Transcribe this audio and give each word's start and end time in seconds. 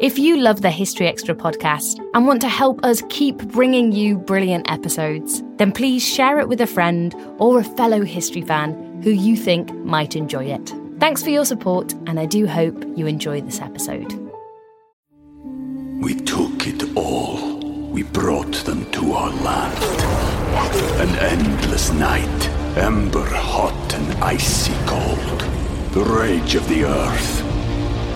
If 0.00 0.16
you 0.16 0.36
love 0.36 0.62
the 0.62 0.70
History 0.70 1.08
Extra 1.08 1.34
podcast 1.34 1.98
and 2.14 2.24
want 2.24 2.40
to 2.42 2.48
help 2.48 2.84
us 2.84 3.02
keep 3.08 3.36
bringing 3.48 3.90
you 3.90 4.16
brilliant 4.16 4.70
episodes, 4.70 5.42
then 5.56 5.72
please 5.72 6.06
share 6.06 6.38
it 6.38 6.48
with 6.48 6.60
a 6.60 6.68
friend 6.68 7.16
or 7.38 7.58
a 7.58 7.64
fellow 7.64 8.04
history 8.04 8.42
fan 8.42 9.00
who 9.02 9.10
you 9.10 9.34
think 9.36 9.74
might 9.78 10.14
enjoy 10.14 10.44
it. 10.44 10.72
Thanks 11.00 11.24
for 11.24 11.30
your 11.30 11.44
support, 11.44 11.94
and 12.06 12.20
I 12.20 12.26
do 12.26 12.46
hope 12.46 12.80
you 12.96 13.08
enjoy 13.08 13.40
this 13.40 13.60
episode. 13.60 14.12
We 16.00 16.14
took 16.14 16.68
it 16.68 16.96
all. 16.96 17.58
We 17.90 18.04
brought 18.04 18.54
them 18.54 18.88
to 18.92 19.12
our 19.14 19.30
land. 19.30 19.82
An 21.00 21.16
endless 21.18 21.90
night, 21.90 22.48
ember 22.76 23.26
hot 23.26 23.94
and 23.94 24.22
icy 24.22 24.74
cold. 24.86 25.40
The 25.90 26.04
rage 26.04 26.54
of 26.54 26.68
the 26.68 26.84
earth. 26.84 27.47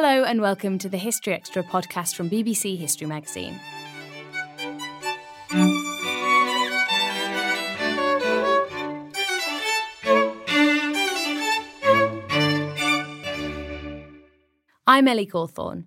Hello, 0.00 0.22
and 0.22 0.40
welcome 0.40 0.78
to 0.78 0.88
the 0.88 0.96
History 0.96 1.32
Extra 1.32 1.64
podcast 1.64 2.14
from 2.14 2.30
BBC 2.30 2.78
History 2.78 3.08
Magazine. 3.08 3.58
I'm 14.86 15.08
Ellie 15.08 15.26
Cawthorne. 15.26 15.86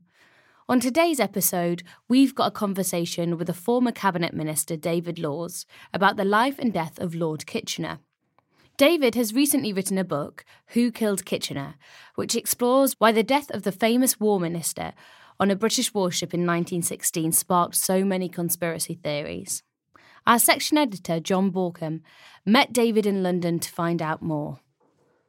On 0.68 0.82
today's 0.82 1.22
episode, 1.22 1.84
we've 2.10 2.36
got 2.36 2.48
a 2.48 2.52
conversation 2.52 3.38
with 3.38 3.50
a 3.50 3.54
former 3.54 3.94
Cabinet 3.94 4.34
Minister, 4.34 4.76
David 4.76 5.20
Laws, 5.20 5.66
about 5.94 6.18
the 6.18 6.26
life 6.26 6.60
and 6.60 6.74
death 6.74 7.00
of 7.00 7.16
Lord 7.16 7.46
Kitchener. 7.46 8.00
David 8.82 9.14
has 9.14 9.36
recently 9.36 9.72
written 9.74 10.00
a 10.00 10.04
book, 10.04 10.44
Who 10.70 10.92
Killed 10.92 11.24
Kitchener, 11.24 11.76
which 12.16 12.36
explores 12.36 12.96
why 12.98 13.12
the 13.12 13.22
death 13.22 13.52
of 13.52 13.62
the 13.62 13.72
famous 13.72 14.20
War 14.20 14.40
Minister 14.40 14.94
on 15.40 15.52
a 15.52 15.56
British 15.56 15.94
warship 15.94 16.34
in 16.34 16.48
1916 16.48 17.32
sparked 17.32 17.76
so 17.76 18.04
many 18.04 18.28
conspiracy 18.28 18.96
theories. 18.96 19.62
Our 20.26 20.40
section 20.40 20.80
editor, 20.80 21.20
Jon 21.20 21.52
Bauckham, 21.52 22.02
met 22.44 22.74
David 22.74 23.06
in 23.06 23.22
London 23.22 23.60
to 23.60 23.70
find 23.70 24.02
out 24.02 24.24
more. 24.24 24.62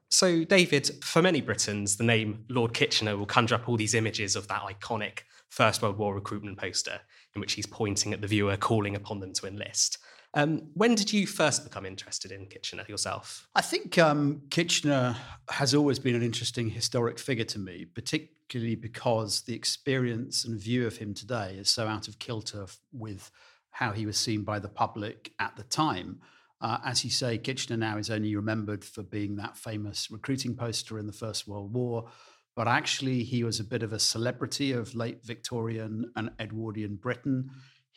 So, 0.09 0.45
David, 0.45 1.05
for 1.05 1.21
many 1.21 1.43
Britons, 1.43 1.99
the 1.99 2.05
name 2.05 2.47
Lord 2.49 2.73
Kitchener 2.73 3.19
will 3.19 3.27
conjure 3.27 3.57
up 3.57 3.69
all 3.69 3.77
these 3.77 3.95
images 3.95 4.35
of 4.35 4.49
that 4.49 4.63
iconic 4.63 5.25
First 5.51 5.83
World 5.83 5.99
War 5.99 6.15
recruitment 6.15 6.57
poster 6.57 7.01
in 7.35 7.43
which 7.43 7.53
he's 7.53 7.67
pointing 7.67 8.15
at 8.15 8.23
the 8.23 8.29
viewer, 8.29 8.57
calling 8.57 8.97
upon 8.97 9.21
them 9.21 9.35
to 9.35 9.47
enlist. 9.47 9.99
Um, 10.35 10.71
when 10.75 10.95
did 10.95 11.13
you 11.13 11.27
first 11.27 11.63
become 11.65 11.85
interested 11.85 12.33
in 12.33 12.47
Kitchener 12.47 12.85
yourself? 12.89 13.49
I 13.55 13.61
think 13.61 13.99
um, 13.99 14.43
Kitchener 14.51 15.17
has 15.51 15.75
always 15.75 15.99
been 15.99 16.15
an 16.15 16.23
interesting 16.23 16.71
historic 16.71 17.19
figure 17.19 17.45
to 17.45 17.59
me, 17.59 17.85
particularly 17.85 18.75
because 18.75 19.43
the 19.43 19.55
experience 19.55 20.45
and 20.45 20.59
view 20.59 20.87
of 20.87 20.97
him 20.97 21.13
today 21.13 21.57
is 21.59 21.69
so 21.69 21.87
out 21.87 22.09
of 22.09 22.19
kilter 22.19 22.67
with 22.93 23.31
how 23.71 23.93
he 23.93 24.07
was 24.07 24.17
seen 24.17 24.43
by 24.43 24.59
the 24.59 24.69
public 24.69 25.33
at 25.39 25.55
the 25.57 25.65
time. 25.65 26.21
Uh, 26.63 26.79
as 26.85 27.05
you 27.05 27.11
say, 27.11 27.37
Kitchener 27.37 27.77
now 27.77 27.99
is 27.99 28.09
only 28.09 28.35
remembered 28.37 28.85
for 28.85 29.03
being 29.03 29.37
that 29.37 29.57
famous 29.57 30.11
recruiting 30.11 30.55
poster 30.55 30.99
in 30.99 31.07
the 31.07 31.13
First 31.13 31.49
World 31.49 31.75
War, 31.75 32.09
but 32.55 32.69
actually 32.69 33.25
he 33.25 33.45
was 33.45 33.59
a 33.59 33.65
bit 33.65 33.83
of 33.83 33.93
a 33.93 33.99
celebrity 33.99 34.73
of 34.73 34.95
late 34.95 35.25
Victorian 35.25 36.11
and 36.17 36.31
Edwardian 36.39 36.97
Britain. 36.97 37.51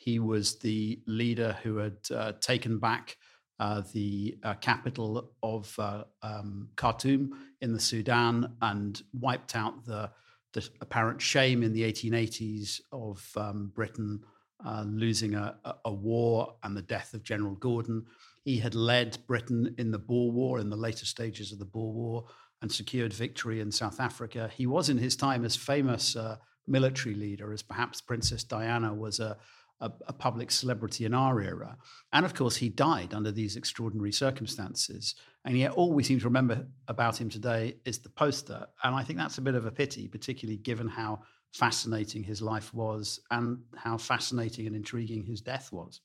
He 0.06 0.20
was 0.20 0.60
the 0.60 1.00
leader 1.08 1.58
who 1.64 1.78
had 1.78 1.96
uh, 2.14 2.32
taken 2.40 2.78
back 2.78 3.16
uh, 3.58 3.82
the 3.92 4.38
uh, 4.44 4.54
capital 4.54 5.32
of 5.42 5.74
uh, 5.80 6.04
um, 6.22 6.68
Khartoum 6.76 7.32
in 7.60 7.72
the 7.72 7.80
Sudan 7.80 8.54
and 8.62 9.02
wiped 9.12 9.56
out 9.56 9.84
the, 9.84 10.08
the 10.52 10.68
apparent 10.80 11.20
shame 11.20 11.64
in 11.64 11.72
the 11.72 11.82
1880s 11.82 12.80
of 12.92 13.28
um, 13.36 13.72
Britain 13.74 14.20
uh, 14.64 14.84
losing 14.86 15.34
a, 15.34 15.56
a, 15.84 15.92
war 15.92 16.54
and 16.62 16.76
the 16.76 16.82
death 16.82 17.12
of 17.12 17.24
General 17.24 17.56
Gordon. 17.56 18.06
He 18.44 18.58
had 18.58 18.76
led 18.76 19.18
Britain 19.26 19.74
in 19.76 19.90
the 19.90 19.98
Boer 19.98 20.30
War, 20.30 20.60
in 20.60 20.70
the 20.70 20.76
later 20.76 21.04
stages 21.04 21.50
of 21.50 21.58
the 21.58 21.64
Boer 21.64 21.92
War, 21.92 22.24
and 22.62 22.70
secured 22.70 23.12
victory 23.12 23.60
in 23.60 23.72
South 23.72 23.98
Africa. 23.98 24.50
He 24.56 24.68
was, 24.68 24.88
in 24.88 24.98
his 24.98 25.16
time, 25.16 25.44
as 25.44 25.56
famous 25.56 26.14
uh, 26.14 26.36
military 26.68 27.16
leader 27.16 27.52
as 27.52 27.62
perhaps 27.62 28.00
Princess 28.00 28.44
Diana 28.44 28.94
was 28.94 29.18
a, 29.20 29.36
a, 29.80 29.90
a, 30.06 30.12
public 30.12 30.50
celebrity 30.50 31.04
in 31.04 31.14
our 31.14 31.40
era. 31.40 31.76
And 32.12 32.24
of 32.24 32.34
course, 32.34 32.56
he 32.56 32.68
died 32.68 33.12
under 33.12 33.30
these 33.30 33.56
extraordinary 33.56 34.12
circumstances. 34.12 35.14
And 35.44 35.56
yet, 35.56 35.72
all 35.72 35.92
we 35.92 36.02
seem 36.02 36.18
to 36.20 36.24
remember 36.24 36.66
about 36.88 37.20
him 37.20 37.28
today 37.28 37.76
is 37.84 37.98
the 37.98 38.08
poster. 38.08 38.66
And 38.82 38.94
I 38.94 39.02
think 39.02 39.18
that's 39.18 39.38
a 39.38 39.42
bit 39.42 39.54
of 39.54 39.66
a 39.66 39.70
pity, 39.70 40.08
particularly 40.08 40.56
given 40.56 40.88
how 40.88 41.20
fascinating 41.52 42.22
his 42.22 42.42
life 42.42 42.72
was 42.74 43.20
and 43.30 43.58
how 43.76 43.96
fascinating 43.96 44.66
and 44.66 44.76
intriguing 44.76 45.24
his 45.24 45.40
death 45.40 45.72
was. 45.72 46.00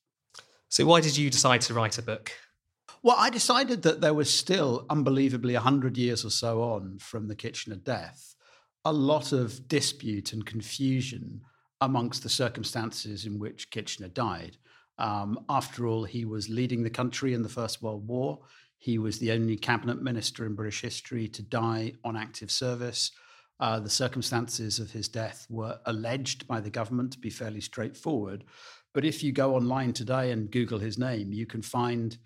So, 0.70 0.86
why 0.86 1.02
did 1.02 1.18
you 1.18 1.30
decide 1.30 1.62
to 1.62 1.74
write 1.74 1.98
a 1.98 2.02
book? 2.02 2.32
Well, 3.04 3.16
I 3.18 3.30
decided 3.30 3.82
that 3.84 4.02
there 4.02 4.14
was 4.14 4.34
still, 4.34 4.86
unbelievably, 4.90 5.54
100 5.54 5.98
years 5.98 6.24
or 6.24 6.30
so 6.30 6.62
on 6.62 7.00
from 7.00 7.28
the 7.28 7.36
Kitchener 7.36 7.78
death, 7.78 8.36
a 8.86 8.94
lot 8.94 9.32
of 9.32 9.68
dispute 9.68 10.34
and 10.34 10.46
confusion 10.46 11.42
amongst 11.82 12.24
the 12.24 12.30
circumstances 12.30 13.26
in 13.26 13.40
which 13.40 13.72
Kitchener 13.72 14.08
died. 14.08 14.58
Um, 14.98 15.46
after 15.50 15.88
all, 15.88 16.04
he 16.04 16.26
was 16.26 16.50
leading 16.50 16.84
the 16.84 16.90
country 16.90 17.34
in 17.34 17.42
the 17.42 17.50
First 17.50 17.82
World 17.82 18.08
War. 18.08 18.40
He 18.78 18.98
was 18.98 19.20
the 19.20 19.32
only 19.32 19.58
cabinet 19.58 20.02
minister 20.02 20.46
in 20.46 20.56
British 20.56 20.82
history 20.82 21.28
to 21.30 21.42
die 21.42 21.94
on 22.04 22.16
active 22.16 22.52
service. 22.52 23.12
Uh, 23.60 23.80
the 23.80 23.90
circumstances 23.90 24.80
of 24.80 24.92
his 24.92 25.08
death 25.08 25.46
were 25.50 25.80
alleged 25.86 26.48
by 26.48 26.60
the 26.60 26.70
government 26.70 27.12
to 27.14 27.20
be 27.20 27.30
fairly 27.30 27.62
straightforward. 27.62 28.44
But 28.94 29.06
if 29.06 29.24
you 29.24 29.32
go 29.32 29.56
online 29.56 29.94
today 29.94 30.32
and 30.32 30.52
Google 30.52 30.80
his 30.80 30.98
name, 30.98 31.32
you 31.32 31.46
can 31.46 31.62
find 31.62 32.18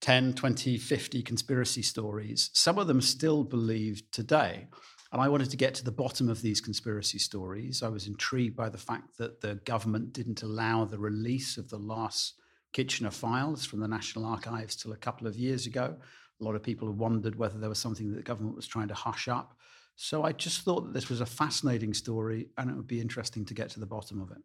10, 0.00 0.34
20, 0.34 0.76
50 0.76 1.22
conspiracy 1.22 1.82
stories, 1.82 2.50
some 2.52 2.78
of 2.78 2.86
them 2.86 3.00
still 3.00 3.42
believed 3.42 4.12
today. 4.12 4.68
And 5.14 5.22
I 5.22 5.28
wanted 5.28 5.48
to 5.50 5.56
get 5.56 5.74
to 5.74 5.84
the 5.84 5.92
bottom 5.92 6.28
of 6.28 6.42
these 6.42 6.60
conspiracy 6.60 7.20
stories. 7.20 7.84
I 7.84 7.88
was 7.88 8.08
intrigued 8.08 8.56
by 8.56 8.68
the 8.68 8.78
fact 8.78 9.16
that 9.18 9.40
the 9.40 9.54
government 9.64 10.12
didn't 10.12 10.42
allow 10.42 10.84
the 10.84 10.98
release 10.98 11.56
of 11.56 11.70
the 11.70 11.78
last 11.78 12.34
Kitchener 12.72 13.12
files 13.12 13.64
from 13.64 13.78
the 13.78 13.86
National 13.86 14.24
Archives 14.24 14.74
till 14.74 14.92
a 14.92 14.96
couple 14.96 15.28
of 15.28 15.36
years 15.36 15.66
ago. 15.66 15.94
A 16.40 16.44
lot 16.44 16.56
of 16.56 16.64
people 16.64 16.90
wondered 16.90 17.36
whether 17.36 17.56
there 17.60 17.68
was 17.68 17.78
something 17.78 18.10
that 18.10 18.16
the 18.16 18.22
government 18.22 18.56
was 18.56 18.66
trying 18.66 18.88
to 18.88 18.94
hush 18.94 19.28
up. 19.28 19.56
So 19.94 20.24
I 20.24 20.32
just 20.32 20.62
thought 20.62 20.80
that 20.80 20.92
this 20.92 21.08
was 21.08 21.20
a 21.20 21.26
fascinating 21.26 21.94
story 21.94 22.48
and 22.58 22.68
it 22.68 22.74
would 22.74 22.88
be 22.88 23.00
interesting 23.00 23.44
to 23.44 23.54
get 23.54 23.70
to 23.70 23.78
the 23.78 23.86
bottom 23.86 24.20
of 24.20 24.32
it. 24.32 24.42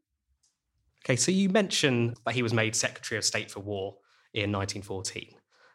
Okay, 1.04 1.16
so 1.16 1.32
you 1.32 1.50
mentioned 1.50 2.16
that 2.28 2.36
he 2.36 2.44
was 2.44 2.54
made 2.54 2.76
Secretary 2.76 3.18
of 3.18 3.26
State 3.26 3.50
for 3.50 3.62
War 3.62 3.98
in 4.36 4.52
1914, 4.52 5.34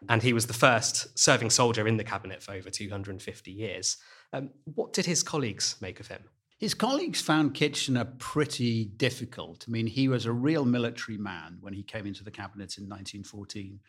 and 0.09 0.23
he 0.23 0.33
was 0.33 0.47
the 0.47 0.53
first 0.53 1.19
serving 1.19 1.51
soldier 1.51 1.87
in 1.87 1.97
the 1.97 2.05
cabinet 2.05 2.43
for 2.43 2.53
over 2.53 2.71
250 2.71 3.51
years. 3.51 3.97
Um, 4.33 4.51
what 4.65 4.93
did 4.93 5.07
his 5.07 5.23
colleagues 5.23 5.77
make 5.81 6.01
of 6.01 6.09
him? 6.09 6.25
His 6.59 6.75
colleagues 6.75 7.21
found 7.21 7.55
Kitchener 7.55 8.07
pretty 8.19 8.85
difficult. 8.85 9.65
I 9.69 9.71
mean, 9.71 9.87
he 9.87 10.09
was 10.09 10.25
a 10.25 10.33
real 10.33 10.65
military 10.65 11.19
man 11.19 11.59
when 11.61 11.75
he 11.75 11.83
came 11.83 12.07
into 12.07 12.25
the 12.25 12.31
cabinet 12.31 12.79
in 12.79 12.85
1914, 12.85 13.81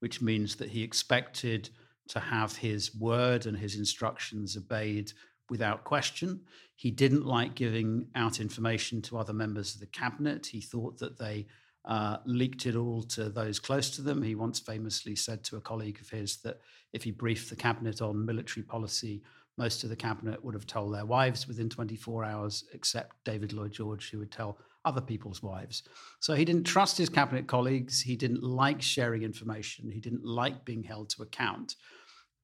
which 0.00 0.20
means 0.20 0.56
that 0.56 0.70
he 0.70 0.82
expected 0.82 1.70
to 2.08 2.20
have 2.20 2.56
his 2.56 2.94
word 2.94 3.46
and 3.46 3.56
his 3.56 3.76
instructions 3.76 4.56
obeyed 4.56 5.12
without 5.48 5.84
question. 5.84 6.40
He 6.76 6.90
didn't 6.90 7.26
like 7.26 7.54
giving 7.54 8.08
out 8.14 8.40
information 8.40 9.02
to 9.02 9.18
other 9.18 9.32
members 9.32 9.74
of 9.74 9.80
the 9.80 9.86
cabinet. 9.86 10.46
He 10.46 10.60
thought 10.60 10.98
that 10.98 11.18
they 11.18 11.46
uh, 11.84 12.18
leaked 12.26 12.66
it 12.66 12.76
all 12.76 13.02
to 13.02 13.28
those 13.28 13.58
close 13.58 13.90
to 13.90 14.02
them. 14.02 14.22
He 14.22 14.34
once 14.34 14.58
famously 14.58 15.16
said 15.16 15.42
to 15.44 15.56
a 15.56 15.60
colleague 15.60 16.00
of 16.00 16.10
his 16.10 16.38
that 16.38 16.60
if 16.92 17.04
he 17.04 17.10
briefed 17.10 17.50
the 17.50 17.56
cabinet 17.56 18.02
on 18.02 18.24
military 18.24 18.64
policy, 18.64 19.22
most 19.56 19.84
of 19.84 19.90
the 19.90 19.96
cabinet 19.96 20.42
would 20.44 20.54
have 20.54 20.66
told 20.66 20.94
their 20.94 21.04
wives 21.04 21.46
within 21.46 21.68
24 21.68 22.24
hours, 22.24 22.64
except 22.72 23.16
David 23.24 23.52
Lloyd 23.52 23.72
George, 23.72 24.10
who 24.10 24.18
would 24.18 24.32
tell 24.32 24.58
other 24.84 25.00
people's 25.00 25.42
wives. 25.42 25.82
So 26.20 26.34
he 26.34 26.44
didn't 26.44 26.64
trust 26.64 26.96
his 26.96 27.10
cabinet 27.10 27.46
colleagues. 27.46 28.00
He 28.00 28.16
didn't 28.16 28.42
like 28.42 28.80
sharing 28.80 29.22
information. 29.22 29.90
He 29.90 30.00
didn't 30.00 30.24
like 30.24 30.64
being 30.64 30.82
held 30.82 31.10
to 31.10 31.22
account. 31.22 31.76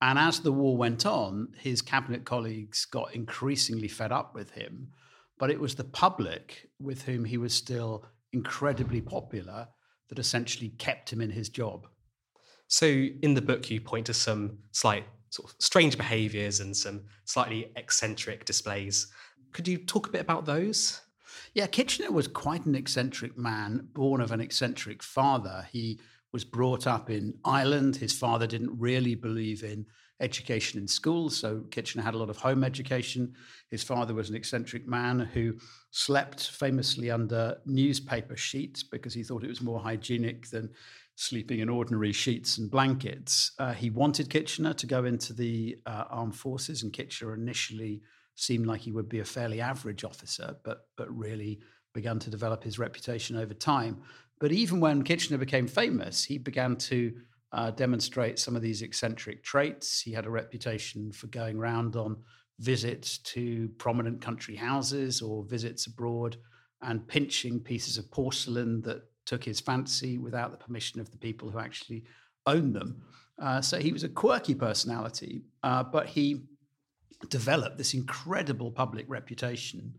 And 0.02 0.18
as 0.18 0.40
the 0.40 0.52
war 0.52 0.76
went 0.76 1.06
on, 1.06 1.48
his 1.58 1.80
cabinet 1.80 2.24
colleagues 2.24 2.84
got 2.84 3.14
increasingly 3.14 3.88
fed 3.88 4.12
up 4.12 4.34
with 4.34 4.50
him. 4.50 4.88
But 5.38 5.50
it 5.50 5.60
was 5.60 5.74
the 5.74 5.84
public 5.84 6.68
with 6.78 7.02
whom 7.02 7.24
he 7.24 7.38
was 7.38 7.54
still 7.54 8.04
incredibly 8.36 9.00
popular 9.00 9.66
that 10.08 10.18
essentially 10.18 10.68
kept 10.78 11.12
him 11.12 11.20
in 11.20 11.30
his 11.30 11.48
job. 11.48 11.86
So, 12.68 12.86
in 12.86 13.34
the 13.34 13.42
book, 13.42 13.70
you 13.70 13.80
point 13.80 14.06
to 14.06 14.14
some 14.14 14.58
slight 14.72 15.04
sort 15.30 15.50
of 15.50 15.56
strange 15.58 15.96
behaviors 15.96 16.60
and 16.60 16.76
some 16.76 17.04
slightly 17.24 17.72
eccentric 17.76 18.44
displays. 18.44 19.08
Could 19.52 19.68
you 19.68 19.78
talk 19.78 20.08
a 20.08 20.10
bit 20.10 20.20
about 20.20 20.44
those? 20.44 21.00
Yeah, 21.54 21.66
Kitchener 21.66 22.10
was 22.10 22.28
quite 22.28 22.66
an 22.66 22.74
eccentric 22.74 23.38
man, 23.38 23.88
born 23.92 24.20
of 24.20 24.32
an 24.32 24.40
eccentric 24.40 25.02
father. 25.02 25.66
He 25.72 26.00
was 26.32 26.44
brought 26.44 26.86
up 26.86 27.08
in 27.08 27.34
Ireland. 27.44 27.96
His 27.96 28.12
father 28.12 28.46
didn't 28.46 28.78
really 28.78 29.14
believe 29.14 29.62
in 29.62 29.86
education 30.20 30.80
in 30.80 30.88
schools. 30.88 31.36
so 31.36 31.62
Kitchener 31.70 32.02
had 32.02 32.14
a 32.14 32.18
lot 32.18 32.30
of 32.30 32.38
home 32.38 32.64
education. 32.64 33.34
His 33.70 33.82
father 33.82 34.14
was 34.14 34.30
an 34.30 34.36
eccentric 34.36 34.86
man 34.86 35.20
who 35.20 35.54
slept 35.90 36.50
famously 36.50 37.10
under 37.10 37.58
newspaper 37.66 38.36
sheets 38.36 38.82
because 38.82 39.12
he 39.12 39.22
thought 39.22 39.44
it 39.44 39.48
was 39.48 39.60
more 39.60 39.80
hygienic 39.80 40.48
than 40.48 40.70
sleeping 41.16 41.60
in 41.60 41.68
ordinary 41.68 42.12
sheets 42.12 42.58
and 42.58 42.70
blankets. 42.70 43.52
Uh, 43.58 43.72
he 43.72 43.90
wanted 43.90 44.30
Kitchener 44.30 44.74
to 44.74 44.86
go 44.86 45.04
into 45.04 45.32
the 45.32 45.76
uh, 45.86 46.04
armed 46.10 46.36
forces, 46.36 46.82
and 46.82 46.92
Kitchener 46.92 47.34
initially 47.34 48.02
seemed 48.34 48.66
like 48.66 48.82
he 48.82 48.92
would 48.92 49.08
be 49.08 49.20
a 49.20 49.24
fairly 49.24 49.60
average 49.60 50.04
officer, 50.04 50.56
but 50.62 50.86
but 50.96 51.10
really 51.16 51.60
began 51.94 52.18
to 52.18 52.30
develop 52.30 52.62
his 52.62 52.78
reputation 52.78 53.36
over 53.36 53.54
time. 53.54 54.02
But 54.38 54.52
even 54.52 54.80
when 54.80 55.02
Kitchener 55.02 55.38
became 55.38 55.66
famous, 55.66 56.24
he 56.24 56.36
began 56.36 56.76
to 56.76 57.14
uh, 57.52 57.70
demonstrate 57.70 58.38
some 58.38 58.56
of 58.56 58.62
these 58.62 58.82
eccentric 58.82 59.42
traits. 59.42 60.00
He 60.00 60.12
had 60.12 60.26
a 60.26 60.30
reputation 60.30 61.12
for 61.12 61.28
going 61.28 61.56
around 61.56 61.96
on 61.96 62.16
visits 62.58 63.18
to 63.18 63.68
prominent 63.78 64.20
country 64.20 64.56
houses 64.56 65.20
or 65.20 65.44
visits 65.44 65.86
abroad 65.86 66.36
and 66.82 67.06
pinching 67.06 67.60
pieces 67.60 67.98
of 67.98 68.10
porcelain 68.10 68.82
that 68.82 69.02
took 69.24 69.44
his 69.44 69.60
fancy 69.60 70.18
without 70.18 70.50
the 70.50 70.56
permission 70.56 71.00
of 71.00 71.10
the 71.10 71.18
people 71.18 71.50
who 71.50 71.58
actually 71.58 72.04
owned 72.46 72.74
them. 72.74 73.02
Uh, 73.40 73.60
so 73.60 73.78
he 73.78 73.92
was 73.92 74.04
a 74.04 74.08
quirky 74.08 74.54
personality, 74.54 75.42
uh, 75.62 75.82
but 75.82 76.06
he 76.06 76.44
developed 77.28 77.76
this 77.76 77.94
incredible 77.94 78.70
public 78.70 79.04
reputation 79.08 79.94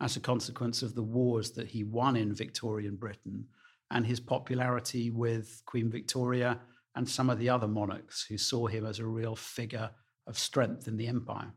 as 0.00 0.16
a 0.16 0.20
consequence 0.20 0.82
of 0.82 0.94
the 0.94 1.02
wars 1.02 1.52
that 1.52 1.68
he 1.68 1.84
won 1.84 2.16
in 2.16 2.34
Victorian 2.34 2.96
Britain 2.96 3.46
and 3.90 4.06
his 4.06 4.20
popularity 4.20 5.10
with 5.10 5.62
Queen 5.64 5.90
Victoria 5.90 6.58
and 6.94 7.08
some 7.08 7.30
of 7.30 7.38
the 7.38 7.48
other 7.48 7.68
monarchs 7.68 8.26
who 8.28 8.36
saw 8.38 8.66
him 8.66 8.86
as 8.86 8.98
a 8.98 9.06
real 9.06 9.36
figure 9.36 9.90
of 10.26 10.38
strength 10.38 10.86
in 10.86 10.96
the 10.96 11.06
empire. 11.06 11.52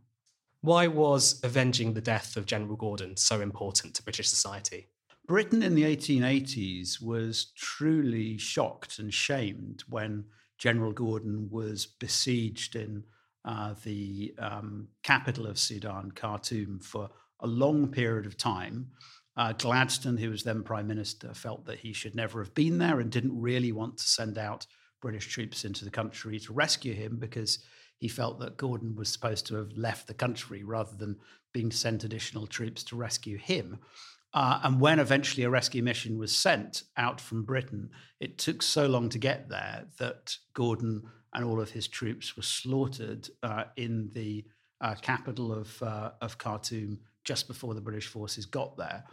Why 0.62 0.88
was 0.88 1.40
avenging 1.44 1.94
the 1.94 2.02
death 2.02 2.38
of 2.38 2.46
General 2.46 2.76
Gordon 2.76 3.18
so 3.18 3.42
important 3.42 3.94
to 3.96 4.04
British 4.04 4.30
society? 4.30 4.88
Britain 5.28 5.64
in 5.64 5.76
the 5.76 5.84
1880s 5.84 7.02
was 7.02 7.52
truly 7.56 8.38
shocked 8.38 9.00
and 9.00 9.14
shamed 9.14 9.84
when 9.90 10.26
General 10.58 10.92
Gordon 10.92 11.50
was 11.52 11.86
besieged 11.86 12.76
in 12.76 13.04
uh, 13.44 13.76
the 13.84 14.34
um, 14.40 14.88
capital 15.04 15.46
of 15.48 15.60
Sudan, 15.60 16.12
Khartoum, 16.12 16.80
for 16.80 17.10
a 17.40 17.48
long 17.48 17.88
period 17.88 18.26
of 18.26 18.38
time. 18.38 18.88
Uh, 19.38 19.52
Gladstone, 19.54 20.18
who 20.18 20.30
was 20.30 20.44
then 20.44 20.64
prime 20.64 20.88
minister, 20.88 21.34
felt 21.34 21.66
that 21.66 21.80
he 21.80 21.92
should 21.92 22.16
never 22.16 22.40
have 22.40 22.54
been 22.54 22.78
there 22.78 23.00
and 23.00 23.12
didn't 23.12 23.40
really 23.40 23.72
want 23.72 23.98
to 23.98 24.04
send 24.04 24.38
out 24.38 24.66
British 25.06 25.28
troops 25.28 25.66
into 25.66 25.86
the 25.86 25.92
country 25.92 26.40
to 26.40 26.52
rescue 26.52 26.96
him 26.96 27.18
because 27.20 27.60
he 28.00 28.08
felt 28.08 28.40
that 28.40 28.58
Gordon 28.58 28.96
was 28.96 29.08
supposed 29.08 29.46
to 29.46 29.56
have 29.56 29.78
left 29.78 30.08
the 30.08 30.16
country 30.16 30.64
rather 30.64 30.96
than 30.98 31.18
being 31.54 31.70
sent 31.70 32.04
additional 32.04 32.48
troops 32.48 32.84
to 32.86 32.96
rescue 32.96 33.38
him. 33.38 33.78
Uh, 34.34 34.62
and 34.64 34.82
when 34.82 34.98
eventually 34.98 35.44
a 35.44 35.50
rescue 35.52 35.84
mission 35.84 36.18
was 36.18 36.36
sent 36.36 36.82
out 36.98 37.22
from 37.22 37.44
Britain, 37.44 37.92
it 38.20 38.40
took 38.40 38.64
so 38.64 38.88
long 38.88 39.08
to 39.10 39.20
get 39.20 39.48
there 39.48 39.86
that 40.00 40.36
Gordon 40.56 41.04
and 41.36 41.46
all 41.46 41.62
of 41.62 41.70
his 41.70 41.88
troops 41.88 42.36
were 42.36 42.42
slaughtered 42.42 43.30
uh, 43.44 43.66
in 43.78 44.10
the 44.16 44.44
uh, 44.82 44.96
capital 44.96 45.54
of, 45.54 45.84
uh, 45.84 46.14
of 46.20 46.40
Khartoum 46.40 46.98
just 47.24 47.48
before 47.48 47.76
the 47.76 47.82
British 47.82 48.08
forces 48.08 48.48
got 48.48 48.76
there, 48.76 49.04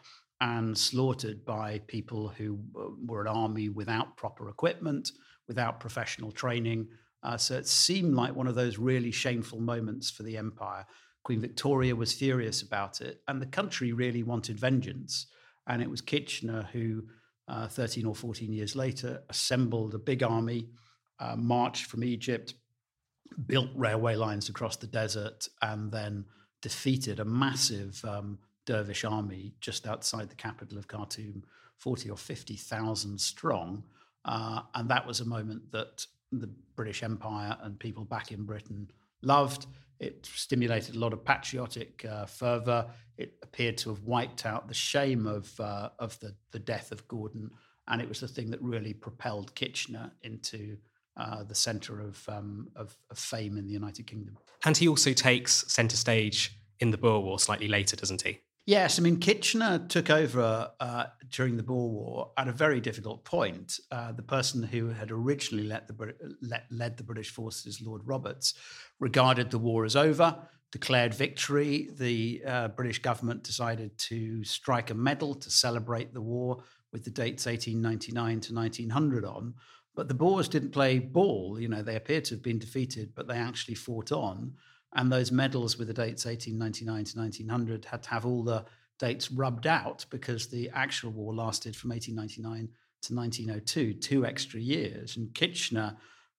and 0.40 0.76
slaughtered 0.76 1.44
by 1.44 1.80
people 1.86 2.28
who 2.28 2.58
uh, 2.74 2.88
were 3.04 3.20
an 3.20 3.28
army 3.28 3.68
without 3.68 4.16
proper 4.16 4.48
equipment, 4.48 5.12
without 5.48 5.80
professional 5.80 6.30
training. 6.32 6.88
Uh, 7.22 7.36
so 7.36 7.54
it 7.54 7.66
seemed 7.66 8.14
like 8.14 8.34
one 8.34 8.46
of 8.46 8.54
those 8.54 8.78
really 8.78 9.10
shameful 9.10 9.60
moments 9.60 10.10
for 10.10 10.22
the 10.22 10.36
empire. 10.36 10.84
Queen 11.24 11.40
Victoria 11.40 11.94
was 11.94 12.12
furious 12.12 12.62
about 12.62 13.00
it, 13.00 13.20
and 13.28 13.40
the 13.40 13.46
country 13.46 13.92
really 13.92 14.22
wanted 14.22 14.58
vengeance. 14.58 15.26
And 15.68 15.80
it 15.80 15.88
was 15.88 16.00
Kitchener 16.00 16.68
who, 16.72 17.04
uh, 17.46 17.68
13 17.68 18.06
or 18.06 18.14
14 18.14 18.52
years 18.52 18.74
later, 18.74 19.22
assembled 19.28 19.94
a 19.94 19.98
big 19.98 20.22
army, 20.22 20.68
uh, 21.20 21.36
marched 21.36 21.86
from 21.86 22.02
Egypt, 22.02 22.54
built 23.46 23.70
railway 23.74 24.16
lines 24.16 24.48
across 24.48 24.76
the 24.76 24.88
desert, 24.88 25.46
and 25.60 25.92
then 25.92 26.24
defeated 26.60 27.20
a 27.20 27.24
massive 27.24 28.04
um, 28.04 28.38
dervish 28.66 29.04
army 29.04 29.54
just 29.60 29.86
outside 29.86 30.28
the 30.28 30.34
capital 30.34 30.78
of 30.78 30.88
Khartoum, 30.88 31.44
40 31.78 32.10
or 32.10 32.16
50,000 32.16 33.20
strong. 33.20 33.84
Uh, 34.24 34.62
and 34.74 34.88
that 34.88 35.06
was 35.06 35.20
a 35.20 35.24
moment 35.24 35.70
that 35.72 36.06
the 36.30 36.48
British 36.76 37.02
Empire 37.02 37.56
and 37.62 37.78
people 37.78 38.04
back 38.04 38.32
in 38.32 38.44
Britain 38.44 38.90
loved. 39.22 39.66
It 40.00 40.26
stimulated 40.34 40.96
a 40.96 40.98
lot 40.98 41.12
of 41.12 41.24
patriotic 41.24 42.04
uh, 42.04 42.26
fervor. 42.26 42.86
It 43.18 43.34
appeared 43.42 43.76
to 43.78 43.90
have 43.90 44.02
wiped 44.02 44.46
out 44.46 44.68
the 44.68 44.74
shame 44.74 45.26
of 45.26 45.58
uh, 45.60 45.90
of 45.98 46.18
the 46.20 46.34
the 46.50 46.58
death 46.58 46.90
of 46.92 47.06
Gordon, 47.06 47.50
and 47.88 48.00
it 48.00 48.08
was 48.08 48.20
the 48.20 48.28
thing 48.28 48.50
that 48.50 48.62
really 48.62 48.94
propelled 48.94 49.54
Kitchener 49.54 50.10
into 50.22 50.76
uh, 51.16 51.44
the 51.44 51.54
centre 51.54 52.00
of, 52.00 52.26
um, 52.28 52.68
of, 52.74 52.96
of 53.10 53.18
fame 53.18 53.58
in 53.58 53.66
the 53.66 53.72
United 53.72 54.06
Kingdom. 54.06 54.36
And 54.64 54.76
he 54.76 54.88
also 54.88 55.12
takes 55.12 55.70
centre 55.70 55.96
stage 55.96 56.58
in 56.80 56.90
the 56.90 56.96
Boer 56.96 57.20
War 57.20 57.38
slightly 57.38 57.68
later, 57.68 57.96
doesn't 57.96 58.22
he? 58.22 58.40
Yes, 58.64 58.98
I 58.98 59.02
mean 59.02 59.18
Kitchener 59.18 59.86
took 59.88 60.08
over 60.08 60.70
uh, 60.78 61.06
during 61.30 61.56
the 61.56 61.64
Boer 61.64 61.88
War 61.88 62.30
at 62.38 62.46
a 62.46 62.52
very 62.52 62.80
difficult 62.80 63.24
point. 63.24 63.80
Uh, 63.90 64.12
the 64.12 64.22
person 64.22 64.62
who 64.62 64.90
had 64.90 65.10
originally 65.10 65.66
led 65.66 65.88
the, 65.88 66.14
led, 66.40 66.62
led 66.70 66.96
the 66.96 67.02
British 67.02 67.30
forces, 67.30 67.80
Lord 67.80 68.02
Roberts, 68.04 68.54
regarded 69.00 69.50
the 69.50 69.58
war 69.58 69.84
as 69.84 69.96
over, 69.96 70.36
declared 70.70 71.12
victory. 71.12 71.88
The 71.98 72.42
uh, 72.46 72.68
British 72.68 73.00
government 73.00 73.42
decided 73.42 73.98
to 73.98 74.44
strike 74.44 74.90
a 74.90 74.94
medal 74.94 75.34
to 75.34 75.50
celebrate 75.50 76.14
the 76.14 76.22
war 76.22 76.62
with 76.92 77.04
the 77.04 77.10
dates 77.10 77.46
1899 77.46 78.40
to 78.40 78.54
1900 78.54 79.24
on. 79.24 79.54
But 79.96 80.06
the 80.06 80.14
Boers 80.14 80.48
didn't 80.48 80.70
play 80.70 81.00
ball. 81.00 81.58
You 81.60 81.68
know, 81.68 81.82
they 81.82 81.96
appeared 81.96 82.26
to 82.26 82.34
have 82.36 82.42
been 82.42 82.60
defeated, 82.60 83.12
but 83.16 83.26
they 83.26 83.36
actually 83.36 83.74
fought 83.74 84.12
on. 84.12 84.54
And 84.94 85.10
those 85.10 85.32
medals 85.32 85.78
with 85.78 85.88
the 85.88 85.94
dates 85.94 86.26
1899 86.26 87.04
to 87.04 87.18
1900 87.18 87.84
had 87.86 88.02
to 88.02 88.10
have 88.10 88.26
all 88.26 88.42
the 88.42 88.64
dates 88.98 89.30
rubbed 89.32 89.66
out 89.66 90.04
because 90.10 90.46
the 90.46 90.70
actual 90.74 91.10
war 91.10 91.34
lasted 91.34 91.74
from 91.74 91.90
1899 91.90 92.68
to 93.02 93.14
1902, 93.14 93.94
two 93.94 94.26
extra 94.26 94.60
years. 94.60 95.16
And 95.16 95.34
Kitchener 95.34 95.96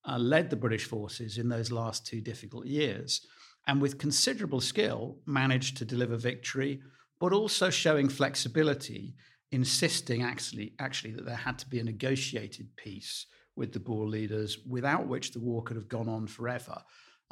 uh, 0.07 0.17
led 0.17 0.50
the 0.50 0.55
British 0.55 0.86
forces 0.86 1.38
in 1.38 1.50
those 1.50 1.72
last 1.72 2.05
two 2.05 2.22
difficult 2.22 2.65
years 2.65 3.25
and 3.67 3.81
with 3.81 3.98
considerable 3.98 4.62
skill 4.62 5.17
managed 5.25 5.77
to 5.77 5.86
deliver 5.86 6.17
victory, 6.17 6.81
but 7.19 7.33
also 7.33 7.69
showing 7.69 8.10
flexibility, 8.10 9.15
insisting 9.51 10.24
actually, 10.24 10.74
actually 10.79 11.13
that 11.13 11.25
there 11.25 11.36
had 11.36 11.57
to 11.60 11.69
be 11.69 11.79
a 11.79 11.83
negotiated 11.83 12.67
peace 12.75 13.25
with 13.55 13.72
the 13.72 13.79
Boer 13.79 14.07
leaders, 14.07 14.57
without 14.67 15.07
which 15.07 15.31
the 15.31 15.39
war 15.39 15.62
could 15.63 15.77
have 15.77 15.88
gone 15.88 16.10
on 16.10 16.27
forever. 16.27 16.81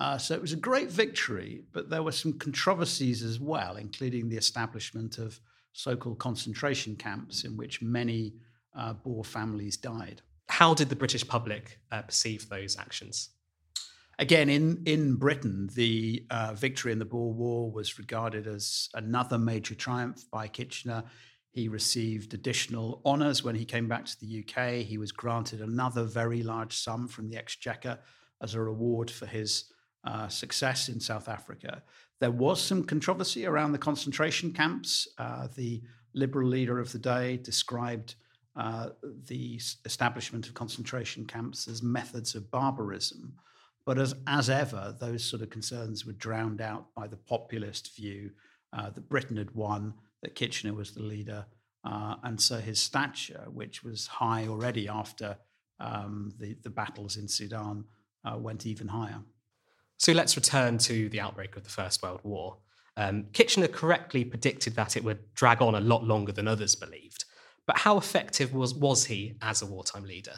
Uh, 0.02 0.18
so 0.18 0.34
it 0.34 0.42
was 0.42 0.52
a 0.52 0.56
great 0.58 0.90
victory, 0.90 1.62
but 1.74 1.88
there 1.88 2.02
were 2.02 2.12
some 2.12 2.34
controversies 2.34 3.22
as 3.22 3.40
well, 3.40 3.76
including 3.76 4.28
the 4.28 4.36
establishment 4.36 5.20
of 5.20 5.40
so 5.74 5.96
called 5.96 6.18
concentration 6.18 6.96
camps 6.96 7.44
in 7.44 7.56
which 7.56 7.84
many 7.84 8.34
uh, 8.76 8.94
Boer 8.94 9.24
families 9.24 9.78
died. 9.78 10.24
How 10.50 10.74
did 10.74 10.90
the 10.90 10.96
British 10.96 11.28
public 11.28 11.78
uh, 11.92 12.02
perceive 12.02 12.50
those 12.50 12.80
actions? 12.80 13.30
Again, 14.18 14.50
in, 14.50 14.82
in 14.88 15.18
Britain, 15.18 15.70
the 15.76 16.26
uh, 16.32 16.56
victory 16.56 16.92
in 16.92 16.98
the 16.98 17.06
Boer 17.06 17.32
War 17.32 17.72
was 17.72 18.00
regarded 18.00 18.48
as 18.48 18.90
another 18.96 19.38
major 19.38 19.76
triumph 19.76 20.26
by 20.32 20.48
Kitchener. 20.48 21.04
He 21.52 21.68
received 21.68 22.34
additional 22.34 23.04
honours 23.06 23.44
when 23.44 23.54
he 23.54 23.66
came 23.66 23.88
back 23.88 24.06
to 24.06 24.20
the 24.20 24.44
UK. 24.44 24.84
He 24.84 24.98
was 24.98 25.12
granted 25.12 25.62
another 25.62 26.06
very 26.06 26.42
large 26.42 26.76
sum 26.76 27.08
from 27.08 27.30
the 27.30 27.38
Exchequer 27.38 28.00
as 28.42 28.56
a 28.56 28.60
reward 28.60 29.12
for 29.12 29.28
his 29.28 29.66
uh, 30.04 30.28
success 30.28 30.90
in 30.90 31.00
South 31.00 31.28
Africa. 31.30 31.84
There 32.20 32.32
was 32.32 32.62
some 32.62 32.84
controversy 32.84 33.46
around 33.46 33.72
the 33.72 33.78
concentration 33.78 34.54
camps. 34.54 35.08
Uh, 35.18 35.48
the 35.56 35.82
liberal 36.14 36.48
leader 36.48 36.80
of 36.80 36.92
the 36.92 37.00
day 37.00 37.38
described 37.38 38.16
uh, 38.56 38.90
the 39.28 39.60
establishment 39.86 40.48
of 40.48 40.54
concentration 40.54 41.26
camps 41.26 41.68
as 41.68 41.82
methods 41.82 42.36
of 42.36 42.52
barbarism. 42.52 43.34
But 43.86 43.98
as, 43.98 44.14
as 44.28 44.50
ever, 44.50 44.96
those 45.00 45.24
sort 45.24 45.42
of 45.42 45.50
concerns 45.50 46.06
were 46.06 46.14
drowned 46.14 46.62
out 46.62 46.94
by 46.96 47.08
the 47.08 47.18
populist 47.18 47.96
view 47.96 48.32
uh, 48.74 48.90
that 48.92 49.10
Britain 49.10 49.38
had 49.38 49.56
won, 49.56 49.94
that 50.22 50.36
Kitchener 50.36 50.74
was 50.74 50.92
the 50.92 51.04
leader, 51.04 51.46
Uh, 51.84 52.16
and 52.24 52.40
so 52.40 52.56
his 52.60 52.80
stature, 52.80 53.46
which 53.54 53.84
was 53.84 54.08
high 54.08 54.48
already 54.48 54.88
after 54.88 55.38
um, 55.80 56.32
the, 56.40 56.56
the 56.62 56.70
battles 56.70 57.18
in 57.18 57.28
Sudan, 57.28 57.86
uh, 58.24 58.38
went 58.38 58.66
even 58.66 58.88
higher. 58.88 59.22
So 60.02 60.14
let's 60.14 60.36
return 60.36 60.80
to 60.80 61.10
the 61.10 61.22
outbreak 61.22 61.56
of 61.56 61.64
the 61.64 61.70
First 61.70 62.02
World 62.02 62.22
War. 62.24 62.58
Um, 62.98 63.28
Kitchener 63.34 63.68
correctly 63.68 64.26
predicted 64.26 64.74
that 64.74 64.98
it 64.98 65.04
would 65.04 65.32
drag 65.36 65.62
on 65.62 65.76
a 65.76 65.80
lot 65.80 66.04
longer 66.04 66.32
than 66.32 66.48
others 66.48 66.74
believed. 66.74 67.26
But 67.68 67.78
how 67.78 68.00
effective 68.00 68.52
was, 68.52 68.74
was 68.74 69.06
he 69.06 69.36
as 69.44 69.62
a 69.62 69.68
wartime 69.68 70.06
leader? 70.06 70.34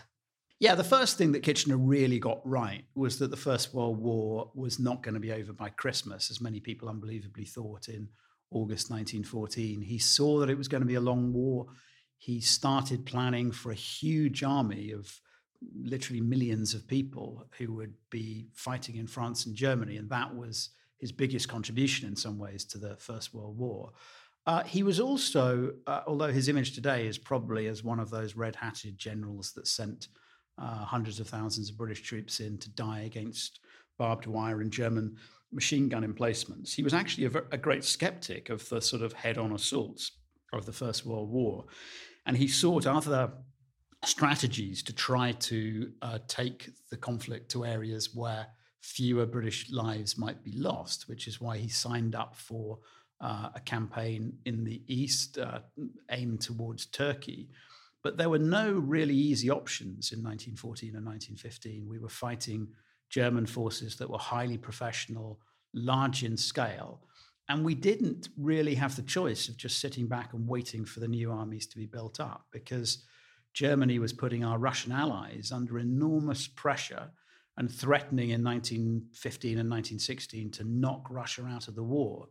Yeah, 0.59 0.75
the 0.75 0.83
first 0.83 1.17
thing 1.17 1.31
that 1.31 1.43
Kitchener 1.43 1.77
really 1.77 2.19
got 2.19 2.41
right 2.43 2.83
was 2.93 3.19
that 3.19 3.31
the 3.31 3.37
First 3.37 3.73
World 3.73 3.99
War 3.99 4.51
was 4.53 4.79
not 4.79 5.01
going 5.01 5.13
to 5.13 5.21
be 5.21 5.31
over 5.31 5.53
by 5.53 5.69
Christmas, 5.69 6.29
as 6.29 6.41
many 6.41 6.59
people 6.59 6.89
unbelievably 6.89 7.45
thought 7.45 7.87
in 7.87 8.09
August 8.51 8.91
1914. 8.91 9.81
He 9.81 9.97
saw 9.97 10.39
that 10.39 10.49
it 10.49 10.57
was 10.57 10.67
going 10.67 10.81
to 10.81 10.87
be 10.87 10.95
a 10.95 10.99
long 10.99 11.31
war. 11.31 11.67
He 12.17 12.41
started 12.41 13.05
planning 13.05 13.53
for 13.53 13.71
a 13.71 13.75
huge 13.75 14.43
army 14.43 14.91
of 14.91 15.21
literally 15.75 16.21
millions 16.21 16.73
of 16.73 16.87
people 16.87 17.45
who 17.57 17.73
would 17.73 17.93
be 18.09 18.47
fighting 18.53 18.95
in 18.95 19.07
France 19.07 19.45
and 19.45 19.55
Germany. 19.55 19.97
And 19.97 20.09
that 20.09 20.35
was 20.35 20.69
his 20.97 21.11
biggest 21.11 21.49
contribution 21.49 22.07
in 22.07 22.15
some 22.15 22.37
ways 22.37 22.63
to 22.65 22.77
the 22.77 22.95
First 22.97 23.33
World 23.33 23.57
War. 23.57 23.91
Uh, 24.45 24.63
he 24.63 24.83
was 24.83 24.99
also, 24.99 25.73
uh, 25.87 26.01
although 26.05 26.31
his 26.31 26.49
image 26.49 26.73
today 26.73 27.07
is 27.07 27.17
probably 27.17 27.67
as 27.67 27.83
one 27.83 27.99
of 27.99 28.09
those 28.09 28.35
red 28.35 28.55
hatted 28.55 28.97
generals 28.97 29.53
that 29.53 29.67
sent 29.67 30.09
uh, 30.57 30.85
hundreds 30.85 31.19
of 31.19 31.27
thousands 31.27 31.69
of 31.69 31.77
British 31.77 32.01
troops 32.01 32.39
in 32.39 32.57
to 32.57 32.69
die 32.69 33.01
against 33.01 33.59
barbed 33.97 34.27
wire 34.27 34.61
and 34.61 34.71
German 34.71 35.15
machine 35.51 35.87
gun 35.87 36.03
emplacements. 36.03 36.73
He 36.73 36.83
was 36.83 36.93
actually 36.93 37.25
a, 37.25 37.43
a 37.51 37.57
great 37.57 37.83
skeptic 37.83 38.49
of 38.49 38.67
the 38.69 38.81
sort 38.81 39.01
of 39.01 39.13
head 39.13 39.37
on 39.37 39.53
assaults 39.53 40.11
of 40.51 40.65
the 40.65 40.73
First 40.73 41.05
World 41.05 41.29
War. 41.29 41.65
And 42.25 42.37
he 42.37 42.47
sought 42.47 42.85
other 42.85 43.31
strategies 44.05 44.83
to 44.83 44.93
try 44.93 45.31
to 45.33 45.91
uh, 46.01 46.19
take 46.27 46.69
the 46.89 46.97
conflict 46.97 47.49
to 47.51 47.65
areas 47.65 48.13
where 48.13 48.47
fewer 48.81 49.25
British 49.25 49.71
lives 49.71 50.17
might 50.17 50.43
be 50.43 50.51
lost, 50.51 51.07
which 51.07 51.27
is 51.27 51.39
why 51.39 51.57
he 51.57 51.69
signed 51.69 52.15
up 52.15 52.35
for 52.35 52.79
uh, 53.21 53.49
a 53.55 53.59
campaign 53.61 54.33
in 54.45 54.63
the 54.63 54.81
east 54.87 55.37
uh, 55.37 55.59
aimed 56.11 56.41
towards 56.41 56.85
Turkey. 56.87 57.49
But 58.03 58.17
there 58.17 58.29
were 58.29 58.39
no 58.39 58.73
really 58.73 59.15
easy 59.15 59.49
options 59.49 60.11
in 60.11 60.21
1914 60.21 60.95
and 60.95 61.05
1915. 61.05 61.87
We 61.87 61.99
were 61.99 62.09
fighting 62.09 62.67
German 63.09 63.45
forces 63.45 63.95
that 63.97 64.09
were 64.09 64.17
highly 64.17 64.57
professional, 64.57 65.39
large 65.73 66.23
in 66.23 66.35
scale. 66.35 66.99
And 67.47 67.63
we 67.63 67.75
didn't 67.75 68.29
really 68.37 68.75
have 68.75 68.95
the 68.97 69.01
choice 69.03 69.47
of 69.47 69.55
just 69.55 69.79
sitting 69.79 70.07
back 70.07 70.33
and 70.33 70.47
waiting 70.47 70.83
for 70.83 70.99
the 70.99 71.07
new 71.07 71.31
armies 71.31 71.67
to 71.67 71.77
be 71.77 71.85
built 71.85 72.19
up 72.19 72.45
because 72.51 73.05
Germany 73.53 73.99
was 73.99 74.13
putting 74.13 74.43
our 74.43 74.57
Russian 74.57 74.91
allies 74.91 75.51
under 75.51 75.79
enormous 75.79 76.47
pressure 76.47 77.11
and 77.57 77.71
threatening 77.71 78.31
in 78.31 78.43
1915 78.43 79.59
and 79.59 79.69
1916 79.69 80.51
to 80.51 80.63
knock 80.63 81.07
Russia 81.09 81.45
out 81.45 81.67
of 81.67 81.75
the 81.75 81.83
war. 81.83 82.27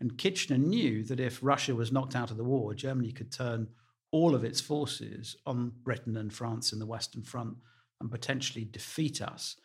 And 0.00 0.18
Kitchener 0.18 0.58
knew 0.58 1.04
that 1.04 1.20
if 1.20 1.38
Russia 1.42 1.74
was 1.74 1.92
knocked 1.92 2.16
out 2.16 2.32
of 2.32 2.36
the 2.36 2.44
war, 2.44 2.74
Germany 2.74 3.12
could 3.12 3.30
turn 3.30 3.68
all 4.10 4.34
of 4.34 4.44
its 4.44 4.60
forces 4.60 5.36
on 5.46 5.72
Britain 5.82 6.16
and 6.16 6.32
France 6.32 6.72
in 6.72 6.78
the 6.78 6.86
Western 6.86 7.22
Front 7.22 7.56
and 8.00 8.10
potentially 8.10 8.64
defeat 8.64 9.22
us. 9.22 9.56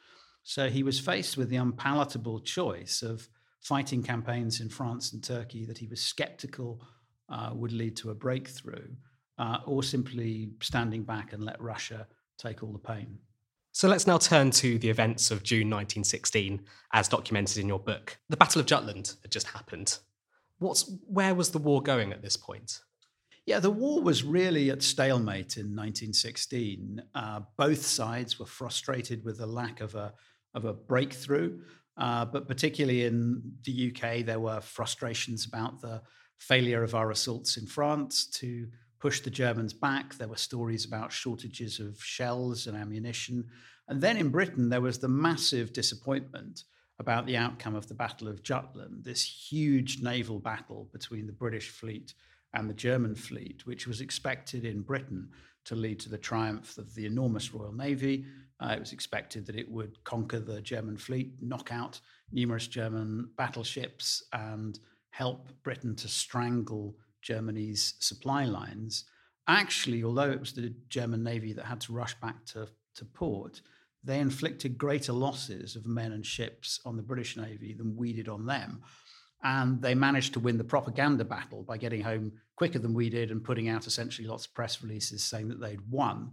So 0.44 0.70
he 0.70 0.84
was 0.84 1.00
faced 1.00 1.38
with 1.38 1.50
the 1.50 1.58
unpalatable 1.58 2.39
choice 2.39 3.01
of 3.01 3.28
fighting 3.60 4.04
campaigns 4.04 4.62
in 4.62 4.70
France 4.70 5.13
and 5.13 5.24
Turkey 5.24 5.66
that 5.66 5.78
he 5.78 5.88
was 5.88 6.01
skeptical 6.01 6.82
uh, 7.30 7.51
would 7.54 7.72
lead 7.72 7.96
to 7.98 8.10
a 8.10 8.16
breakthrough, 8.16 8.88
uh, 9.39 9.60
or 9.65 9.81
simply 9.81 10.51
standing 10.62 11.03
back 11.03 11.34
and 11.34 11.43
let 11.43 11.60
Russia 11.62 12.05
take 12.38 12.62
all 12.62 12.72
the 12.72 12.77
pain. 12.77 13.17
So 13.72 13.88
let's 13.88 14.08
now 14.08 14.17
turn 14.17 14.51
to 14.51 14.77
the 14.77 14.89
events 14.89 15.31
of 15.31 15.43
June 15.43 15.69
1916, 15.69 16.62
as 16.93 17.08
documented 17.08 17.58
in 17.58 17.67
your 17.67 17.79
book. 17.79 18.17
The 18.27 18.38
Battle 18.38 18.60
of 18.60 18.67
Jutland 18.67 19.15
had 19.22 19.31
just 19.31 19.48
happened. 19.48 20.00
What's, 20.58 20.91
where 21.08 21.34
was 21.34 21.51
the 21.51 21.60
war 21.60 21.81
going 21.81 22.12
at 22.12 22.22
this 22.22 22.36
point? 22.36 22.81
Yeah, 23.46 23.60
the 23.60 23.69
war 23.69 24.01
was 24.01 24.24
really 24.24 24.69
at 24.69 24.84
stalemate 24.84 25.58
in 25.58 25.75
1916. 25.75 27.01
Uh, 27.15 27.41
both 27.58 27.86
sides 27.86 28.38
were 28.38 28.46
frustrated 28.46 29.24
with 29.24 29.38
the 29.38 29.48
lack 29.48 29.81
of 29.81 29.96
a, 29.96 30.13
of 30.53 30.65
a 30.65 30.74
breakthrough, 30.74 31.60
uh, 31.98 32.25
but 32.25 32.48
particularly 32.48 33.05
in 33.05 33.41
the 33.63 33.91
UK, 33.91 34.25
there 34.25 34.39
were 34.39 34.62
frustrations 34.62 35.46
about 35.46 35.81
the 35.81 36.01
failure 36.38 36.84
of 36.84 36.96
our 36.96 37.12
assaults 37.12 37.58
in 37.58 37.65
France 37.65 38.25
to 38.27 38.67
pushed 39.00 39.24
the 39.24 39.29
Germans 39.29 39.74
back. 39.74 40.15
There 40.15 40.27
were 40.27 40.36
stories 40.36 40.86
about 40.86 41.12
shortages 41.12 41.79
of 41.79 42.03
shells 42.03 42.68
and 42.68 42.77
ammunition. 42.77 43.46
And 43.88 44.01
then 44.01 44.18
in 44.18 44.29
Britain, 44.29 44.70
there 44.70 44.82
was 44.82 45.00
the 45.00 45.08
massive 45.08 45.74
disappointment 45.74 46.63
about 47.00 47.25
the 47.25 47.38
outcome 47.38 47.75
of 47.75 47.88
the 47.88 47.94
Battle 47.94 48.27
of 48.27 48.44
Jutland, 48.44 49.06
this 49.06 49.24
huge 49.24 50.01
naval 50.01 50.39
battle 50.39 50.89
between 50.91 51.25
the 51.25 51.34
British 51.34 51.70
fleet 51.70 52.13
and 52.53 52.70
the 52.70 52.74
German 52.74 53.15
fleet, 53.15 53.65
which 53.65 53.88
was 53.88 54.01
expected 54.01 54.65
in 54.65 54.82
Britain 54.82 55.29
to 55.65 55.75
lead 55.75 56.00
to 56.01 56.10
the 56.10 56.18
triumph 56.18 56.77
of 56.77 56.94
the 56.96 57.06
enormous 57.06 57.53
Royal 57.53 57.72
Navy. 57.72 58.25
Uh, 58.60 58.74
it 58.75 58.79
was 58.79 58.91
expected 58.91 59.46
that 59.46 59.56
it 59.56 59.70
would 59.70 60.03
conquer 60.03 60.39
the 60.39 60.62
German 60.62 60.98
fleet, 60.98 61.34
knock 61.41 61.72
out 61.72 62.00
numerous 62.32 62.68
German 62.68 63.29
battleships, 63.38 64.24
and 64.34 64.79
help 65.12 65.48
Britain 65.63 65.96
to 65.96 66.08
strangle 66.08 66.96
Germany's 67.22 67.96
supply 68.00 68.46
lines. 68.46 69.06
Actually, 69.48 70.04
although 70.04 70.30
it 70.30 70.40
was 70.40 70.54
the 70.54 70.74
German 70.90 71.24
Navy 71.24 71.54
that 71.54 71.66
had 71.66 71.82
to 71.82 71.94
rush 71.94 72.14
back 72.22 72.46
to, 72.48 72.68
to 72.96 73.06
port, 73.06 73.62
they 74.04 74.20
inflicted 74.20 74.78
greater 74.78 75.14
losses 75.14 75.76
of 75.76 75.86
men 75.86 76.12
and 76.12 76.26
ships 76.26 76.80
on 76.86 76.96
the 76.96 77.04
British 77.04 77.36
Navy 77.36 77.74
than 77.74 77.96
we 77.96 78.14
did 78.14 78.30
on 78.30 78.46
them. 78.46 78.82
And 79.44 79.82
they 79.82 79.96
managed 79.96 80.34
to 80.34 80.40
win 80.40 80.58
the 80.58 80.64
propaganda 80.64 81.26
battle 81.26 81.64
by 81.64 81.78
getting 81.78 82.02
home 82.02 82.34
quicker 82.56 82.80
than 82.80 82.94
we 82.94 83.10
did 83.10 83.32
and 83.32 83.44
putting 83.44 83.70
out 83.70 83.88
essentially 83.88 84.28
lots 84.28 84.46
of 84.46 84.54
press 84.54 84.82
releases 84.82 85.24
saying 85.24 85.48
that 85.50 85.62
they'd 85.62 85.90
won. 85.90 86.32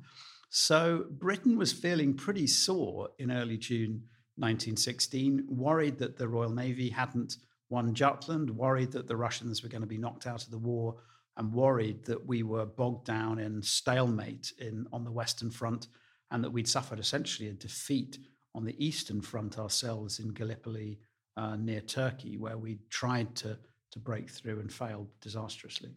So 0.48 1.06
Britain 1.10 1.56
was 1.56 1.72
feeling 1.72 2.14
pretty 2.14 2.46
sore 2.46 3.10
in 3.18 3.30
early 3.30 3.58
June 3.58 4.04
1916, 4.36 5.46
worried 5.48 5.98
that 5.98 6.18
the 6.18 6.28
Royal 6.28 6.50
Navy 6.50 6.90
hadn't 6.90 7.36
won 7.68 7.94
Jutland, 7.94 8.50
worried 8.50 8.92
that 8.92 9.08
the 9.08 9.16
Russians 9.16 9.62
were 9.62 9.68
going 9.68 9.82
to 9.82 9.86
be 9.86 9.98
knocked 9.98 10.26
out 10.26 10.44
of 10.44 10.50
the 10.50 10.58
war, 10.58 10.96
and 11.36 11.52
worried 11.52 12.04
that 12.04 12.26
we 12.26 12.42
were 12.42 12.64
bogged 12.64 13.06
down 13.06 13.38
in 13.38 13.62
stalemate 13.62 14.52
in, 14.58 14.86
on 14.92 15.04
the 15.04 15.12
Western 15.12 15.50
Front 15.50 15.88
and 16.30 16.42
that 16.42 16.50
we'd 16.50 16.68
suffered 16.68 16.98
essentially 16.98 17.48
a 17.48 17.52
defeat 17.52 18.18
on 18.54 18.64
the 18.64 18.84
Eastern 18.84 19.20
Front 19.20 19.58
ourselves 19.58 20.18
in 20.18 20.28
Gallipoli 20.28 20.98
uh, 21.36 21.56
near 21.56 21.80
Turkey, 21.80 22.38
where 22.38 22.56
we 22.56 22.78
tried 22.90 23.34
to, 23.36 23.58
to 23.92 23.98
break 23.98 24.30
through 24.30 24.60
and 24.60 24.72
failed 24.72 25.08
disastrously. 25.20 25.90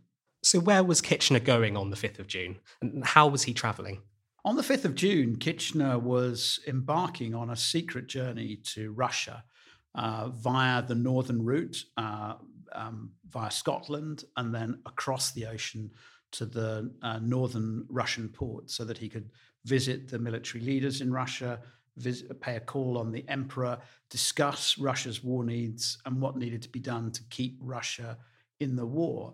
So, 0.43 0.59
where 0.59 0.83
was 0.83 1.01
Kitchener 1.01 1.39
going 1.39 1.75
on 1.75 1.89
the 1.89 1.95
5th 1.95 2.19
of 2.19 2.27
June, 2.27 2.57
and 2.81 3.03
how 3.03 3.27
was 3.27 3.43
he 3.43 3.53
travelling? 3.53 4.01
On 4.45 4.55
the 4.55 4.61
5th 4.61 4.85
of 4.85 4.95
June, 4.95 5.35
Kitchener 5.37 5.99
was 5.99 6.59
embarking 6.67 7.33
on 7.33 7.49
a 7.49 7.55
secret 7.55 8.07
journey 8.07 8.57
to 8.65 8.91
Russia 8.91 9.43
uh, 9.95 10.29
via 10.29 10.81
the 10.81 10.95
northern 10.95 11.43
route, 11.43 11.83
uh, 11.97 12.35
um, 12.73 13.11
via 13.29 13.51
Scotland, 13.51 14.25
and 14.37 14.53
then 14.53 14.79
across 14.85 15.31
the 15.31 15.45
ocean 15.45 15.89
to 16.31 16.45
the 16.45 16.91
uh, 17.01 17.19
northern 17.19 17.85
Russian 17.89 18.29
port 18.29 18.69
so 18.69 18.83
that 18.85 18.97
he 18.97 19.09
could 19.09 19.29
visit 19.65 20.07
the 20.07 20.19
military 20.19 20.63
leaders 20.63 21.01
in 21.01 21.11
Russia, 21.11 21.59
visit, 21.97 22.39
pay 22.39 22.55
a 22.55 22.59
call 22.59 22.97
on 22.97 23.11
the 23.11 23.25
emperor, 23.27 23.77
discuss 24.09 24.77
Russia's 24.77 25.23
war 25.23 25.43
needs 25.43 25.97
and 26.05 26.21
what 26.21 26.37
needed 26.37 26.61
to 26.61 26.69
be 26.69 26.79
done 26.79 27.11
to 27.11 27.23
keep 27.29 27.57
Russia 27.61 28.17
in 28.59 28.75
the 28.75 28.85
war. 28.85 29.33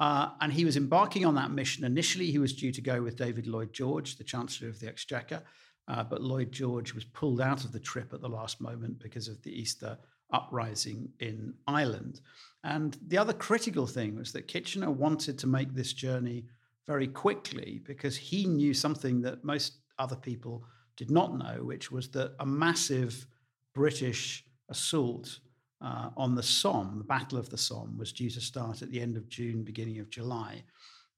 Uh, 0.00 0.30
and 0.40 0.52
he 0.52 0.64
was 0.64 0.76
embarking 0.76 1.24
on 1.24 1.36
that 1.36 1.52
mission. 1.52 1.84
Initially, 1.84 2.30
he 2.30 2.38
was 2.38 2.52
due 2.52 2.72
to 2.72 2.80
go 2.80 3.00
with 3.00 3.16
David 3.16 3.46
Lloyd 3.46 3.72
George, 3.72 4.16
the 4.16 4.24
Chancellor 4.24 4.68
of 4.68 4.80
the 4.80 4.88
Exchequer. 4.88 5.42
Uh, 5.88 6.04
but 6.04 6.22
Lloyd 6.22 6.52
George 6.52 6.94
was 6.94 7.04
pulled 7.04 7.40
out 7.40 7.64
of 7.64 7.72
the 7.72 7.80
trip 7.80 8.12
at 8.12 8.20
the 8.20 8.28
last 8.28 8.60
moment 8.60 8.98
because 8.98 9.28
of 9.28 9.42
the 9.42 9.50
Easter 9.50 9.98
uprising 10.32 11.08
in 11.20 11.54
Ireland. 11.66 12.20
And 12.64 12.96
the 13.08 13.18
other 13.18 13.32
critical 13.32 13.86
thing 13.86 14.16
was 14.16 14.32
that 14.32 14.48
Kitchener 14.48 14.90
wanted 14.90 15.38
to 15.38 15.46
make 15.46 15.74
this 15.74 15.92
journey 15.92 16.44
very 16.86 17.08
quickly 17.08 17.80
because 17.84 18.16
he 18.16 18.46
knew 18.46 18.74
something 18.74 19.20
that 19.22 19.44
most 19.44 19.78
other 19.98 20.16
people 20.16 20.64
did 20.96 21.10
not 21.10 21.36
know, 21.36 21.64
which 21.64 21.90
was 21.90 22.08
that 22.10 22.34
a 22.40 22.46
massive 22.46 23.26
British 23.74 24.44
assault 24.68 25.40
uh, 25.80 26.10
on 26.16 26.34
the 26.34 26.42
Somme, 26.42 26.98
the 26.98 27.04
Battle 27.04 27.38
of 27.38 27.50
the 27.50 27.58
Somme, 27.58 27.98
was 27.98 28.12
due 28.12 28.30
to 28.30 28.40
start 28.40 28.82
at 28.82 28.90
the 28.90 29.00
end 29.00 29.16
of 29.16 29.28
June, 29.28 29.62
beginning 29.62 29.98
of 29.98 30.10
July. 30.10 30.62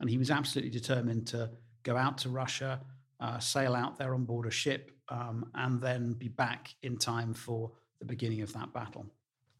And 0.00 0.08
he 0.08 0.18
was 0.18 0.30
absolutely 0.30 0.70
determined 0.70 1.26
to 1.28 1.50
go 1.82 1.96
out 1.96 2.18
to 2.18 2.28
Russia, 2.28 2.80
uh, 3.24 3.38
sail 3.38 3.74
out 3.74 3.96
there 3.98 4.14
on 4.14 4.24
board 4.24 4.46
a 4.46 4.50
ship, 4.50 4.90
um, 5.08 5.50
and 5.54 5.80
then 5.80 6.12
be 6.12 6.28
back 6.28 6.74
in 6.82 6.98
time 6.98 7.32
for 7.32 7.72
the 7.98 8.04
beginning 8.04 8.42
of 8.42 8.52
that 8.52 8.72
battle. 8.74 9.06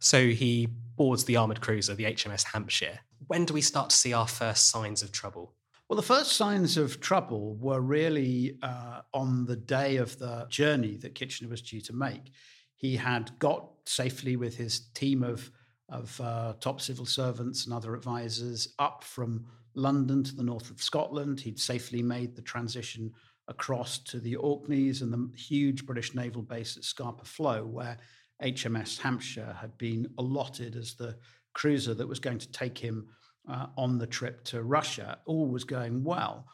So 0.00 0.26
he 0.28 0.68
boards 0.96 1.24
the 1.24 1.36
armoured 1.36 1.62
cruiser, 1.62 1.94
the 1.94 2.04
HMS 2.04 2.44
Hampshire. 2.44 2.98
When 3.26 3.46
do 3.46 3.54
we 3.54 3.62
start 3.62 3.88
to 3.90 3.96
see 3.96 4.12
our 4.12 4.28
first 4.28 4.68
signs 4.68 5.02
of 5.02 5.12
trouble? 5.12 5.54
Well, 5.88 5.96
the 5.96 6.02
first 6.02 6.32
signs 6.32 6.76
of 6.76 7.00
trouble 7.00 7.54
were 7.56 7.80
really 7.80 8.58
uh, 8.62 9.00
on 9.14 9.46
the 9.46 9.56
day 9.56 9.96
of 9.96 10.18
the 10.18 10.46
journey 10.50 10.96
that 10.98 11.14
Kitchener 11.14 11.48
was 11.48 11.62
due 11.62 11.80
to 11.82 11.92
make. 11.94 12.32
He 12.74 12.96
had 12.96 13.38
got 13.38 13.70
safely 13.86 14.36
with 14.36 14.56
his 14.56 14.88
team 14.94 15.22
of, 15.22 15.50
of 15.88 16.20
uh, 16.20 16.54
top 16.60 16.82
civil 16.82 17.06
servants 17.06 17.64
and 17.64 17.72
other 17.72 17.94
advisors 17.94 18.74
up 18.78 19.04
from 19.04 19.46
London 19.74 20.22
to 20.22 20.34
the 20.34 20.42
north 20.42 20.70
of 20.70 20.82
Scotland. 20.82 21.40
He'd 21.40 21.58
safely 21.58 22.02
made 22.02 22.36
the 22.36 22.42
transition 22.42 23.12
across 23.48 23.98
to 23.98 24.18
the 24.18 24.36
Orkneys 24.36 25.02
and 25.02 25.12
the 25.12 25.30
huge 25.36 25.86
British 25.86 26.14
naval 26.14 26.42
base 26.42 26.76
at 26.76 26.84
Scapa 26.84 27.24
Flow, 27.24 27.64
where 27.64 27.98
HMS 28.42 28.98
Hampshire 28.98 29.56
had 29.60 29.76
been 29.78 30.08
allotted 30.18 30.76
as 30.76 30.94
the 30.94 31.16
cruiser 31.52 31.94
that 31.94 32.08
was 32.08 32.20
going 32.20 32.38
to 32.38 32.50
take 32.50 32.78
him 32.78 33.06
uh, 33.48 33.66
on 33.76 33.98
the 33.98 34.06
trip 34.06 34.44
to 34.44 34.62
Russia. 34.62 35.18
All 35.26 35.48
was 35.48 35.64
going 35.64 36.02
well. 36.02 36.46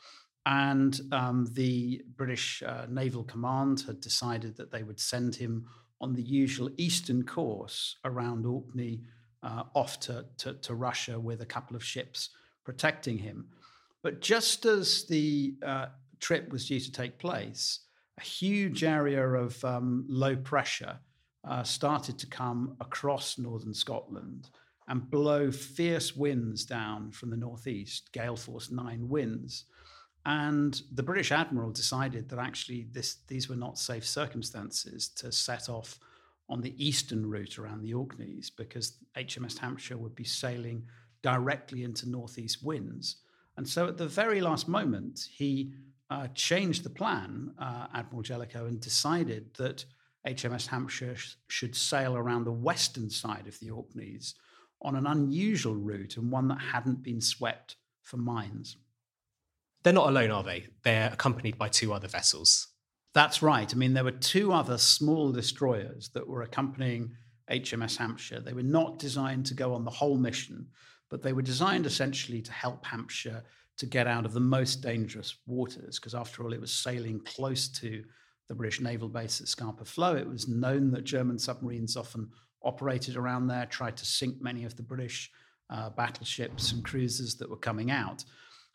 And 0.47 0.99
um, 1.12 1.49
the 1.52 2.02
British 2.16 2.62
uh, 2.62 2.87
Naval 2.88 3.25
Command 3.25 3.85
had 3.87 4.00
decided 4.00 4.56
that 4.56 4.73
they 4.73 4.82
would 4.82 4.99
send 4.99 5.35
him 5.35 5.66
on 6.00 6.14
the 6.14 6.23
usual 6.23 6.70
eastern 6.76 7.25
course 7.25 7.97
around 8.04 8.47
Orkney 8.47 9.02
uh, 9.42 9.64
off 9.75 10.00
to, 10.00 10.25
to, 10.38 10.54
to 10.54 10.75
Russia 10.75 11.20
with 11.20 11.42
a 11.42 11.47
couple 11.47 11.76
of 11.76 11.85
ships 11.85 12.30
protecting 12.64 13.18
him. 13.18 13.49
But 14.02 14.20
just 14.20 14.64
as 14.64 15.04
the 15.04 15.54
uh, 15.64 15.87
trip 16.21 16.53
was 16.53 16.69
due 16.69 16.81
to 16.81 16.93
take 16.93 17.19
place, 17.19 17.81
a 18.19 18.23
huge 18.23 18.85
area 18.85 19.27
of 19.27 19.62
um, 19.65 20.05
low 20.09 20.37
pressure 20.37 20.99
uh, 21.49 21.62
started 21.62 22.19
to 22.19 22.27
come 22.27 22.77
across 22.81 23.39
northern 23.39 23.75
Scotland 23.75 24.50
and 24.89 25.09
blow 25.11 25.50
fierce 25.50 26.17
winds 26.17 26.65
down 26.65 27.11
from 27.12 27.31
the 27.31 27.37
northeast, 27.37 28.12
gale 28.12 28.37
force 28.37 28.71
nine 28.71 29.09
winds. 29.09 29.65
And 30.27 30.81
the 30.93 31.03
British 31.03 31.33
admiral 31.33 31.71
decided 31.71 32.29
that 32.29 32.39
actually 32.39 32.89
this, 32.91 33.19
these 33.29 33.49
were 33.49 33.57
not 33.57 33.79
safe 33.79 34.07
circumstances 34.07 35.09
to 35.17 35.33
set 35.33 35.69
off 35.69 35.99
on 36.49 36.61
the 36.61 36.75
eastern 36.85 37.25
route 37.25 37.59
around 37.59 37.83
the 37.83 37.95
Orkneys 37.95 38.50
because 38.50 38.99
HMS 39.17 39.57
Hampshire 39.57 39.97
would 39.97 40.17
be 40.17 40.25
sailing 40.25 40.85
directly 41.23 41.85
into 41.85 42.11
northeast 42.11 42.62
winds. 42.62 43.19
And 43.57 43.67
so 43.67 43.87
at 43.87 43.97
the 43.97 44.09
very 44.09 44.41
last 44.41 44.69
moment, 44.69 45.29
he 45.33 45.73
uh, 46.11 46.26
changed 46.35 46.83
the 46.83 46.90
plan, 46.90 47.52
uh, 47.59 47.87
Admiral 47.95 48.23
Jellicoe, 48.23 48.67
and 48.67 48.81
decided 48.81 49.55
that 49.55 49.85
HMS 50.26 50.67
Hampshire 50.67 51.17
sh- 51.17 51.37
should 51.49 51.76
sail 51.76 52.17
around 52.17 52.45
the 52.45 52.52
western 52.52 53.09
side 53.09 53.47
of 53.47 53.59
the 53.61 53.71
Orkneys 53.71 54.35
on 54.83 54.97
an 54.97 55.07
unusual 55.07 55.76
route 55.76 56.17
and 56.17 56.31
one 56.31 56.49
that 56.49 56.61
hadn't 56.61 57.02
been 57.02 57.21
swept 57.21 57.76
for 58.02 58.17
mines. 58.17 58.76
They're 59.83 59.93
not 59.93 60.09
alone, 60.09 60.31
are 60.31 60.43
they? 60.43 60.67
They're 60.83 61.11
accompanied 61.12 61.57
by 61.57 61.69
two 61.69 61.93
other 61.93 62.09
vessels. 62.09 62.69
That's 63.14 63.43
right. 63.43 63.73
I 63.73 63.76
mean, 63.76 63.95
there 63.95 64.05
were 64.05 64.11
two 64.11 64.52
other 64.52 64.79
small 64.79 65.33
destroyers 65.33 66.11
that 66.11 66.26
were 66.26 66.43
accompanying 66.43 67.12
HMS 67.50 67.97
Hampshire. 67.97 68.40
They 68.40 68.52
were 68.52 68.62
not 68.62 68.99
designed 68.99 69.47
to 69.47 69.55
go 69.55 69.75
on 69.75 69.85
the 69.85 69.90
whole 69.90 70.17
mission, 70.17 70.69
but 71.09 71.23
they 71.23 71.33
were 71.33 71.43
designed 71.43 71.87
essentially 71.87 72.43
to 72.43 72.52
help 72.52 72.85
Hampshire 72.85 73.43
to 73.81 73.87
get 73.87 74.07
out 74.07 74.27
of 74.27 74.35
the 74.35 74.41
most 74.41 74.83
dangerous 74.83 75.39
waters, 75.47 75.99
because 75.99 76.15
after 76.15 76.45
all, 76.45 76.53
it 76.53 76.61
was 76.61 76.71
sailing 76.71 77.19
close 77.21 77.67
to 77.67 78.05
the 78.47 78.55
British 78.55 78.79
naval 78.79 79.09
base 79.09 79.41
at 79.41 79.49
Scapa 79.49 79.87
Flow. 79.87 80.15
It 80.17 80.29
was 80.29 80.49
known 80.49 80.91
that 80.91 81.05
German 81.05 81.39
submarines 81.39 81.97
often 81.97 82.29
operated 82.63 83.17
around 83.17 83.47
there, 83.47 83.65
tried 83.65 83.97
to 83.97 84.05
sink 84.05 84.37
many 84.43 84.65
of 84.65 84.77
the 84.77 84.83
British 84.83 85.31
uh, 85.71 85.89
battleships 85.89 86.73
and 86.73 86.85
cruisers 86.85 87.37
that 87.37 87.49
were 87.49 87.57
coming 87.57 87.91
out. 87.91 88.23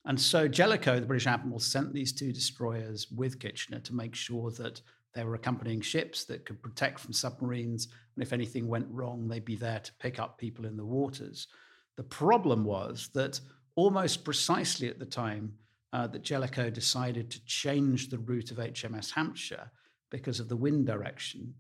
And 0.06 0.20
so 0.20 0.48
Jellicoe, 0.48 1.00
the 1.00 1.06
British 1.06 1.28
admiral, 1.28 1.60
sent 1.60 1.94
these 1.94 2.12
two 2.12 2.34
destroyers 2.34 3.12
with 3.12 3.40
Kitchener 3.40 3.82
to 3.82 3.94
make 3.94 4.16
sure 4.16 4.50
that 4.52 4.82
they 5.14 5.24
were 5.24 5.36
accompanying 5.36 5.82
ships 5.82 6.26
that 6.26 6.46
could 6.46 6.64
protect 6.64 7.00
from 7.00 7.14
submarines. 7.14 7.90
And 8.16 8.24
if 8.24 8.34
anything 8.34 8.68
went 8.68 8.88
wrong, 8.90 9.28
they'd 9.28 9.46
be 9.46 9.56
there 9.56 9.82
to 9.82 9.94
pick 10.00 10.20
up 10.20 10.40
people 10.40 10.66
in 10.66 10.78
the 10.78 10.86
waters. 10.86 11.48
The 11.96 12.04
problem 12.04 12.66
was 12.66 13.12
that 13.14 13.40
almost 13.76 14.24
precisely 14.24 14.88
at 14.88 15.00
the 15.00 15.06
time 15.06 15.54
uh, 15.94 16.08
that 16.08 16.24
Jellicoe 16.24 16.70
decided 16.70 17.30
to 17.32 17.46
change 17.46 18.10
the 18.10 18.18
route 18.18 18.52
of 18.52 18.58
HMS 18.58 19.12
Hampshire 19.12 19.72
because 20.10 20.40
of 20.40 20.50
the 20.50 20.58
wind 20.58 20.86
direction, 20.86 21.54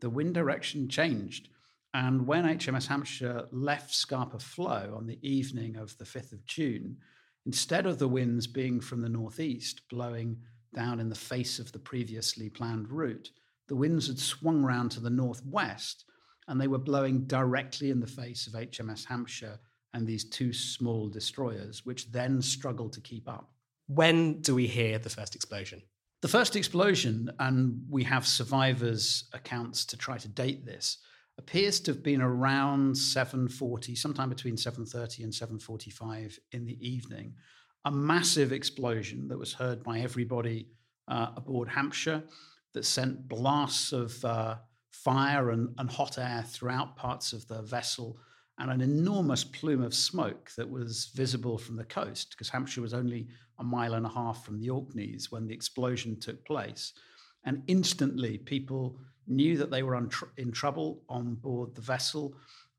the 0.00 0.10
wind 0.10 0.34
direction 0.34 0.88
changed. 0.88 1.48
And 1.92 2.26
when 2.26 2.44
HMS 2.44 2.86
Hampshire 2.86 3.46
left 3.50 3.92
Scapa 3.92 4.38
Flow 4.38 4.94
on 4.96 5.06
the 5.06 5.18
evening 5.22 5.76
of 5.76 5.96
the 5.98 6.04
5th 6.04 6.32
of 6.32 6.46
June, 6.46 6.96
instead 7.46 7.86
of 7.86 7.98
the 7.98 8.08
winds 8.08 8.46
being 8.46 8.80
from 8.80 9.00
the 9.00 9.08
northeast 9.08 9.82
blowing 9.88 10.36
down 10.74 11.00
in 11.00 11.08
the 11.08 11.14
face 11.16 11.58
of 11.58 11.72
the 11.72 11.78
previously 11.78 12.48
planned 12.48 12.90
route, 12.90 13.30
the 13.68 13.76
winds 13.76 14.06
had 14.06 14.18
swung 14.18 14.62
round 14.62 14.90
to 14.92 15.00
the 15.00 15.10
northwest 15.10 16.04
and 16.48 16.60
they 16.60 16.68
were 16.68 16.78
blowing 16.78 17.24
directly 17.24 17.90
in 17.90 18.00
the 18.00 18.06
face 18.06 18.46
of 18.46 18.54
HMS 18.54 19.04
Hampshire 19.04 19.58
and 19.94 20.06
these 20.06 20.24
two 20.24 20.52
small 20.52 21.08
destroyers, 21.08 21.84
which 21.84 22.10
then 22.12 22.40
struggled 22.40 22.92
to 22.94 23.00
keep 23.00 23.28
up. 23.28 23.50
When 23.86 24.40
do 24.40 24.54
we 24.54 24.66
hear 24.66 24.98
the 24.98 25.10
first 25.10 25.34
explosion? 25.34 25.82
The 26.22 26.28
first 26.28 26.54
explosion, 26.54 27.30
and 27.38 27.82
we 27.88 28.04
have 28.04 28.26
survivors' 28.26 29.24
accounts 29.32 29.86
to 29.86 29.96
try 29.96 30.18
to 30.18 30.28
date 30.28 30.64
this, 30.66 30.98
appears 31.38 31.80
to 31.80 31.92
have 31.92 32.02
been 32.02 32.20
around 32.20 32.94
7:40, 32.94 33.96
sometime 33.96 34.28
between 34.28 34.56
7:30 34.56 35.24
and 35.24 35.32
7:45 35.32 36.38
in 36.52 36.66
the 36.66 36.78
evening. 36.86 37.34
A 37.86 37.90
massive 37.90 38.52
explosion 38.52 39.28
that 39.28 39.38
was 39.38 39.54
heard 39.54 39.82
by 39.82 40.00
everybody 40.00 40.68
uh, 41.08 41.32
aboard 41.36 41.68
Hampshire 41.68 42.22
that 42.74 42.84
sent 42.84 43.26
blasts 43.26 43.92
of 43.92 44.22
uh, 44.24 44.58
fire 44.90 45.50
and, 45.50 45.74
and 45.78 45.90
hot 45.90 46.18
air 46.18 46.44
throughout 46.46 46.96
parts 46.96 47.32
of 47.32 47.46
the 47.48 47.62
vessel 47.62 48.18
and 48.60 48.70
an 48.70 48.82
enormous 48.82 49.42
plume 49.42 49.82
of 49.82 49.94
smoke 49.94 50.50
that 50.56 50.68
was 50.68 51.10
visible 51.14 51.56
from 51.56 51.76
the 51.76 51.84
coast 51.84 52.30
because 52.30 52.50
Hampshire 52.50 52.82
was 52.82 52.92
only 52.92 53.26
a 53.58 53.64
mile 53.64 53.94
and 53.94 54.04
a 54.04 54.10
half 54.10 54.44
from 54.44 54.60
the 54.60 54.68
Orkneys 54.68 55.32
when 55.32 55.46
the 55.46 55.54
explosion 55.54 56.20
took 56.20 56.44
place. 56.44 56.92
And 57.44 57.62
instantly, 57.68 58.36
people 58.36 58.98
knew 59.26 59.56
that 59.56 59.70
they 59.70 59.82
were 59.82 59.96
in 60.36 60.52
trouble 60.52 61.02
on 61.08 61.36
board 61.36 61.74
the 61.74 61.80
vessel. 61.80 62.34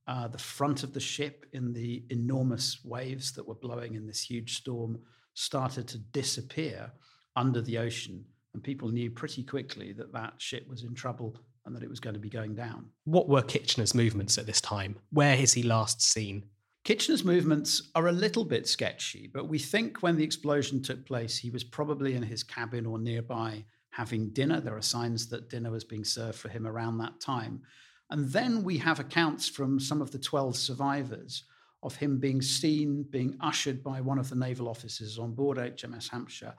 Uh, 0.07 0.27
the 0.27 0.37
front 0.37 0.83
of 0.83 0.93
the 0.93 0.99
ship, 0.99 1.45
in 1.53 1.73
the 1.73 2.03
enormous 2.09 2.83
waves 2.83 3.31
that 3.31 3.47
were 3.47 3.55
blowing 3.55 3.95
in 3.95 4.05
this 4.05 4.21
huge 4.21 4.57
storm, 4.57 4.99
started 5.33 5.87
to 5.87 5.97
disappear 5.97 6.91
under 7.35 7.61
the 7.61 7.77
ocean. 7.77 8.23
And 8.53 8.63
people 8.63 8.89
knew 8.89 9.09
pretty 9.09 9.43
quickly 9.43 9.93
that 9.93 10.13
that 10.13 10.33
ship 10.37 10.67
was 10.67 10.83
in 10.83 10.93
trouble 10.93 11.37
and 11.65 11.75
that 11.75 11.83
it 11.83 11.89
was 11.89 11.99
going 11.99 12.13
to 12.13 12.19
be 12.19 12.29
going 12.29 12.55
down. 12.55 12.87
What 13.05 13.29
were 13.29 13.41
Kitchener's 13.41 13.93
movements 13.93 14.37
at 14.37 14.45
this 14.45 14.61
time? 14.61 14.97
Where 15.11 15.35
is 15.35 15.53
he 15.53 15.63
last 15.63 16.01
seen? 16.01 16.45
Kitchener's 16.83 17.23
movements 17.23 17.91
are 17.93 18.07
a 18.07 18.11
little 18.11 18.43
bit 18.43 18.67
sketchy, 18.67 19.29
but 19.31 19.47
we 19.47 19.59
think 19.59 20.01
when 20.01 20.17
the 20.17 20.23
explosion 20.23 20.81
took 20.81 21.05
place, 21.05 21.37
he 21.37 21.51
was 21.51 21.63
probably 21.63 22.15
in 22.15 22.23
his 22.23 22.41
cabin 22.43 22.87
or 22.87 22.97
nearby 22.97 23.63
having 23.91 24.29
dinner. 24.29 24.59
There 24.59 24.75
are 24.75 24.81
signs 24.81 25.27
that 25.29 25.49
dinner 25.49 25.69
was 25.69 25.83
being 25.83 26.03
served 26.03 26.39
for 26.39 26.49
him 26.49 26.65
around 26.65 26.97
that 26.97 27.19
time. 27.19 27.61
And 28.09 28.27
then 28.29 28.63
we 28.63 28.77
have 28.79 28.99
accounts 28.99 29.47
from 29.47 29.79
some 29.79 30.01
of 30.01 30.11
the 30.11 30.17
12 30.17 30.55
survivors 30.55 31.43
of 31.83 31.95
him 31.95 32.19
being 32.19 32.41
seen, 32.41 33.03
being 33.09 33.37
ushered 33.41 33.83
by 33.83 34.01
one 34.01 34.17
of 34.17 34.29
the 34.29 34.35
naval 34.35 34.67
officers 34.67 35.19
on 35.19 35.33
board 35.33 35.57
HMS 35.57 36.09
Hampshire 36.09 36.53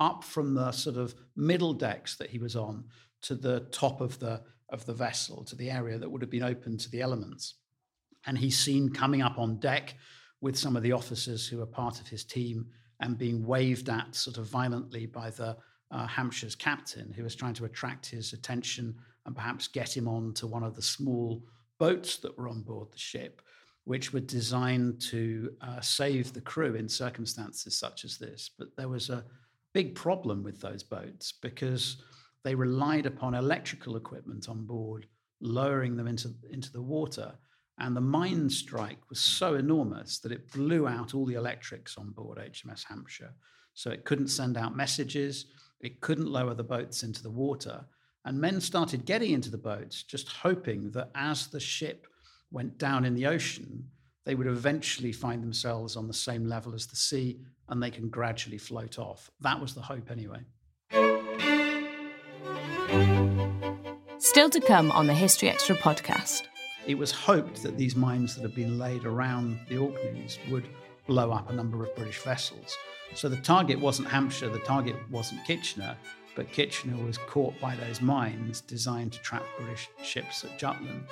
up 0.00 0.22
from 0.22 0.54
the 0.54 0.70
sort 0.70 0.96
of 0.96 1.14
middle 1.36 1.72
decks 1.72 2.16
that 2.16 2.30
he 2.30 2.38
was 2.38 2.56
on 2.56 2.84
to 3.22 3.34
the 3.34 3.60
top 3.70 4.00
of 4.00 4.18
the 4.18 4.42
of 4.70 4.84
the 4.84 4.92
vessel, 4.92 5.44
to 5.44 5.56
the 5.56 5.70
area 5.70 5.98
that 5.98 6.10
would 6.10 6.20
have 6.20 6.30
been 6.30 6.42
open 6.42 6.76
to 6.76 6.90
the 6.90 7.00
elements. 7.00 7.54
And 8.26 8.36
he's 8.36 8.58
seen 8.58 8.90
coming 8.90 9.22
up 9.22 9.38
on 9.38 9.58
deck 9.60 9.94
with 10.40 10.58
some 10.58 10.76
of 10.76 10.82
the 10.82 10.92
officers 10.92 11.46
who 11.46 11.62
are 11.62 11.66
part 11.66 12.00
of 12.00 12.08
his 12.08 12.24
team 12.24 12.66
and 13.00 13.16
being 13.16 13.46
waved 13.46 13.88
at 13.88 14.14
sort 14.14 14.38
of 14.38 14.46
violently 14.46 15.06
by 15.06 15.30
the 15.30 15.56
uh, 15.90 16.06
Hampshire's 16.06 16.54
captain, 16.54 17.12
who 17.12 17.22
was 17.22 17.34
trying 17.34 17.54
to 17.54 17.64
attract 17.64 18.06
his 18.06 18.32
attention 18.32 18.94
and 19.24 19.34
perhaps 19.34 19.68
get 19.68 19.96
him 19.96 20.06
on 20.06 20.34
to 20.34 20.46
one 20.46 20.62
of 20.62 20.74
the 20.74 20.82
small 20.82 21.42
boats 21.78 22.16
that 22.18 22.36
were 22.36 22.48
on 22.48 22.62
board 22.62 22.90
the 22.92 22.98
ship, 22.98 23.40
which 23.84 24.12
were 24.12 24.20
designed 24.20 25.00
to 25.00 25.50
uh, 25.62 25.80
save 25.80 26.32
the 26.32 26.40
crew 26.40 26.74
in 26.74 26.88
circumstances 26.88 27.78
such 27.78 28.04
as 28.04 28.18
this. 28.18 28.50
But 28.58 28.76
there 28.76 28.88
was 28.88 29.10
a 29.10 29.24
big 29.72 29.94
problem 29.94 30.42
with 30.42 30.60
those 30.60 30.82
boats 30.82 31.32
because 31.32 32.02
they 32.44 32.54
relied 32.54 33.06
upon 33.06 33.34
electrical 33.34 33.96
equipment 33.96 34.48
on 34.48 34.64
board, 34.64 35.06
lowering 35.40 35.96
them 35.96 36.06
into, 36.06 36.30
into 36.50 36.72
the 36.72 36.82
water. 36.82 37.34
And 37.78 37.96
the 37.96 38.00
mine 38.00 38.50
strike 38.50 38.98
was 39.08 39.20
so 39.20 39.54
enormous 39.54 40.18
that 40.20 40.32
it 40.32 40.50
blew 40.52 40.88
out 40.88 41.14
all 41.14 41.26
the 41.26 41.34
electrics 41.34 41.96
on 41.96 42.10
board 42.10 42.38
HMS 42.38 42.84
Hampshire. 42.88 43.32
So 43.74 43.90
it 43.90 44.04
couldn't 44.04 44.28
send 44.28 44.56
out 44.56 44.76
messages, 44.76 45.46
it 45.80 46.00
couldn't 46.00 46.26
lower 46.26 46.54
the 46.54 46.64
boats 46.64 47.02
into 47.02 47.22
the 47.22 47.30
water. 47.30 47.84
And 48.24 48.40
men 48.40 48.60
started 48.60 49.04
getting 49.04 49.32
into 49.32 49.50
the 49.50 49.58
boats, 49.58 50.02
just 50.02 50.28
hoping 50.28 50.90
that 50.90 51.10
as 51.14 51.46
the 51.46 51.60
ship 51.60 52.06
went 52.50 52.78
down 52.78 53.04
in 53.04 53.14
the 53.14 53.26
ocean, 53.26 53.84
they 54.24 54.34
would 54.34 54.46
eventually 54.46 55.12
find 55.12 55.42
themselves 55.42 55.96
on 55.96 56.06
the 56.06 56.14
same 56.14 56.44
level 56.44 56.74
as 56.74 56.86
the 56.86 56.96
sea 56.96 57.40
and 57.68 57.82
they 57.82 57.90
can 57.90 58.08
gradually 58.08 58.58
float 58.58 58.98
off. 58.98 59.30
That 59.40 59.60
was 59.60 59.74
the 59.74 59.80
hope, 59.80 60.10
anyway. 60.10 60.40
Still 64.18 64.50
to 64.50 64.60
come 64.60 64.90
on 64.92 65.06
the 65.06 65.14
History 65.14 65.48
Extra 65.48 65.76
podcast. 65.76 66.42
It 66.86 66.96
was 66.96 67.10
hoped 67.10 67.62
that 67.62 67.76
these 67.76 67.94
mines 67.94 68.34
that 68.34 68.42
had 68.42 68.54
been 68.54 68.78
laid 68.78 69.04
around 69.04 69.58
the 69.68 69.76
Orkneys 69.76 70.38
would 70.50 70.68
blow 71.06 71.30
up 71.30 71.50
a 71.50 71.52
number 71.52 71.82
of 71.84 71.94
British 71.94 72.18
vessels. 72.20 72.76
So 73.14 73.28
the 73.28 73.36
target 73.36 73.78
wasn't 73.78 74.08
Hampshire, 74.08 74.48
the 74.48 74.58
target 74.60 74.96
wasn't 75.10 75.44
Kitchener, 75.44 75.96
but 76.34 76.50
Kitchener 76.52 76.96
was 77.04 77.18
caught 77.18 77.58
by 77.60 77.76
those 77.76 78.00
mines 78.00 78.60
designed 78.60 79.12
to 79.12 79.18
trap 79.20 79.42
British 79.58 79.88
ships 80.02 80.44
at 80.44 80.58
Jutland. 80.58 81.04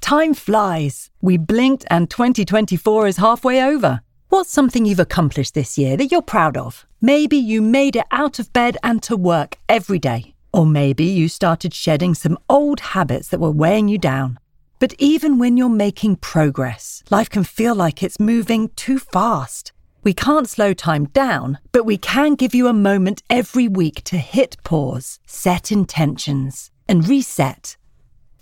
Time 0.00 0.34
flies. 0.34 1.10
We 1.20 1.38
blinked 1.38 1.84
and 1.88 2.10
2024 2.10 3.06
is 3.06 3.16
halfway 3.16 3.62
over. 3.62 4.02
What's 4.34 4.50
something 4.50 4.84
you've 4.84 4.98
accomplished 4.98 5.54
this 5.54 5.78
year 5.78 5.96
that 5.96 6.10
you're 6.10 6.20
proud 6.20 6.56
of? 6.56 6.84
Maybe 7.00 7.36
you 7.36 7.62
made 7.62 7.94
it 7.94 8.04
out 8.10 8.40
of 8.40 8.52
bed 8.52 8.76
and 8.82 9.00
to 9.04 9.16
work 9.16 9.58
every 9.68 10.00
day. 10.00 10.34
Or 10.52 10.66
maybe 10.66 11.04
you 11.04 11.28
started 11.28 11.72
shedding 11.72 12.14
some 12.14 12.36
old 12.50 12.80
habits 12.80 13.28
that 13.28 13.38
were 13.38 13.52
weighing 13.52 13.86
you 13.86 13.96
down. 13.96 14.40
But 14.80 14.92
even 14.98 15.38
when 15.38 15.56
you're 15.56 15.68
making 15.68 16.16
progress, 16.16 17.04
life 17.10 17.30
can 17.30 17.44
feel 17.44 17.76
like 17.76 18.02
it's 18.02 18.18
moving 18.18 18.70
too 18.70 18.98
fast. 18.98 19.70
We 20.02 20.12
can't 20.12 20.48
slow 20.48 20.74
time 20.74 21.04
down, 21.04 21.60
but 21.70 21.84
we 21.84 21.96
can 21.96 22.34
give 22.34 22.56
you 22.56 22.66
a 22.66 22.72
moment 22.72 23.22
every 23.30 23.68
week 23.68 24.02
to 24.02 24.18
hit 24.18 24.56
pause, 24.64 25.20
set 25.26 25.70
intentions, 25.70 26.72
and 26.88 27.06
reset 27.06 27.76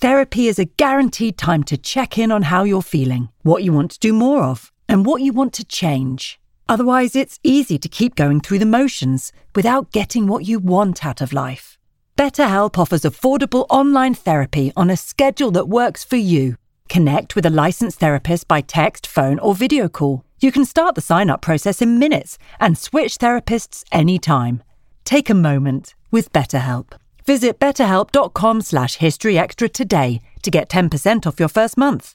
Therapy 0.03 0.49
is 0.49 0.59
a 0.59 0.65
guaranteed 0.65 1.39
time 1.39 1.63
to 1.63 1.77
check 1.77 2.19
in 2.19 2.33
on 2.33 2.43
how 2.43 2.65
you're 2.65 2.83
feeling, 2.83 3.29
what 3.43 3.63
you 3.63 3.73
want 3.73 3.93
to 3.93 4.01
do 4.01 4.13
more 4.13 4.43
of, 4.43 4.72
and 4.89 5.07
what 5.07 5.23
you 5.23 5.33
want 5.33 5.53
to 5.55 5.65
change. 5.65 6.41
Otherwise, 6.69 7.17
it's 7.17 7.39
easy 7.43 7.79
to 7.79 7.89
keep 7.89 8.15
going 8.15 8.41
through 8.41 8.59
the 8.59 8.67
motions 8.67 9.33
without 9.55 9.91
getting 9.93 10.27
what 10.27 10.47
you 10.47 10.59
want 10.59 11.05
out 11.05 11.21
of 11.21 11.33
life. 11.33 11.79
BetterHelp 12.17 12.79
offers 12.79 13.03
affordable 13.03 13.67
online 13.69 14.15
therapy 14.15 14.73
on 14.77 14.91
a 14.91 14.97
schedule 14.97 15.51
that 15.53 15.69
works 15.69 16.05
for 16.05 16.17
you. 16.17 16.57
Connect 16.89 17.35
with 17.35 17.47
a 17.47 17.51
licensed 17.51 17.99
therapist 18.01 18.47
by 18.47 18.61
text, 18.61 19.07
phone, 19.07 19.39
or 19.39 19.55
video 19.55 19.89
call. 19.89 20.25
You 20.41 20.53
can 20.53 20.65
start 20.65 20.95
the 20.95 21.01
sign 21.01 21.31
up 21.31 21.41
process 21.41 21.81
in 21.81 21.99
minutes 21.99 22.39
and 22.61 22.77
switch 22.77 23.19
therapists 23.19 23.85
anytime. 23.91 24.63
Take 25.05 25.31
a 25.31 25.35
moment 25.35 25.95
with 26.11 26.33
BetterHelp. 26.33 26.93
Visit 27.25 27.59
betterhelp.com 27.59 28.61
slash 28.61 28.99
historyextra 28.99 29.73
today 29.73 30.21
to 30.43 30.51
get 30.51 30.69
10% 30.69 31.27
off 31.27 31.39
your 31.39 31.49
first 31.49 31.77
month. 31.77 32.15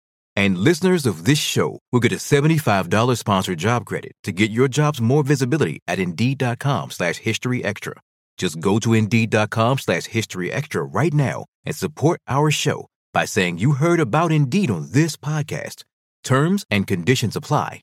And 0.41 0.57
listeners 0.57 1.05
of 1.05 1.25
this 1.25 1.37
show 1.37 1.77
will 1.91 1.99
get 1.99 2.11
a 2.11 2.15
$75 2.15 3.15
sponsored 3.19 3.59
job 3.59 3.85
credit 3.85 4.13
to 4.23 4.31
get 4.31 4.49
your 4.49 4.67
jobs 4.67 4.99
more 4.99 5.23
visibility 5.23 5.81
at 5.87 5.99
Indeed.com 5.99 6.89
slash 6.89 7.17
History 7.17 7.63
Extra. 7.63 7.93
Just 8.37 8.59
go 8.59 8.79
to 8.79 8.95
Indeed.com 8.95 9.77
slash 9.77 10.05
History 10.05 10.51
Extra 10.51 10.83
right 10.83 11.13
now 11.13 11.45
and 11.63 11.75
support 11.75 12.21
our 12.27 12.49
show 12.49 12.87
by 13.13 13.25
saying 13.25 13.59
you 13.59 13.73
heard 13.73 13.99
about 13.99 14.31
Indeed 14.31 14.71
on 14.71 14.87
this 14.93 15.15
podcast. 15.15 15.83
Terms 16.23 16.65
and 16.71 16.87
conditions 16.87 17.35
apply. 17.35 17.81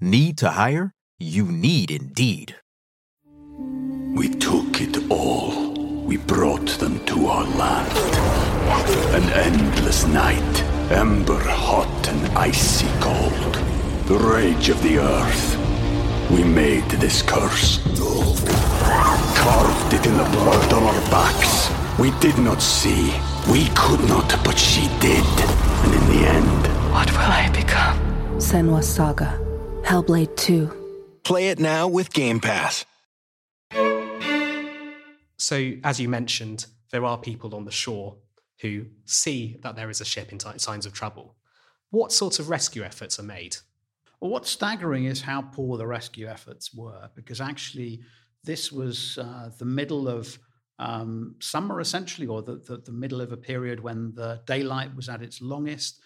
Need 0.00 0.38
to 0.38 0.52
hire? 0.52 0.92
You 1.18 1.44
need 1.44 1.90
Indeed. 1.90 2.56
We 4.16 4.30
took 4.30 4.80
it 4.80 4.96
all. 5.10 5.74
We 6.06 6.16
brought 6.16 6.70
them 6.80 7.04
to 7.04 7.26
our 7.26 7.44
land. 7.44 7.92
An 9.12 9.30
endless 9.34 10.06
night 10.06 10.77
Ember 10.90 11.38
hot 11.38 12.08
and 12.08 12.38
icy 12.38 12.88
cold. 13.00 13.54
The 14.06 14.18
rage 14.18 14.70
of 14.70 14.82
the 14.82 14.98
earth. 14.98 15.56
We 16.30 16.42
made 16.42 16.88
this 16.92 17.20
curse. 17.20 17.78
Carved 19.36 19.92
it 19.92 20.06
in 20.06 20.16
the 20.16 20.24
blood 20.32 20.72
on 20.72 20.82
our 20.82 21.10
backs. 21.10 21.70
We 21.98 22.10
did 22.20 22.38
not 22.38 22.62
see. 22.62 23.12
We 23.52 23.68
could 23.74 24.00
not, 24.08 24.34
but 24.42 24.58
she 24.58 24.88
did. 24.98 25.24
And 25.84 25.92
in 25.92 26.06
the 26.08 26.26
end, 26.26 26.66
what 26.94 27.10
will 27.12 27.18
I 27.18 27.50
become? 27.52 27.98
Senua's 28.38 28.88
Saga. 28.88 29.38
Hellblade 29.82 30.34
2. 30.36 31.20
Play 31.22 31.48
it 31.48 31.58
now 31.58 31.86
with 31.86 32.14
Game 32.14 32.40
Pass. 32.40 32.86
So, 35.36 35.72
as 35.84 36.00
you 36.00 36.08
mentioned, 36.08 36.64
there 36.92 37.04
are 37.04 37.18
people 37.18 37.54
on 37.54 37.66
the 37.66 37.70
shore 37.70 38.16
who 38.60 38.86
see 39.04 39.58
that 39.62 39.76
there 39.76 39.90
is 39.90 40.00
a 40.00 40.04
ship 40.04 40.32
in 40.32 40.38
t- 40.38 40.58
signs 40.58 40.86
of 40.86 40.92
trouble. 40.92 41.36
What 41.90 42.12
sorts 42.12 42.38
of 42.38 42.50
rescue 42.50 42.82
efforts 42.82 43.18
are 43.18 43.24
made? 43.24 43.56
Well, 44.20 44.30
what's 44.30 44.50
staggering 44.50 45.04
is 45.04 45.20
how 45.20 45.42
poor 45.42 45.78
the 45.78 45.86
rescue 45.86 46.26
efforts 46.26 46.74
were, 46.74 47.08
because 47.14 47.40
actually, 47.40 48.00
this 48.44 48.72
was 48.72 49.18
uh, 49.18 49.50
the 49.58 49.64
middle 49.64 50.08
of 50.08 50.38
um, 50.78 51.36
summer, 51.40 51.80
essentially, 51.80 52.26
or 52.26 52.42
the, 52.42 52.56
the, 52.56 52.78
the, 52.78 52.92
middle 52.92 53.20
of 53.20 53.32
a 53.32 53.36
period 53.36 53.80
when 53.80 54.12
the 54.14 54.40
daylight 54.46 54.94
was 54.94 55.08
at 55.08 55.22
its 55.22 55.40
longest. 55.40 56.00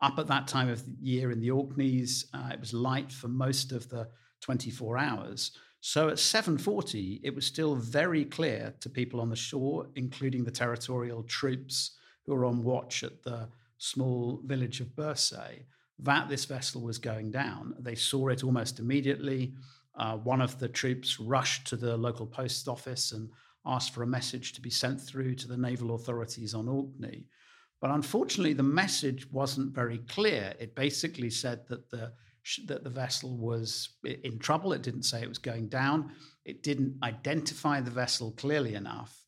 Up 0.00 0.18
at 0.18 0.26
that 0.26 0.46
time 0.46 0.68
of 0.68 0.82
year 1.00 1.30
in 1.30 1.40
the 1.40 1.50
Orkneys, 1.50 2.26
uh, 2.34 2.50
it 2.52 2.60
was 2.60 2.72
light 2.72 3.12
for 3.12 3.28
most 3.28 3.72
of 3.72 3.88
the 3.88 4.08
24 4.40 4.98
hours. 4.98 5.52
So 5.86 6.08
at 6.08 6.18
7:40, 6.18 7.20
it 7.22 7.34
was 7.34 7.44
still 7.44 7.74
very 7.74 8.24
clear 8.24 8.74
to 8.80 8.88
people 8.88 9.20
on 9.20 9.28
the 9.28 9.36
shore, 9.36 9.90
including 9.96 10.42
the 10.42 10.50
territorial 10.50 11.24
troops 11.24 11.90
who 12.24 12.32
were 12.32 12.46
on 12.46 12.64
watch 12.64 13.04
at 13.04 13.22
the 13.22 13.50
small 13.76 14.40
village 14.46 14.80
of 14.80 14.96
Birsay, 14.96 15.66
that 15.98 16.30
this 16.30 16.46
vessel 16.46 16.80
was 16.80 16.96
going 16.96 17.30
down. 17.30 17.74
They 17.78 17.96
saw 17.96 18.28
it 18.28 18.42
almost 18.42 18.78
immediately. 18.78 19.52
Uh, 19.94 20.16
one 20.16 20.40
of 20.40 20.58
the 20.58 20.70
troops 20.70 21.20
rushed 21.20 21.66
to 21.66 21.76
the 21.76 21.98
local 21.98 22.26
post 22.26 22.66
office 22.66 23.12
and 23.12 23.28
asked 23.66 23.92
for 23.92 24.02
a 24.02 24.06
message 24.06 24.54
to 24.54 24.62
be 24.62 24.70
sent 24.70 24.98
through 24.98 25.34
to 25.34 25.48
the 25.48 25.58
naval 25.58 25.94
authorities 25.94 26.54
on 26.54 26.66
Orkney. 26.66 27.26
But 27.82 27.90
unfortunately, 27.90 28.54
the 28.54 28.62
message 28.62 29.30
wasn't 29.30 29.74
very 29.74 29.98
clear. 29.98 30.54
It 30.58 30.74
basically 30.74 31.28
said 31.28 31.68
that 31.68 31.90
the 31.90 32.14
that 32.66 32.84
the 32.84 32.90
vessel 32.90 33.36
was 33.36 33.90
in 34.04 34.38
trouble. 34.38 34.72
It 34.72 34.82
didn't 34.82 35.04
say 35.04 35.22
it 35.22 35.28
was 35.28 35.38
going 35.38 35.68
down. 35.68 36.12
It 36.44 36.62
didn't 36.62 36.96
identify 37.02 37.80
the 37.80 37.90
vessel 37.90 38.32
clearly 38.32 38.74
enough. 38.74 39.24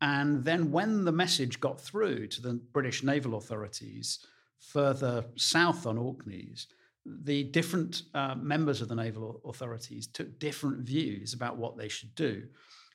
And 0.00 0.44
then, 0.44 0.70
when 0.70 1.04
the 1.04 1.12
message 1.12 1.60
got 1.60 1.80
through 1.80 2.28
to 2.28 2.40
the 2.40 2.54
British 2.72 3.02
naval 3.02 3.34
authorities 3.34 4.24
further 4.58 5.24
south 5.36 5.86
on 5.86 5.98
Orkneys, 5.98 6.66
the 7.04 7.44
different 7.44 8.02
uh, 8.14 8.34
members 8.36 8.80
of 8.80 8.88
the 8.88 8.94
naval 8.94 9.40
authorities 9.44 10.06
took 10.06 10.38
different 10.38 10.80
views 10.80 11.34
about 11.34 11.56
what 11.56 11.76
they 11.76 11.88
should 11.88 12.14
do. 12.14 12.44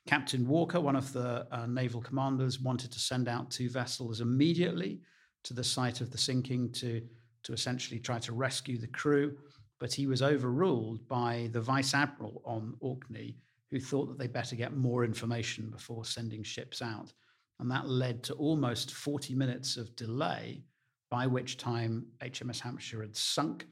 Captain 0.07 0.47
Walker, 0.47 0.79
one 0.79 0.95
of 0.95 1.11
the 1.13 1.47
uh, 1.51 1.65
naval 1.65 2.01
commanders, 2.01 2.59
wanted 2.59 2.91
to 2.91 2.99
send 2.99 3.27
out 3.27 3.49
two 3.49 3.69
vessels 3.69 4.21
immediately 4.21 4.99
to 5.43 5.53
the 5.53 5.63
site 5.63 6.01
of 6.01 6.11
the 6.11 6.17
sinking 6.17 6.71
to, 6.71 7.01
to 7.43 7.53
essentially 7.53 7.99
try 7.99 8.19
to 8.19 8.33
rescue 8.33 8.77
the 8.77 8.87
crew 8.87 9.35
but 9.79 9.93
he 9.93 10.07
was 10.07 10.21
overruled 10.21 11.07
by 11.07 11.49
the 11.51 11.61
vice 11.61 11.93
admiral 11.93 12.41
on 12.45 12.75
Orkney, 12.79 13.37
who 13.71 13.79
thought 13.79 14.07
that 14.07 14.17
they 14.17 14.27
better 14.27 14.55
get 14.55 14.75
more 14.75 15.03
information 15.03 15.69
before 15.69 16.05
sending 16.05 16.43
ships 16.43 16.81
out. 16.81 17.13
And 17.59 17.69
that 17.71 17.87
led 17.87 18.23
to 18.23 18.33
almost 18.33 18.93
40 18.93 19.33
minutes 19.35 19.77
of 19.77 19.95
delay, 19.95 20.63
by 21.09 21.27
which 21.27 21.57
time 21.57 22.05
HMS 22.21 22.59
Hampshire 22.59 23.01
had 23.01 23.15
sunk 23.15 23.65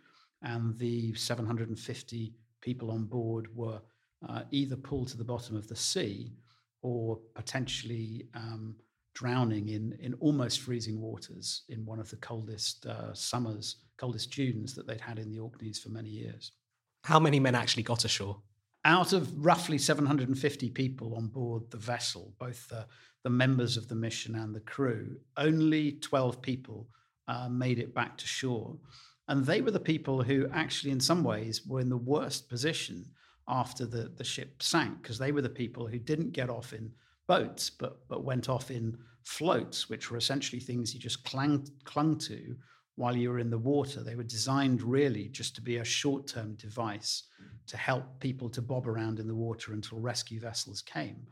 and 0.44 0.78
the 0.78 1.14
750 1.14 2.34
people 2.62 2.92
on 2.92 3.06
board 3.06 3.48
were 3.56 3.82
uh, 4.28 4.44
either 4.52 4.76
pulled 4.76 5.08
to 5.10 5.18
the 5.18 5.24
bottom 5.24 5.56
of 5.56 5.68
the 5.68 5.76
sea 5.76 6.34
or 6.82 7.20
potentially 7.34 8.28
um, 8.36 8.76
drowning 9.14 9.70
in, 9.70 9.98
in 10.00 10.14
almost 10.16 10.60
freezing 10.60 11.00
waters 11.00 11.64
in 11.70 11.86
one 11.86 12.00
of 12.00 12.10
the 12.10 12.18
coldest 12.18 12.86
uh, 12.86 13.14
summers, 13.14 13.78
coldest 14.04 14.32
Junes 14.32 14.76
that 14.76 14.86
they'd 14.86 15.00
had 15.00 15.18
in 15.18 15.32
the 15.32 15.40
Orkneys 15.40 15.80
for 15.80 15.88
many 15.88 16.10
years. 16.10 16.52
How 17.06 17.22
many 17.22 17.40
men 17.40 17.56
actually 17.56 17.84
got 17.84 18.04
ashore? 18.04 18.42
Out 18.84 19.14
of 19.14 19.46
roughly 19.46 19.78
750 19.78 20.70
people 20.72 21.16
on 21.16 21.28
board 21.28 21.72
the 21.72 21.78
vessel, 21.78 22.34
both 22.38 22.68
the, 22.68 22.86
the 23.24 23.30
members 23.30 23.78
of 23.78 23.88
the 23.88 23.96
mission 23.96 24.36
and 24.36 24.54
the 24.54 24.60
crew, 24.60 25.16
only 25.38 25.94
12 26.02 26.42
people 26.42 26.90
uh, 27.30 27.48
made 27.48 27.80
it 27.80 27.96
back 27.96 28.18
to 28.18 28.28
shore. 28.28 28.76
And 29.30 29.46
they 29.46 29.62
were 29.62 29.72
the 29.72 29.80
people 29.80 30.22
who 30.22 30.50
actually, 30.52 30.92
in 30.92 31.00
some 31.00 31.24
ways, 31.24 31.66
were 31.66 31.80
in 31.80 31.88
the 31.88 31.96
worst 31.96 32.50
position 32.50 33.06
after 33.48 33.86
the, 33.86 34.12
the 34.18 34.26
ship 34.26 34.62
sank, 34.62 35.02
because 35.02 35.18
they 35.18 35.32
were 35.32 35.42
the 35.42 35.48
people 35.48 35.88
who 35.88 35.98
didn't 35.98 36.34
get 36.34 36.50
off 36.50 36.74
in 36.74 36.92
boats, 37.26 37.70
but, 37.70 38.06
but 38.10 38.26
went 38.26 38.50
off 38.50 38.70
in 38.70 38.98
floats, 39.24 39.88
which 39.88 40.12
were 40.12 40.18
essentially 40.18 40.60
things 40.60 40.94
you 40.94 41.00
just 41.00 41.24
clung, 41.24 41.66
clung 41.86 42.18
to 42.18 42.58
while 42.96 43.16
you 43.16 43.30
were 43.30 43.40
in 43.40 43.50
the 43.50 43.58
water. 43.58 44.04
They 44.04 44.16
were 44.16 44.24
designed 44.24 44.82
really 44.82 45.28
just 45.30 45.56
to 45.56 45.62
be 45.62 45.78
a 45.78 45.84
short 45.84 46.28
term 46.28 46.56
device 46.56 47.24
to 47.68 47.78
help 47.78 48.20
people 48.20 48.50
to 48.50 48.62
bob 48.62 48.88
around 48.88 49.20
in 49.20 49.28
the 49.28 49.36
water 49.36 49.74
until 49.74 50.00
rescue 50.00 50.40
vessels 50.40 50.82
came. 50.82 51.26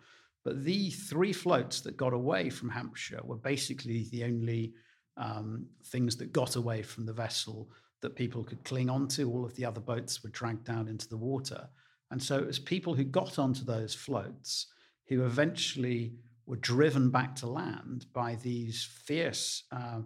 But 0.44 0.64
the 0.64 0.90
three 0.90 1.34
floats 1.34 1.82
that 1.82 1.98
got 1.98 2.14
away 2.14 2.50
from 2.50 2.70
Hampshire 2.70 3.22
were 3.24 3.38
basically 3.38 4.08
the 4.12 4.24
only 4.24 4.74
um, 5.18 5.68
things 5.88 6.16
that 6.18 6.34
got 6.34 6.56
away 6.56 6.82
from 6.82 7.06
the 7.06 7.14
vessel 7.14 7.70
that 8.02 8.16
people 8.16 8.44
could 8.44 8.64
cling 8.64 8.90
onto. 8.90 9.30
All 9.30 9.46
of 9.46 9.56
the 9.56 9.66
other 9.66 9.82
boats 9.82 10.24
were 10.24 10.32
dragged 10.32 10.64
down 10.64 10.88
into 10.88 11.08
the 11.08 11.18
water. 11.18 11.70
And 12.10 12.22
so 12.22 12.40
it 12.40 12.48
was 12.48 12.60
people 12.60 12.96
who 12.96 13.04
got 13.04 13.38
onto 13.38 13.64
those 13.64 13.94
floats 13.94 14.68
who 15.08 15.26
eventually 15.26 16.16
were 16.46 16.58
driven 16.58 17.12
back 17.12 17.36
to 17.36 17.48
land 17.48 18.08
by 18.14 18.36
these 18.36 18.84
fierce 18.84 19.64
uh, 19.72 20.00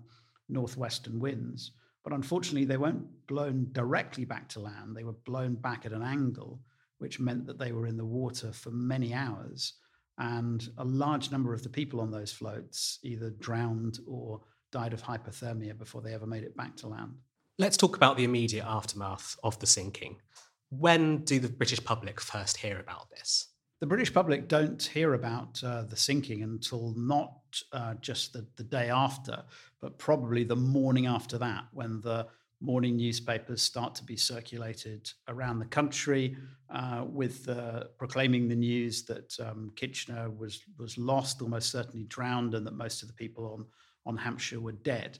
northwestern 0.49 1.19
winds. 1.19 1.71
But 2.03 2.13
unfortunately, 2.13 2.65
they 2.65 2.77
weren't 2.77 3.05
blown 3.27 3.69
directly 3.71 4.25
back 4.25 4.47
to 4.49 4.59
land. 4.59 4.95
They 4.95 5.03
were 5.03 5.13
blown 5.25 5.55
back 5.55 5.85
at 5.85 5.91
an 5.91 6.03
angle, 6.03 6.61
which 6.99 7.19
meant 7.19 7.47
that 7.47 7.57
they 7.57 7.71
were 7.71 7.87
in 7.87 7.97
the 7.97 8.05
water 8.05 8.51
for 8.51 8.69
many 8.71 9.13
hours. 9.13 9.73
And 10.17 10.67
a 10.77 10.85
large 10.85 11.31
number 11.31 11.53
of 11.53 11.63
the 11.63 11.69
people 11.69 11.99
on 11.99 12.11
those 12.11 12.31
floats 12.31 12.99
either 13.03 13.31
drowned 13.31 13.99
or 14.07 14.41
died 14.71 14.93
of 14.93 15.01
hypothermia 15.01 15.77
before 15.77 16.01
they 16.01 16.13
ever 16.13 16.27
made 16.27 16.43
it 16.43 16.55
back 16.55 16.75
to 16.77 16.87
land. 16.87 17.15
Let's 17.57 17.77
talk 17.77 17.95
about 17.95 18.17
the 18.17 18.23
immediate 18.23 18.65
aftermath 18.65 19.37
of 19.43 19.57
the 19.59 19.67
sinking. 19.67 20.17
When 20.69 21.23
do 21.23 21.39
the 21.39 21.49
British 21.49 21.83
public 21.83 22.19
first 22.19 22.57
hear 22.57 22.79
about 22.79 23.09
this? 23.09 23.47
The 23.79 23.87
British 23.87 24.13
public 24.13 24.47
don't 24.47 24.81
hear 24.81 25.13
about 25.13 25.61
uh, 25.63 25.83
the 25.83 25.95
sinking 25.95 26.43
until 26.43 26.93
not 26.97 27.44
uh, 27.71 27.95
just 27.95 28.33
the, 28.33 28.45
the 28.55 28.63
day 28.63 28.89
after, 28.89 29.43
but 29.81 29.97
probably 29.97 30.43
the 30.43 30.55
morning 30.55 31.05
after 31.05 31.37
that, 31.37 31.65
when 31.73 32.01
the 32.01 32.27
morning 32.61 32.95
newspapers 32.97 33.61
start 33.61 33.93
to 33.95 34.03
be 34.03 34.15
circulated 34.15 35.11
around 35.27 35.59
the 35.59 35.65
country 35.65 36.35
uh, 36.69 37.03
with 37.07 37.47
uh, 37.49 37.83
proclaiming 37.97 38.47
the 38.47 38.55
news 38.55 39.03
that 39.03 39.37
um, 39.39 39.71
Kitchener 39.75 40.29
was 40.29 40.63
was 40.77 40.97
lost, 40.97 41.41
almost 41.41 41.71
certainly 41.71 42.05
drowned, 42.05 42.53
and 42.55 42.65
that 42.65 42.73
most 42.73 43.01
of 43.01 43.07
the 43.07 43.13
people 43.13 43.45
on 43.53 43.65
on 44.05 44.17
Hampshire 44.17 44.59
were 44.59 44.71
dead. 44.71 45.19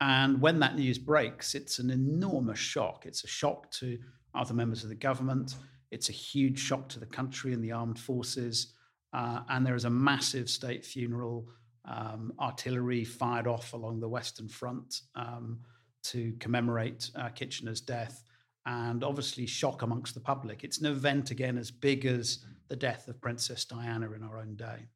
And 0.00 0.40
when 0.40 0.58
that 0.60 0.76
news 0.76 0.98
breaks, 0.98 1.54
it's 1.54 1.78
an 1.78 1.90
enormous 1.90 2.58
shock. 2.58 3.06
It's 3.06 3.24
a 3.24 3.28
shock 3.28 3.70
to 3.72 3.98
other 4.34 4.54
members 4.54 4.82
of 4.82 4.88
the 4.88 4.94
government. 4.94 5.54
It's 5.90 6.08
a 6.08 6.12
huge 6.12 6.58
shock 6.58 6.88
to 6.90 7.00
the 7.00 7.06
country 7.06 7.52
and 7.52 7.62
the 7.62 7.72
armed 7.72 7.98
forces. 7.98 8.74
Uh, 9.12 9.40
and 9.48 9.64
there 9.64 9.76
is 9.76 9.84
a 9.84 9.90
massive 9.90 10.50
state 10.50 10.84
funeral, 10.84 11.48
um, 11.84 12.32
artillery 12.40 13.04
fired 13.04 13.46
off 13.46 13.72
along 13.72 14.00
the 14.00 14.08
Western 14.08 14.48
Front 14.48 15.02
um, 15.14 15.60
to 16.04 16.34
commemorate 16.38 17.10
uh, 17.16 17.28
Kitchener's 17.30 17.80
death, 17.80 18.24
and 18.66 19.04
obviously 19.04 19.46
shock 19.46 19.82
amongst 19.82 20.14
the 20.14 20.20
public. 20.20 20.64
It's 20.64 20.78
an 20.78 20.86
event, 20.86 21.30
again, 21.30 21.58
as 21.58 21.70
big 21.70 22.06
as 22.06 22.44
the 22.68 22.76
death 22.76 23.08
of 23.08 23.20
Princess 23.20 23.64
Diana 23.64 24.10
in 24.12 24.22
our 24.22 24.38
own 24.38 24.56
day. 24.56 24.86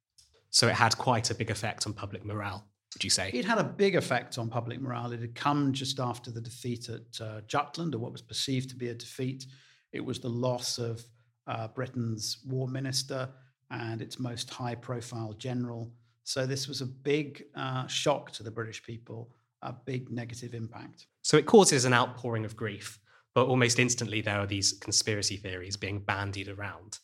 So 0.51 0.69
it 0.69 0.75
had 0.75 0.97
quite 0.97 1.31
a 1.31 1.35
big 1.35 1.51
effect 1.51 1.87
on 1.87 1.93
public 1.93 2.25
morale, 2.25 2.67
would 2.95 3.05
you 3.05 3.11
say? 3.11 3.31
It 3.35 3.45
had 3.45 3.59
a 3.59 3.65
big 3.65 3.97
effect 3.97 4.39
on 4.39 4.49
public 4.49 4.81
morale. 4.81 5.13
It 5.13 5.21
had 5.21 5.35
come 5.35 5.73
just 5.73 6.01
after 6.01 6.31
the 6.31 6.41
defeat 6.41 6.89
at 6.89 7.21
uh, 7.21 7.41
Jutland, 7.47 7.95
or 7.95 7.99
what 7.99 8.13
was 8.13 8.23
perceived 8.23 8.71
to 8.71 8.77
be 8.77 8.89
a 8.89 8.95
defeat 8.95 9.45
it 9.93 10.05
was 10.05 10.21
the 10.21 10.29
loss 10.29 10.79
of 10.79 11.03
uh, 11.47 11.69
Britain's 11.69 12.39
war 12.47 12.69
minister 12.69 13.29
and 13.71 14.03
its 14.03 14.19
most 14.19 14.51
high 14.51 14.75
profile 14.75 15.33
general. 15.35 15.93
So 16.29 16.45
this 16.45 16.69
was 16.69 16.83
a 16.83 16.87
big 16.87 17.43
uh, 17.55 17.87
shock 17.87 18.33
to 18.33 18.43
the 18.43 18.51
British 18.51 18.83
people, 18.83 19.31
a 19.63 19.73
big 19.73 20.11
negative 20.11 20.53
impact. 20.53 21.07
So 21.23 21.39
it 21.39 21.47
causes 21.47 21.87
an 21.87 21.95
outpouring 21.95 22.45
of 22.45 22.55
grief, 22.55 23.01
but 23.35 23.47
almost 23.47 23.79
instantly 23.79 24.21
there 24.21 24.39
are 24.39 24.47
these 24.47 24.75
conspiracy 24.75 25.39
theories 25.39 25.79
being 25.79 26.01
bandied 26.01 26.49
around. 26.51 26.99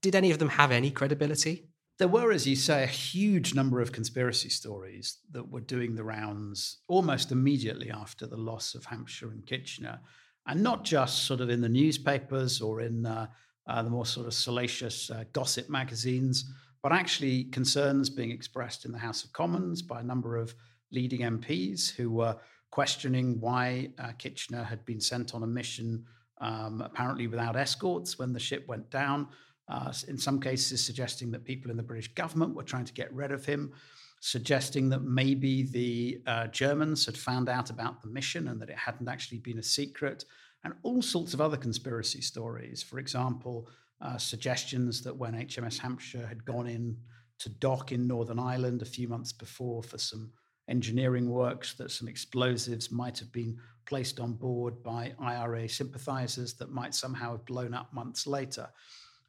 Did 0.00 0.14
any 0.14 0.30
of 0.30 0.38
them 0.38 0.48
have 0.48 0.72
any 0.72 0.90
credibility? 0.90 1.68
There 1.98 2.08
were, 2.08 2.32
as 2.32 2.46
you 2.46 2.56
say, 2.56 2.82
a 2.82 2.86
huge 2.86 3.54
number 3.54 3.82
of 3.82 3.92
conspiracy 3.92 4.48
stories 4.48 5.18
that 5.32 5.50
were 5.50 5.60
doing 5.60 5.94
the 5.94 6.04
rounds 6.04 6.78
almost 6.88 7.32
immediately 7.32 7.90
after 7.90 8.26
the 8.26 8.38
loss 8.38 8.74
of 8.74 8.86
Hampshire 8.86 9.32
and 9.32 9.44
Kitchener 9.44 10.00
and 10.46 10.62
not 10.62 10.82
just 10.82 11.24
sort 11.24 11.42
of 11.42 11.50
in 11.50 11.60
the 11.60 11.68
newspapers 11.68 12.62
or 12.62 12.80
in 12.80 13.04
uh, 13.04 13.26
uh, 13.68 13.82
the 13.82 13.90
more 13.90 14.06
sort 14.06 14.26
of 14.26 14.32
salacious 14.32 15.10
uh, 15.10 15.24
gossip 15.34 15.68
magazines, 15.68 16.50
but 16.86 16.92
actually 16.92 17.42
concerns 17.42 18.08
being 18.08 18.30
expressed 18.30 18.84
in 18.84 18.92
the 18.92 18.98
House 18.98 19.24
of 19.24 19.32
Commons 19.32 19.82
by 19.82 19.98
a 19.98 20.04
number 20.04 20.36
of 20.36 20.54
leading 20.92 21.22
MPs 21.22 21.90
who 21.90 22.12
were 22.12 22.36
questioning 22.70 23.40
why 23.40 23.90
uh, 23.98 24.12
Kitchener 24.18 24.62
had 24.62 24.84
been 24.84 25.00
sent 25.00 25.34
on 25.34 25.42
a 25.42 25.48
mission, 25.48 26.04
um, 26.40 26.80
apparently 26.80 27.26
without 27.26 27.56
escorts, 27.56 28.20
when 28.20 28.32
the 28.32 28.38
ship 28.38 28.68
went 28.68 28.88
down. 28.88 29.26
Uh, 29.68 29.92
in 30.06 30.16
some 30.16 30.38
cases, 30.38 30.80
suggesting 30.80 31.32
that 31.32 31.44
people 31.44 31.72
in 31.72 31.76
the 31.76 31.82
British 31.82 32.14
government 32.14 32.54
were 32.54 32.62
trying 32.62 32.84
to 32.84 32.94
get 32.94 33.12
rid 33.12 33.32
of 33.32 33.44
him 33.44 33.72
suggesting 34.20 34.88
that 34.88 35.02
maybe 35.02 35.64
the 35.64 36.20
uh, 36.26 36.46
Germans 36.46 37.04
had 37.04 37.18
found 37.18 37.48
out 37.48 37.68
about 37.68 38.00
the 38.00 38.08
mission 38.08 38.48
and 38.48 38.60
that 38.60 38.70
it 38.70 38.78
hadn't 38.78 39.08
actually 39.08 39.38
been 39.38 39.58
a 39.58 39.62
secret, 39.62 40.24
and 40.64 40.72
all 40.84 41.02
sorts 41.02 41.34
of 41.34 41.40
other 41.40 41.56
conspiracy 41.56 42.20
stories. 42.20 42.80
For 42.82 42.98
example, 42.98 43.68
uh, 44.00 44.18
suggestions 44.18 45.02
that 45.02 45.16
when 45.16 45.34
HMS 45.34 45.78
Hampshire 45.78 46.26
had 46.26 46.44
gone 46.44 46.66
in 46.66 46.96
to 47.38 47.48
dock 47.48 47.92
in 47.92 48.06
Northern 48.06 48.38
Ireland 48.38 48.82
a 48.82 48.86
few 48.86 49.08
months 49.08 49.32
before 49.32 49.82
for 49.82 49.98
some 49.98 50.30
engineering 50.68 51.30
works, 51.30 51.74
that 51.74 51.90
some 51.90 52.08
explosives 52.08 52.90
might 52.90 53.18
have 53.18 53.32
been 53.32 53.56
placed 53.86 54.18
on 54.18 54.32
board 54.32 54.82
by 54.82 55.12
IRA 55.18 55.68
sympathizers 55.68 56.54
that 56.54 56.70
might 56.70 56.94
somehow 56.94 57.32
have 57.32 57.46
blown 57.46 57.72
up 57.72 57.92
months 57.92 58.26
later. 58.26 58.68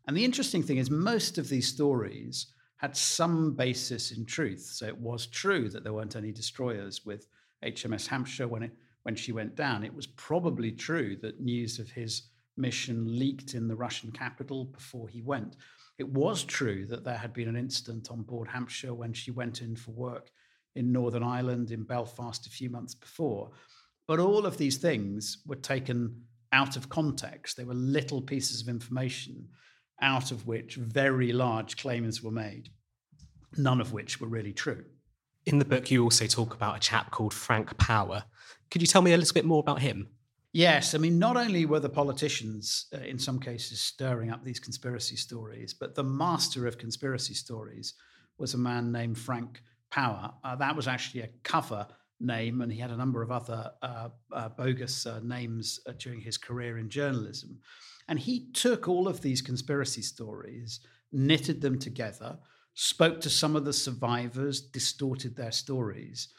And 0.07 0.17
the 0.17 0.25
interesting 0.25 0.63
thing 0.63 0.77
is, 0.77 0.89
most 0.89 1.37
of 1.37 1.49
these 1.49 1.67
stories 1.67 2.47
had 2.77 2.95
some 2.95 3.53
basis 3.53 4.11
in 4.11 4.25
truth. 4.25 4.61
So 4.61 4.85
it 4.85 4.97
was 4.97 5.27
true 5.27 5.69
that 5.69 5.83
there 5.83 5.93
weren't 5.93 6.15
any 6.15 6.31
destroyers 6.31 7.05
with 7.05 7.27
HMS 7.63 8.07
Hampshire 8.07 8.47
when 8.47 8.63
it 8.63 8.71
when 9.03 9.15
she 9.15 9.31
went 9.31 9.55
down. 9.55 9.85
It 9.85 9.95
was 9.95 10.05
probably 10.05 10.69
true 10.69 11.15
that 11.21 11.39
news 11.39 11.79
of 11.79 11.89
his 11.89 12.23
mission 12.57 13.19
leaked 13.19 13.53
in 13.53 13.67
the 13.67 13.75
Russian 13.75 14.11
capital 14.11 14.65
before 14.65 15.07
he 15.07 15.21
went. 15.21 15.55
It 15.97 16.07
was 16.07 16.43
true 16.43 16.85
that 16.87 17.03
there 17.03 17.17
had 17.17 17.33
been 17.33 17.47
an 17.47 17.55
incident 17.55 18.11
on 18.11 18.21
board 18.21 18.47
Hampshire 18.47 18.93
when 18.93 19.13
she 19.13 19.31
went 19.31 19.61
in 19.61 19.75
for 19.75 19.91
work 19.91 20.29
in 20.75 20.91
Northern 20.91 21.23
Ireland 21.23 21.71
in 21.71 21.83
Belfast 21.83 22.45
a 22.45 22.51
few 22.51 22.69
months 22.69 22.93
before. 22.93 23.51
But 24.07 24.19
all 24.19 24.45
of 24.45 24.57
these 24.57 24.77
things 24.77 25.39
were 25.45 25.55
taken 25.55 26.23
out 26.51 26.77
of 26.77 26.89
context. 26.89 27.57
They 27.57 27.63
were 27.63 27.73
little 27.73 28.21
pieces 28.21 28.61
of 28.61 28.69
information 28.69 29.49
out 30.01 30.31
of 30.31 30.45
which 30.45 30.75
very 30.75 31.33
large 31.33 31.77
claims 31.77 32.21
were 32.21 32.31
made, 32.31 32.69
none 33.57 33.81
of 33.81 33.91
which 33.91 34.21
were 34.21 34.27
really 34.27 34.53
true. 34.53 34.85
In 35.45 35.59
the 35.59 35.65
book, 35.65 35.89
you 35.89 36.03
also 36.03 36.27
talk 36.27 36.53
about 36.53 36.77
a 36.77 36.79
chap 36.79 37.09
called 37.09 37.33
Frank 37.33 37.77
Power. 37.77 38.25
Could 38.69 38.81
you 38.81 38.87
tell 38.87 39.01
me 39.01 39.13
a 39.13 39.17
little 39.17 39.33
bit 39.33 39.45
more 39.45 39.61
about 39.61 39.81
him? 39.81 40.09
Yes, 40.57 40.95
I 40.95 40.97
mean, 40.97 41.19
not 41.19 41.37
only 41.37 41.67
were 41.67 41.79
the 41.79 41.87
politicians, 41.87 42.87
uh, 42.91 43.01
in 43.01 43.19
some 43.19 43.39
cases, 43.39 43.79
stirring 43.79 44.31
up 44.31 44.43
these 44.43 44.59
conspiracy 44.59 45.15
stories, 45.15 45.71
but 45.71 45.93
the 45.93 46.03
master 46.03 46.65
of 46.65 46.79
conspiracy 46.79 47.35
stories 47.35 47.93
was 48.39 48.55
a 48.55 48.57
man 48.57 48.91
named 48.91 49.19
Frank 49.19 49.61
Power. 49.91 50.33
Uh, 50.43 50.55
that 50.55 50.75
was 50.75 50.87
actually 50.87 51.21
a 51.21 51.29
cover 51.43 51.85
name, 52.19 52.61
and 52.61 52.71
he 52.71 52.79
had 52.79 52.89
a 52.89 52.97
number 52.97 53.21
of 53.21 53.29
other 53.29 53.71
uh, 53.83 54.09
uh 54.31 54.49
bogus 54.49 55.05
uh, 55.05 55.19
names 55.21 55.79
uh, 55.85 55.91
during 55.99 56.21
his 56.21 56.39
career 56.39 56.79
in 56.79 56.89
journalism. 56.89 57.59
And 58.07 58.17
he 58.17 58.49
took 58.53 58.87
all 58.87 59.07
of 59.07 59.21
these 59.21 59.43
conspiracy 59.43 60.01
stories, 60.01 60.79
knitted 61.11 61.61
them 61.61 61.77
together, 61.77 62.39
spoke 62.73 63.21
to 63.21 63.29
some 63.29 63.55
of 63.55 63.63
the 63.63 63.73
survivors, 63.73 64.59
distorted 64.59 65.35
their 65.35 65.51
stories, 65.51 66.29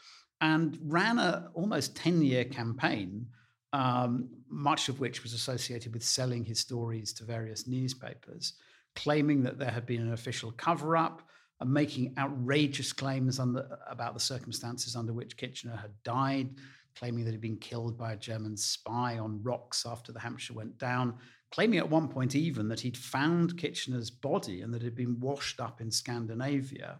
and 0.41 0.77
ran 0.81 1.19
a 1.19 1.51
almost 1.53 1.95
10 1.95 2.21
year 2.21 2.43
campaign, 2.43 3.27
um, 3.73 4.29
much 4.49 4.89
of 4.89 4.99
which 4.99 5.23
was 5.23 5.33
associated 5.33 5.93
with 5.93 6.03
selling 6.03 6.45
his 6.45 6.59
stories 6.59 7.13
to 7.13 7.23
various 7.23 7.67
newspapers, 7.67 8.53
claiming 8.95 9.43
that 9.43 9.59
there 9.59 9.71
had 9.71 9.85
been 9.85 10.01
an 10.01 10.13
official 10.13 10.51
cover 10.51 10.97
up. 10.97 11.21
And 11.61 11.73
making 11.73 12.13
outrageous 12.17 12.93
claims 12.93 13.37
about 13.37 14.13
the 14.13 14.19
circumstances 14.21 14.95
under 14.95 15.11
which 15.11 15.35
Kitchener 15.35 15.75
had 15.75 15.91
died, 16.05 16.55
claiming 16.95 17.25
that 17.25 17.31
he'd 17.31 17.41
been 17.41 17.57
killed 17.57 17.97
by 17.97 18.13
a 18.13 18.17
German 18.17 18.55
spy 18.57 19.17
on 19.17 19.43
rocks 19.43 19.85
after 19.85 20.11
the 20.11 20.19
Hampshire 20.19 20.53
went 20.53 20.77
down, 20.77 21.15
claiming 21.51 21.79
at 21.79 21.89
one 21.89 22.07
point 22.07 22.35
even 22.35 22.67
that 22.67 22.79
he'd 22.79 22.97
found 22.97 23.57
Kitchener's 23.57 24.09
body 24.09 24.61
and 24.61 24.73
that 24.73 24.81
it 24.81 24.85
had 24.85 24.95
been 24.95 25.19
washed 25.19 25.59
up 25.59 25.81
in 25.81 25.91
Scandinavia, 25.91 26.99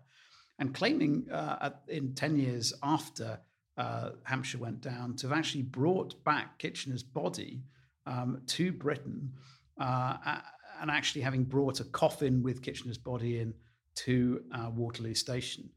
and 0.60 0.74
claiming 0.74 1.30
uh, 1.32 1.72
in 1.88 2.14
10 2.14 2.38
years 2.38 2.74
after 2.84 3.40
uh, 3.80 4.12
Hampshire 4.24 4.60
went 4.60 4.82
down 4.82 5.16
to 5.16 5.28
have 5.28 5.38
actually 5.38 5.64
brought 5.64 6.24
back 6.24 6.60
Kitchener's 6.60 7.04
body 7.04 7.64
um, 8.06 8.42
to 8.48 8.72
Britain. 8.72 9.32
Uh, 9.80 10.42
and 10.82 10.90
actually 10.90 11.22
having 11.22 11.44
brought 11.44 11.80
a 11.80 11.86
coffin 11.86 12.42
with 12.42 12.62
Kitchener's 12.62 12.98
body 12.98 13.40
in 13.40 13.54
to 13.96 14.42
uh, 14.54 14.70
Waterloo 14.74 15.14
Station. 15.14 15.70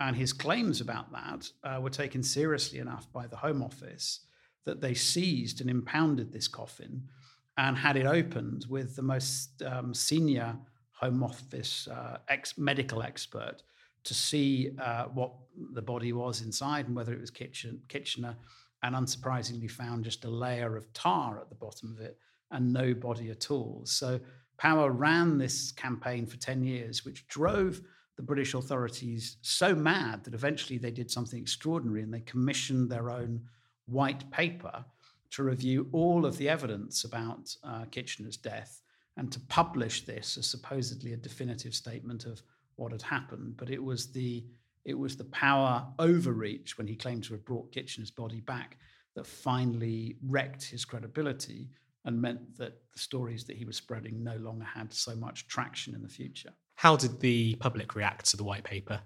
And 0.00 0.16
his 0.16 0.32
claims 0.32 0.80
about 0.80 1.12
that 1.12 1.48
uh, 1.62 1.80
were 1.80 1.90
taken 1.90 2.22
seriously 2.22 2.78
enough 2.78 3.10
by 3.12 3.26
the 3.26 3.36
Home 3.36 3.62
Office 3.62 4.20
that 4.64 4.80
they 4.80 4.94
seized 4.94 5.60
and 5.60 5.70
impounded 5.70 6.32
this 6.32 6.48
coffin 6.48 7.08
and 7.56 7.76
had 7.76 7.96
it 7.96 8.06
opened 8.06 8.66
with 8.68 8.96
the 8.96 9.02
most 9.02 9.62
um, 9.62 9.94
senior 9.94 10.56
Home 10.92 11.22
Office 11.22 11.88
uh, 11.88 12.18
ex- 12.28 12.58
medical 12.58 13.02
expert 13.02 13.62
to 14.04 14.14
see 14.14 14.70
uh, 14.80 15.04
what 15.06 15.32
the 15.72 15.82
body 15.82 16.12
was 16.12 16.42
inside 16.42 16.86
and 16.86 16.96
whether 16.96 17.12
it 17.12 17.20
was 17.20 17.30
Kitchen- 17.30 17.82
Kitchener, 17.88 18.36
and 18.82 18.94
unsurprisingly 18.94 19.70
found 19.70 20.04
just 20.04 20.24
a 20.24 20.30
layer 20.30 20.76
of 20.76 20.92
tar 20.92 21.40
at 21.40 21.48
the 21.48 21.54
bottom 21.54 21.90
of 21.90 22.00
it 22.00 22.18
and 22.50 22.72
no 22.72 22.92
body 22.92 23.30
at 23.30 23.50
all. 23.50 23.82
So 23.84 24.20
Power 24.56 24.90
ran 24.90 25.38
this 25.38 25.72
campaign 25.72 26.26
for 26.26 26.36
10 26.36 26.62
years, 26.62 27.04
which 27.04 27.26
drove 27.28 27.80
the 28.16 28.22
British 28.22 28.54
authorities 28.54 29.38
so 29.42 29.74
mad 29.74 30.22
that 30.24 30.34
eventually 30.34 30.78
they 30.78 30.92
did 30.92 31.10
something 31.10 31.40
extraordinary 31.40 32.02
and 32.02 32.14
they 32.14 32.20
commissioned 32.20 32.90
their 32.90 33.10
own 33.10 33.40
white 33.86 34.30
paper 34.30 34.84
to 35.30 35.42
review 35.42 35.88
all 35.92 36.24
of 36.24 36.36
the 36.38 36.48
evidence 36.48 37.02
about 37.04 37.56
uh, 37.64 37.84
Kitchener's 37.90 38.36
death 38.36 38.82
and 39.16 39.32
to 39.32 39.40
publish 39.40 40.04
this 40.04 40.36
as 40.38 40.46
supposedly 40.46 41.12
a 41.12 41.16
definitive 41.16 41.74
statement 41.74 42.24
of 42.24 42.42
what 42.76 42.92
had 42.92 43.02
happened. 43.02 43.56
But 43.56 43.70
it 43.70 43.82
was 43.82 44.12
the 44.12 44.44
it 44.84 44.98
was 44.98 45.16
the 45.16 45.24
power 45.24 45.86
overreach 45.98 46.76
when 46.76 46.86
he 46.86 46.94
claimed 46.94 47.24
to 47.24 47.32
have 47.32 47.44
brought 47.44 47.72
Kitchener's 47.72 48.10
body 48.10 48.40
back 48.40 48.76
that 49.14 49.26
finally 49.26 50.16
wrecked 50.26 50.64
his 50.64 50.84
credibility 50.84 51.70
and 52.04 52.20
meant 52.20 52.58
that 52.58 52.74
the 52.92 52.98
stories 52.98 53.44
that 53.44 53.56
he 53.56 53.64
was 53.64 53.76
spreading 53.76 54.22
no 54.22 54.36
longer 54.36 54.64
had 54.64 54.92
so 54.92 55.16
much 55.16 55.48
traction 55.48 55.94
in 55.94 56.02
the 56.02 56.08
future. 56.08 56.50
How 56.74 56.96
did 56.96 57.20
the 57.20 57.54
public 57.56 57.94
react 57.94 58.28
to 58.30 58.36
the 58.36 58.44
white 58.44 58.64
paper? 58.64 59.00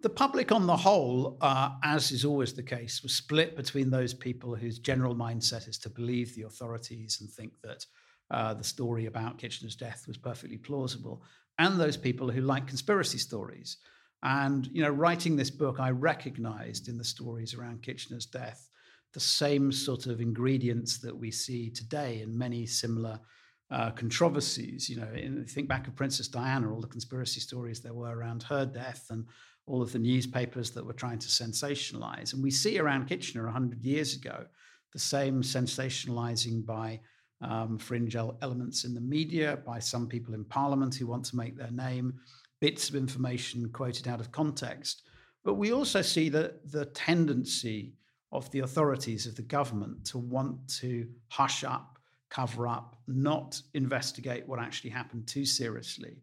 The 0.00 0.10
public, 0.10 0.52
on 0.52 0.66
the 0.68 0.76
whole, 0.76 1.36
uh, 1.40 1.70
as 1.82 2.12
is 2.12 2.24
always 2.24 2.52
the 2.52 2.62
case, 2.62 3.02
was 3.02 3.14
split 3.14 3.56
between 3.56 3.90
those 3.90 4.14
people 4.14 4.54
whose 4.54 4.78
general 4.78 5.16
mindset 5.16 5.66
is 5.66 5.78
to 5.78 5.90
believe 5.90 6.36
the 6.36 6.42
authorities 6.42 7.18
and 7.20 7.28
think 7.28 7.52
that 7.64 7.84
uh, 8.30 8.54
the 8.54 8.62
story 8.62 9.06
about 9.06 9.38
Kitchener's 9.38 9.74
death 9.74 10.04
was 10.06 10.16
perfectly 10.16 10.58
plausible, 10.58 11.24
and 11.58 11.78
those 11.78 11.96
people 11.96 12.30
who 12.30 12.40
like 12.40 12.66
conspiracy 12.66 13.18
stories. 13.18 13.78
And 14.22 14.68
you 14.72 14.82
know, 14.82 14.90
writing 14.90 15.36
this 15.36 15.50
book, 15.50 15.78
I 15.78 15.90
recognized 15.90 16.88
in 16.88 16.98
the 16.98 17.04
stories 17.04 17.54
around 17.54 17.82
Kitchener's 17.82 18.26
death 18.26 18.68
the 19.14 19.20
same 19.20 19.72
sort 19.72 20.06
of 20.06 20.20
ingredients 20.20 20.98
that 20.98 21.16
we 21.16 21.30
see 21.30 21.70
today 21.70 22.20
in 22.20 22.36
many 22.36 22.66
similar 22.66 23.18
uh, 23.70 23.90
controversies. 23.90 24.88
You 24.88 24.96
know, 24.96 25.08
in, 25.14 25.44
think 25.46 25.68
back 25.68 25.86
of 25.86 25.96
Princess 25.96 26.28
Diana, 26.28 26.72
all 26.72 26.80
the 26.80 26.86
conspiracy 26.86 27.40
stories 27.40 27.80
there 27.80 27.94
were 27.94 28.16
around 28.16 28.42
her 28.44 28.66
death, 28.66 29.06
and 29.10 29.26
all 29.66 29.82
of 29.82 29.92
the 29.92 29.98
newspapers 29.98 30.70
that 30.72 30.84
were 30.84 30.92
trying 30.92 31.18
to 31.18 31.28
sensationalize. 31.28 32.32
And 32.32 32.42
we 32.42 32.50
see 32.50 32.78
around 32.78 33.06
Kitchener 33.06 33.44
100 33.44 33.84
years 33.84 34.14
ago 34.14 34.46
the 34.92 34.98
same 34.98 35.42
sensationalizing 35.42 36.64
by 36.64 37.00
um, 37.40 37.78
fringe 37.78 38.16
elements 38.16 38.84
in 38.84 38.94
the 38.94 39.00
media, 39.00 39.58
by 39.64 39.78
some 39.78 40.06
people 40.06 40.34
in 40.34 40.44
parliament 40.44 40.94
who 40.94 41.06
want 41.06 41.24
to 41.26 41.36
make 41.36 41.56
their 41.56 41.70
name, 41.70 42.14
bits 42.60 42.88
of 42.88 42.96
information 42.96 43.68
quoted 43.70 44.08
out 44.08 44.20
of 44.20 44.32
context. 44.32 45.02
But 45.44 45.54
we 45.54 45.72
also 45.72 46.02
see 46.02 46.28
that 46.30 46.70
the 46.70 46.86
tendency 46.86 47.94
of 48.32 48.50
the 48.50 48.60
authorities 48.60 49.26
of 49.26 49.36
the 49.36 49.42
government 49.42 50.04
to 50.06 50.18
want 50.18 50.68
to 50.68 51.06
hush 51.28 51.64
up, 51.64 51.98
cover 52.28 52.66
up, 52.66 52.96
not 53.06 53.60
investigate 53.74 54.46
what 54.46 54.58
actually 54.58 54.90
happened 54.90 55.26
too 55.26 55.44
seriously. 55.44 56.18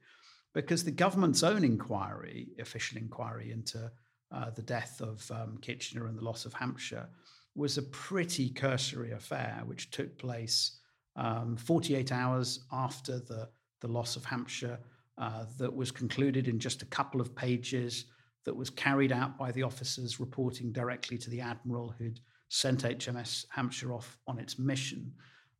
Because 0.54 0.84
the 0.84 0.92
government's 0.92 1.44
own 1.44 1.64
inquiry, 1.64 2.50
official 2.60 2.98
inquiry 2.98 3.52
into 3.52 3.92
uh, 4.32 4.50
the 4.52 4.62
death 4.62 5.02
of 5.02 5.30
um, 5.32 5.58
Kitchener 5.62 6.08
and 6.08 6.18
the 6.18 6.24
loss 6.24 6.46
of 6.46 6.54
Hampshire, 6.54 7.10
was 7.56 7.78
a 7.78 7.84
pretty 7.84 8.50
cursory 8.50 9.12
affair, 9.12 9.64
which 9.66 9.90
took 9.92 10.18
place 10.18 10.80
um, 11.16 11.56
48 11.56 12.12
hours 12.12 12.66
after 12.72 13.20
the, 13.20 13.50
the 13.82 13.88
loss 13.88 14.16
of 14.16 14.26
Hampshire, 14.26 14.80
uh, 15.18 15.46
that 15.58 15.74
was 15.74 15.92
concluded 15.92 16.48
in 16.48 16.60
just 16.60 16.82
a 16.82 16.86
couple 16.88 17.22
of 17.22 17.34
pages, 17.36 18.06
that 18.46 18.56
was 18.56 18.70
carried 18.70 19.12
out 19.12 19.38
by 19.38 19.52
the 19.52 19.64
officers 19.64 20.20
reporting 20.20 20.72
directly 20.72 21.18
to 21.18 21.30
the 21.30 21.42
Admiral 21.42 21.94
who'd 21.98 22.20
sent 22.50 22.84
HMS 22.84 23.46
Hampshire 23.50 23.92
off 23.92 24.18
on 24.28 24.40
its 24.40 24.60
mission. 24.60 25.12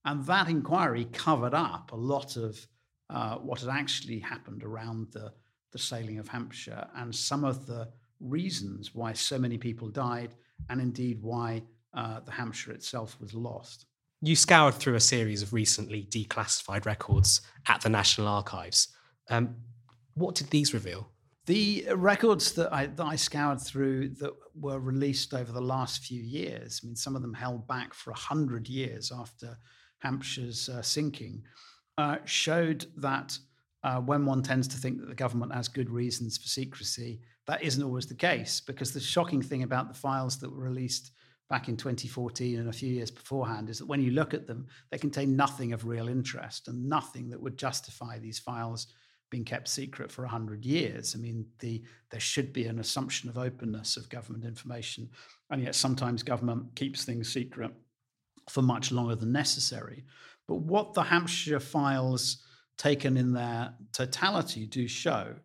And 0.06 0.24
that 0.26 0.48
inquiry 0.48 1.06
covered 1.06 1.54
up 1.56 1.92
a 1.92 1.96
lot 1.96 2.38
of 2.38 2.68
uh, 3.10 3.38
what 3.38 3.62
had 3.62 3.70
actually 3.70 4.20
happened 4.20 4.64
around 4.64 5.08
the, 5.12 5.34
the 5.72 5.80
sailing 5.80 6.20
of 6.20 6.28
Hampshire 6.28 6.88
and 6.96 7.14
some 7.14 7.44
of 7.44 7.66
the 7.66 7.90
reasons 8.20 8.94
why 8.94 9.14
so 9.14 9.38
many 9.38 9.58
people 9.58 9.90
died, 9.90 10.36
and 10.70 10.80
indeed 10.80 11.22
why 11.22 11.62
uh, 11.94 12.20
the 12.22 12.32
Hampshire 12.32 12.72
itself 12.72 13.18
was 13.20 13.34
lost. 13.34 13.88
You 14.26 14.36
scoured 14.36 14.74
through 14.74 14.96
a 14.96 15.00
series 15.00 15.44
of 15.44 15.54
recently 15.54 16.08
declassified 16.10 16.88
records 16.88 17.42
at 17.68 17.82
the 17.82 17.90
National 17.90 18.28
Archives. 18.28 18.88
Um, 19.30 19.56
what 20.16 20.34
did 20.34 20.50
these 20.50 20.74
reveal? 20.74 21.08
The 21.46 21.86
records 21.94 22.54
that 22.54 22.74
I, 22.74 22.88
that 22.88 23.06
I 23.06 23.18
scoured 23.18 23.62
through 23.62 24.16
that 24.16 24.32
were 24.60 24.80
released 24.80 25.36
over 25.36 25.52
the 25.52 25.62
last 25.62 26.04
few 26.04 26.24
years, 26.24 26.82
I 26.84 26.88
mean, 26.88 26.96
some 26.96 27.16
of 27.16 27.22
them 27.22 27.36
held 27.36 27.68
back 27.68 27.94
for 27.94 28.10
100 28.10 28.68
years 28.68 29.12
after 29.16 29.60
Hampshire's 30.04 30.70
uh, 30.70 30.82
sinking, 30.82 31.44
uh, 32.00 32.18
showed 32.26 32.88
that 32.98 33.38
uh, 33.84 34.02
when 34.02 34.26
one 34.26 34.42
tends 34.42 34.68
to 34.70 34.78
think 34.78 35.02
that 35.02 35.08
the 35.08 35.14
government 35.14 35.54
has 35.54 35.68
good 35.68 35.92
reasons 35.92 36.36
for 36.36 36.48
secrecy, 36.48 37.22
that 37.46 37.62
isn't 37.62 37.84
always 37.84 38.08
the 38.08 38.16
case. 38.16 38.60
Because 38.60 38.92
the 38.92 39.00
shocking 39.00 39.44
thing 39.44 39.62
about 39.62 39.88
the 39.88 40.00
files 40.00 40.40
that 40.40 40.50
were 40.50 40.64
released 40.64 41.12
back 41.50 41.70
in 41.70 41.78
2014 41.78 42.60
and 42.60 42.70
a 42.70 42.74
few 42.74 42.90
years 42.90 43.12
beforehand 43.12 43.70
is 43.70 43.80
that 43.80 43.86
when 43.86 44.02
you 44.02 44.12
look 44.12 44.34
at 44.34 44.48
them, 44.48 44.68
they 44.90 44.98
contain 44.98 45.36
nothing 45.36 45.74
of 45.74 45.86
real 45.86 46.08
interest 46.08 46.68
and 46.68 46.90
nothing 46.90 47.30
that 47.30 47.42
would 47.42 47.58
justify 47.58 48.18
these 48.18 48.40
files 48.40 48.88
being 49.30 49.44
kept 49.44 49.68
secret 49.68 50.12
for 50.12 50.24
100 50.24 50.66
years. 50.66 51.16
I 51.16 51.20
mean, 51.20 51.46
the, 51.60 51.84
there 52.10 52.20
should 52.20 52.54
be 52.54 52.66
an 52.66 52.80
assumption 52.80 53.30
of 53.30 53.38
openness 53.38 53.98
of 53.98 54.10
government 54.10 54.46
information, 54.46 55.10
and 55.50 55.62
yet 55.62 55.76
sometimes 55.76 56.24
government 56.24 56.76
keeps 56.76 57.06
things 57.06 57.32
secret 57.32 57.72
for 58.50 58.62
much 58.62 58.92
longer 58.92 59.16
than 59.16 59.32
necessary. 59.32 60.06
But 60.48 60.58
what 60.58 60.94
the 60.94 61.04
Hampshire 61.04 61.60
files 61.60 62.44
taken 62.78 63.18
in 63.18 63.34
their 63.34 63.74
totality 63.94 64.66
do 64.66 64.88
show 64.88 65.36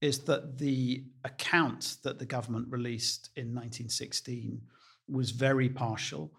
is 0.00 0.20
that 0.20 0.58
the 0.58 1.04
account 1.24 1.96
that 2.02 2.18
the 2.18 2.26
government 2.26 2.66
released 2.70 3.30
in 3.36 3.54
1916 3.54 4.60
was 5.08 5.30
very 5.30 5.68
partial 5.68 6.32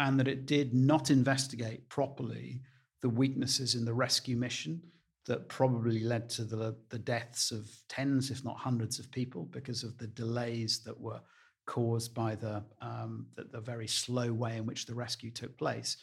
and 0.00 0.18
that 0.18 0.28
it 0.28 0.46
did 0.46 0.74
not 0.74 1.10
investigate 1.10 1.88
properly 1.88 2.60
the 3.02 3.08
weaknesses 3.08 3.74
in 3.74 3.84
the 3.84 3.94
rescue 3.94 4.36
mission 4.36 4.82
that 5.26 5.48
probably 5.48 6.00
led 6.00 6.28
to 6.28 6.44
the, 6.44 6.76
the 6.90 6.98
deaths 6.98 7.50
of 7.50 7.70
tens, 7.88 8.30
if 8.30 8.44
not 8.44 8.56
hundreds, 8.56 8.98
of 8.98 9.10
people 9.10 9.44
because 9.46 9.82
of 9.82 9.96
the 9.98 10.06
delays 10.08 10.80
that 10.84 10.98
were 10.98 11.20
caused 11.66 12.14
by 12.14 12.34
the, 12.34 12.62
um, 12.82 13.26
the, 13.36 13.44
the, 13.44 13.60
very 13.60 13.86
slow 13.86 14.32
way 14.32 14.58
in 14.58 14.66
which 14.66 14.84
the 14.84 14.94
rescue 14.94 15.30
took 15.30 15.56
place. 15.56 15.96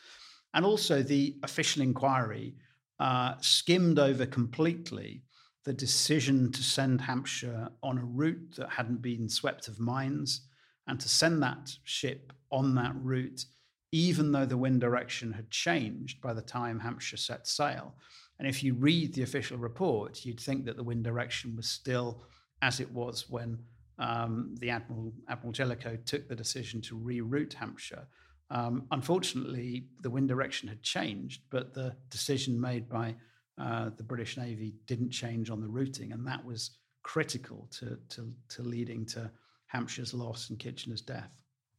And 0.54 0.66
also, 0.66 1.04
the 1.04 1.38
official 1.44 1.84
inquiry 1.84 2.56
uh, 3.00 3.36
skimmed 3.42 4.00
over 4.00 4.26
completely 4.26 5.24
the 5.66 5.74
decision 5.74 6.52
to 6.52 6.64
send 6.64 7.02
Hampshire 7.02 7.70
on 7.84 8.00
a 8.00 8.04
route 8.04 8.56
that 8.58 8.70
hadn't 8.70 9.02
been 9.02 9.30
swept 9.30 9.68
of 9.68 9.80
mines 9.80 10.48
and 10.88 11.00
to 11.00 11.10
send 11.10 11.41
that 11.44 11.76
ship 11.84 12.34
on 12.52 12.76
that 12.76 12.94
route, 12.96 13.46
even 13.91 14.32
though 14.32 14.46
the 14.46 14.58
wind 14.58 14.82
direction 14.82 15.32
had 15.32 15.50
changed 15.50 16.22
by 16.22 16.34
the 16.34 16.41
time 16.41 16.80
Hampshire 16.80 17.17
set 17.17 17.48
sail. 17.48 17.96
And 18.39 18.48
if 18.48 18.63
you 18.63 18.74
read 18.74 19.13
the 19.13 19.24
official 19.24 19.58
report, 19.58 20.26
you'd 20.26 20.39
think 20.39 20.66
that 20.66 20.76
the 20.76 20.84
wind 20.84 21.03
direction 21.03 21.56
was 21.56 21.70
still 21.70 22.24
as 22.62 22.80
it 22.80 22.91
was 22.91 23.30
when 23.30 23.60
um, 23.99 24.56
the 24.60 24.70
Admiral, 24.70 25.14
Admiral 25.30 25.51
Jellicoe 25.51 25.97
took 26.06 26.28
the 26.28 26.36
decision 26.36 26.82
to 26.82 26.97
reroute 26.97 27.53
Hampshire. 27.53 28.08
Um, 28.49 28.88
unfortunately, 28.91 29.86
the 30.01 30.10
wind 30.10 30.28
direction 30.28 30.68
had 30.68 30.82
changed, 30.82 31.43
but 31.49 31.74
the 31.74 31.95
decision 32.10 32.60
made 32.60 32.89
by 32.89 33.16
uh, 33.58 33.91
the 33.95 34.03
British 34.03 34.38
Navy 34.38 34.74
didn't 34.88 35.12
change 35.12 35.49
on 35.49 35.62
the 35.62 35.68
routing, 35.68 36.12
and 36.12 36.26
that 36.28 36.43
was 36.43 36.72
critical 37.03 37.68
to, 37.80 37.97
to, 38.10 38.34
to 38.49 38.62
leading 38.64 39.06
to 39.06 39.32
Hampshire's 39.72 40.13
loss 40.13 40.49
and 40.49 40.59
Kitchener's 40.59 41.01
death. 41.01 41.30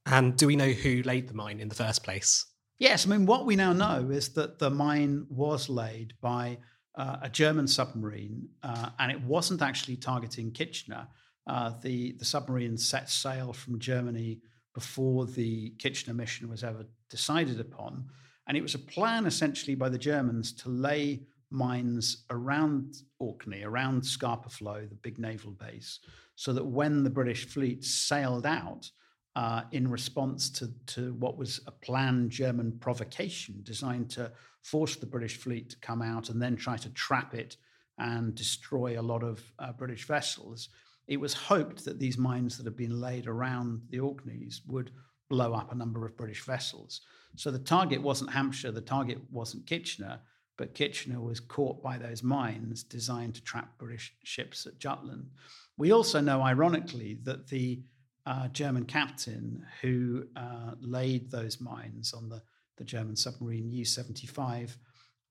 And 0.07 0.36
do 0.36 0.47
we 0.47 0.57
know 0.57 0.70
who 0.70 1.03
laid 1.03 1.28
the 1.28 1.34
mine 1.34 1.61
in 1.61 1.68
the 1.68 1.74
first 1.74 2.03
place? 2.03 2.47
Yes, 2.78 3.07
I 3.07 3.11
mean, 3.11 3.26
what 3.26 3.47
we 3.47 3.55
now 3.55 3.72
know 3.72 4.11
is 4.11 4.30
that 4.30 4.59
the 4.59 4.70
mine 4.70 5.26
was 5.28 5.68
laid 5.68 6.14
by 6.20 6.59
uh, 6.97 7.18
a 7.22 7.28
German 7.28 7.68
submarine, 7.68 8.49
uh, 8.62 8.90
and 8.99 9.12
it 9.12 9.20
wasn't 9.22 9.62
actually 9.62 9.97
targeting 9.97 10.51
Kitchener. 10.51 11.07
Uh, 11.47 11.72
the, 11.82 12.12
the 12.18 12.24
submarine 12.24 12.76
set 12.76 13.09
sail 13.09 13.53
from 13.53 13.78
Germany 13.78 14.40
before 14.74 15.26
the 15.26 15.70
Kitchener 15.78 16.14
mission 16.14 16.49
was 16.49 16.64
ever 16.64 16.86
decided 17.11 17.61
upon. 17.61 18.07
And 18.49 18.57
it 18.57 18.62
was 18.62 18.74
a 18.74 18.80
plan 18.80 19.26
essentially 19.26 19.74
by 19.74 19.88
the 19.88 19.99
Germans 19.99 20.53
to 20.55 20.68
lay 20.68 21.22
mines 21.51 22.24
around 22.30 22.95
Orkney, 23.18 23.62
around 23.62 24.05
Scapa 24.05 24.49
Flow, 24.49 24.86
the 24.88 24.97
big 24.97 25.18
naval 25.18 25.53
base, 25.53 26.01
so 26.43 26.53
that 26.53 26.66
when 26.66 27.05
the 27.05 27.09
British 27.18 27.47
fleet 27.47 27.84
sailed 27.84 28.47
out 28.47 28.90
uh, 29.36 29.62
in 29.70 29.88
response 29.88 30.51
to, 30.51 30.68
to 30.86 31.14
what 31.14 31.38
was 31.38 31.61
a 31.68 31.70
planned 31.70 32.32
German 32.32 32.72
provocation 32.80 33.61
designed 33.62 34.11
to 34.11 34.28
force 34.61 34.97
the 34.97 35.07
British 35.07 35.36
fleet 35.36 35.70
to 35.70 35.76
come 35.78 36.03
out 36.03 36.30
and 36.30 36.43
then 36.43 36.57
try 36.57 36.76
to 36.76 36.90
trap 36.95 37.32
it 37.32 37.59
and 37.99 38.34
destroy 38.34 39.01
a 39.01 39.09
lot 39.12 39.22
of 39.22 39.40
uh, 39.61 39.70
British 39.70 40.05
vessels, 40.05 40.70
it 41.07 41.20
was 41.20 41.32
hoped 41.32 41.84
that 41.84 42.01
these 42.01 42.18
mines 42.18 42.57
that 42.57 42.66
had 42.66 42.76
been 42.76 43.01
laid 43.01 43.28
around 43.28 43.80
the 43.90 44.01
Orkneys 44.01 44.62
would 44.66 44.90
blow 45.30 45.53
up 45.53 45.70
a 45.70 45.76
number 45.76 46.05
of 46.05 46.16
British 46.16 46.43
vessels. 46.43 47.03
So 47.36 47.53
the 47.53 47.61
target 47.61 48.03
wasn't 48.03 48.32
Hampshire, 48.32 48.72
the 48.72 48.80
target 48.80 49.18
wasn't 49.30 49.68
Kitchener, 49.68 50.18
but 50.57 50.75
Kitchener 50.75 51.21
was 51.21 51.41
caught 51.41 51.83
by 51.83 51.99
those 51.99 52.23
mines 52.23 52.83
designed 52.83 53.35
to 53.35 53.43
trap 53.43 53.79
British 53.79 54.15
ships 54.23 54.67
at 54.67 54.79
Jutland. 54.79 55.31
We 55.77 55.93
also 55.93 56.21
know, 56.21 56.43
ironically, 56.43 57.19
that 57.23 57.49
the 57.49 57.83
uh, 58.27 58.49
German 58.49 58.85
captain 58.85 59.65
who 59.81 60.25
uh, 60.37 60.73
laid 60.81 61.31
those 61.31 61.61
mines 61.61 62.13
on 62.13 62.29
the, 62.29 62.43
the 62.77 62.85
German 62.85 63.17
submarine 63.17 63.71
U 63.71 63.85
75 63.85 64.77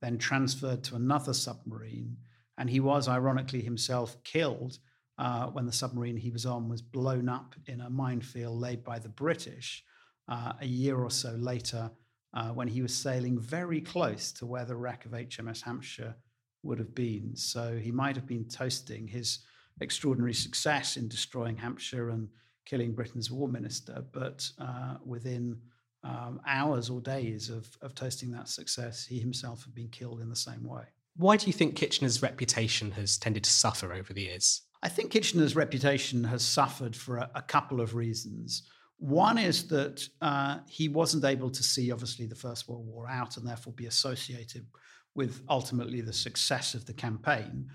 then 0.02 0.18
transferred 0.18 0.84
to 0.84 0.96
another 0.96 1.34
submarine. 1.34 2.18
And 2.58 2.70
he 2.70 2.80
was, 2.80 3.08
ironically, 3.08 3.62
himself 3.62 4.22
killed 4.24 4.80
uh, 5.18 5.48
when 5.48 5.66
the 5.66 5.72
submarine 5.72 6.18
he 6.18 6.32
was 6.32 6.46
on 6.46 6.68
was 6.68 6.82
blown 6.82 7.30
up 7.30 7.56
in 7.68 7.82
a 7.82 7.90
minefield 7.90 8.60
laid 8.60 8.84
by 8.84 8.98
the 8.98 9.10
British 9.10 9.84
uh, 10.28 10.54
a 10.60 10.66
year 10.66 10.98
or 10.98 11.12
so 11.12 11.32
later 11.34 11.92
uh, 12.34 12.50
when 12.50 12.68
he 12.68 12.82
was 12.82 12.94
sailing 12.94 13.40
very 13.40 13.82
close 13.82 14.32
to 14.34 14.46
where 14.46 14.66
the 14.66 14.76
wreck 14.76 15.06
of 15.06 15.12
HMS 15.12 15.62
Hampshire 15.62 16.16
would 16.64 16.80
have 16.80 16.94
been. 16.96 17.36
So 17.36 17.78
he 17.78 17.92
might 17.92 18.16
have 18.16 18.28
been 18.28 18.46
toasting 18.46 19.08
his 19.08 19.40
extraordinary 19.80 20.34
success 20.34 20.98
in 20.98 21.08
destroying 21.08 21.58
Hampshire 21.58 22.10
and 22.10 22.30
killing 22.66 22.94
Britain's 22.94 23.32
war 23.32 23.48
minister, 23.48 24.06
but 24.12 24.50
uh, 24.60 24.96
within 25.06 25.58
um, 26.04 26.40
hours 26.48 26.90
or 26.90 27.02
days 27.02 27.50
of, 27.50 27.68
of 27.82 27.96
toasting 27.96 28.32
that 28.32 28.48
success, 28.48 29.06
he 29.06 29.20
himself 29.20 29.64
had 29.64 29.74
been 29.74 29.90
killed 29.90 30.22
in 30.22 30.30
the 30.30 30.36
same 30.36 30.64
way. 30.64 30.84
Why 31.18 31.38
do 31.38 31.48
you 31.48 31.54
think 31.54 31.76
Kitchener's 31.76 32.22
reputation 32.22 32.92
has 32.92 33.18
tended 33.18 33.44
to 33.44 33.50
suffer 33.50 33.94
over 33.94 34.14
the 34.14 34.22
years? 34.22 34.62
I 34.84 34.90
think 34.90 35.12
Kitchener's 35.12 35.56
reputation 35.56 36.24
has 36.24 36.44
suffered 36.44 36.96
for 36.96 37.18
a, 37.18 37.30
a 37.36 37.42
couple 37.42 37.82
of 37.82 37.94
reasons. 37.94 38.64
One 39.02 39.40
is 39.40 39.68
that 39.70 40.08
uh, 40.22 40.60
he 40.68 40.88
wasn't 40.88 41.26
able 41.26 41.50
to 41.50 41.64
see, 41.64 41.92
obviously, 41.92 42.28
the 42.28 42.36
First 42.36 42.70
World 42.70 42.86
War 42.86 43.10
out 43.10 43.36
and 43.36 43.48
therefore 43.48 43.74
be 43.74 43.88
associated 43.88 44.68
with 45.16 45.42
ultimately 45.50 46.02
the 46.02 46.14
success 46.14 46.76
of 46.76 46.86
the 46.86 46.94
campaign. 46.94 47.68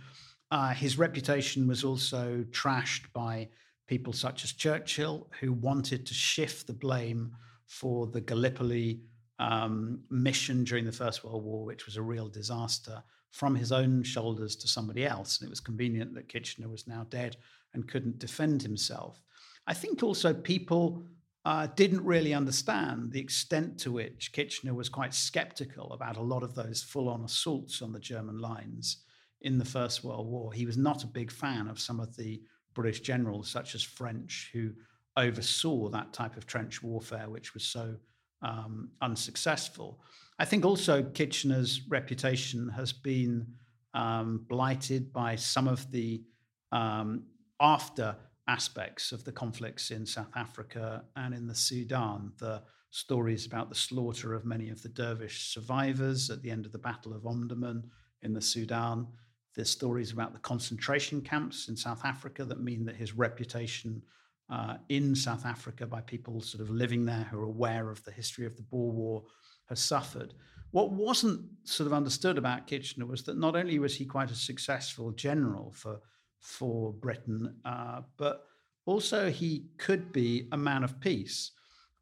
Uh, 0.53 0.73
his 0.73 0.99
reputation 0.99 1.67
was 1.67 1.83
also 1.83 2.45
trashed 2.53 3.13
by 3.13 3.49
people 3.89 4.13
such 4.13 4.45
as 4.45 4.53
Churchill, 4.53 5.27
who 5.41 5.53
wanted 5.53 6.07
to 6.07 6.15
shift 6.15 6.69
the 6.69 6.73
blame 6.73 7.33
for 7.67 8.07
the 8.07 8.21
Gallipoli 8.21 9.01
um, 9.41 9.99
mission 10.09 10.63
during 10.63 10.85
the 10.85 10.93
First 10.93 11.25
World 11.25 11.43
War, 11.43 11.65
which 11.65 11.87
was 11.87 11.97
a 11.97 12.03
real 12.03 12.29
disaster, 12.29 13.03
from 13.33 13.57
his 13.57 13.73
own 13.73 14.05
shoulders 14.05 14.55
to 14.55 14.69
somebody 14.69 15.05
else. 15.05 15.41
And 15.41 15.49
it 15.49 15.51
was 15.51 15.59
convenient 15.59 16.15
that 16.15 16.29
Kitchener 16.29 16.69
was 16.69 16.87
now 16.87 17.05
dead 17.11 17.37
and 17.75 17.89
couldn't 17.89 18.21
defend 18.21 18.63
himself. 18.63 19.21
I 19.67 19.75
think 19.75 20.05
also 20.05 20.33
people 20.33 21.03
uh, 21.47 21.69
didn't 21.77 22.05
really 22.05 22.35
understand 22.35 23.13
the 23.13 23.21
extent 23.21 23.79
to 23.79 23.93
which 23.93 24.33
Kitchener 24.33 24.75
was 24.75 24.89
quite 24.89 25.15
skeptical 25.15 25.93
about 25.93 26.17
a 26.17 26.21
lot 26.23 26.43
of 26.43 26.57
those 26.57 26.83
full 26.83 27.09
on 27.09 27.23
assaults 27.23 27.83
on 27.83 27.93
the 27.93 28.01
German 28.01 28.39
lines 28.39 29.05
in 29.43 29.57
the 29.57 29.65
First 29.65 30.03
World 30.03 30.27
War. 30.27 30.53
He 30.53 30.67
was 30.67 30.77
not 30.77 31.05
a 31.05 31.07
big 31.07 31.31
fan 31.31 31.69
of 31.69 31.79
some 31.79 32.01
of 32.01 32.17
the 32.17 32.43
British 32.75 32.99
generals, 32.99 33.49
such 33.49 33.77
as 33.77 33.85
French, 33.85 34.51
who 34.53 34.73
oversaw 35.17 35.89
that 35.91 36.13
type 36.13 36.37
of 36.37 36.49
trench 36.49 36.83
warfare, 36.83 37.31
which 37.31 37.55
was 37.55 37.63
so 37.63 37.95
um, 38.43 38.91
unsuccessful. 39.01 40.01
I 40.41 40.47
think 40.47 40.65
also 40.65 41.05
Kitchener's 41.05 41.83
reputation 41.89 42.69
has 42.71 42.93
been 42.93 43.47
um, 43.95 44.45
blighted 44.49 45.13
by 45.13 45.37
some 45.37 45.69
of 45.69 45.89
the 45.93 46.25
um, 46.73 47.27
after 47.61 48.17
aspects 48.49 49.13
of 49.13 49.25
the 49.25 49.33
conflicts 49.33 49.91
in 49.91 50.07
South 50.07 50.31
Africa 50.35 51.05
and 51.17 51.35
in 51.35 51.47
the 51.47 51.55
Sudan. 51.55 52.33
The 52.39 52.63
stories 52.91 53.47
about 53.47 53.69
the 53.69 53.75
slaughter 53.75 54.35
of 54.35 54.45
many 54.45 54.71
of 54.71 54.83
the 54.83 54.89
dervish 54.89 55.53
survivors 55.53 56.31
at 56.31 56.43
the 56.43 56.51
end 56.51 56.65
of 56.65 56.73
the 56.73 56.79
Battle 56.79 57.13
of 57.13 57.23
Omdurman 57.23 57.83
in 58.23 58.33
the 58.33 58.41
Sudan. 58.41 59.07
The 59.55 59.65
stories 59.65 60.13
about 60.13 60.33
the 60.33 60.39
concentration 60.41 61.21
camps 61.21 61.69
in 61.69 61.77
South 61.77 62.05
Africa 62.05 62.45
that 62.45 62.63
mean 62.63 62.85
that 62.85 62.97
his 62.97 63.15
reputation 63.15 64.03
uh, 64.49 64.77
in 64.89 65.15
South 65.15 65.45
Africa 65.45 65.87
by 65.87 66.01
people 66.03 66.41
sort 66.41 66.63
of 66.63 66.71
living 66.71 67.05
there 67.05 67.27
who 67.31 67.39
are 67.41 67.45
aware 67.45 67.91
of 67.91 68.03
the 68.05 68.13
history 68.13 68.47
of 68.47 68.57
the 68.57 68.63
Boer 68.63 68.93
War 68.93 69.25
has 69.69 69.81
suffered. 69.81 70.35
What 70.71 70.93
wasn't 70.93 71.41
sort 71.65 71.87
of 71.87 71.93
understood 71.93 72.39
about 72.39 72.67
Kitchener 72.67 73.07
was 73.07 73.23
that 73.25 73.39
not 73.39 73.57
only 73.57 73.79
was 73.79 73.97
he 73.97 74.05
quite 74.05 74.31
a 74.31 74.37
successful 74.37 75.11
general 75.13 75.73
for 75.73 76.01
for 76.47 76.93
Britain, 76.93 77.57
uh, 77.65 78.03
but 78.17 78.45
also 78.87 79.31
he 79.31 79.67
could 79.79 80.13
be 80.13 80.49
a 80.53 80.57
man 80.57 80.85
of 80.85 81.01
peace. 81.01 81.51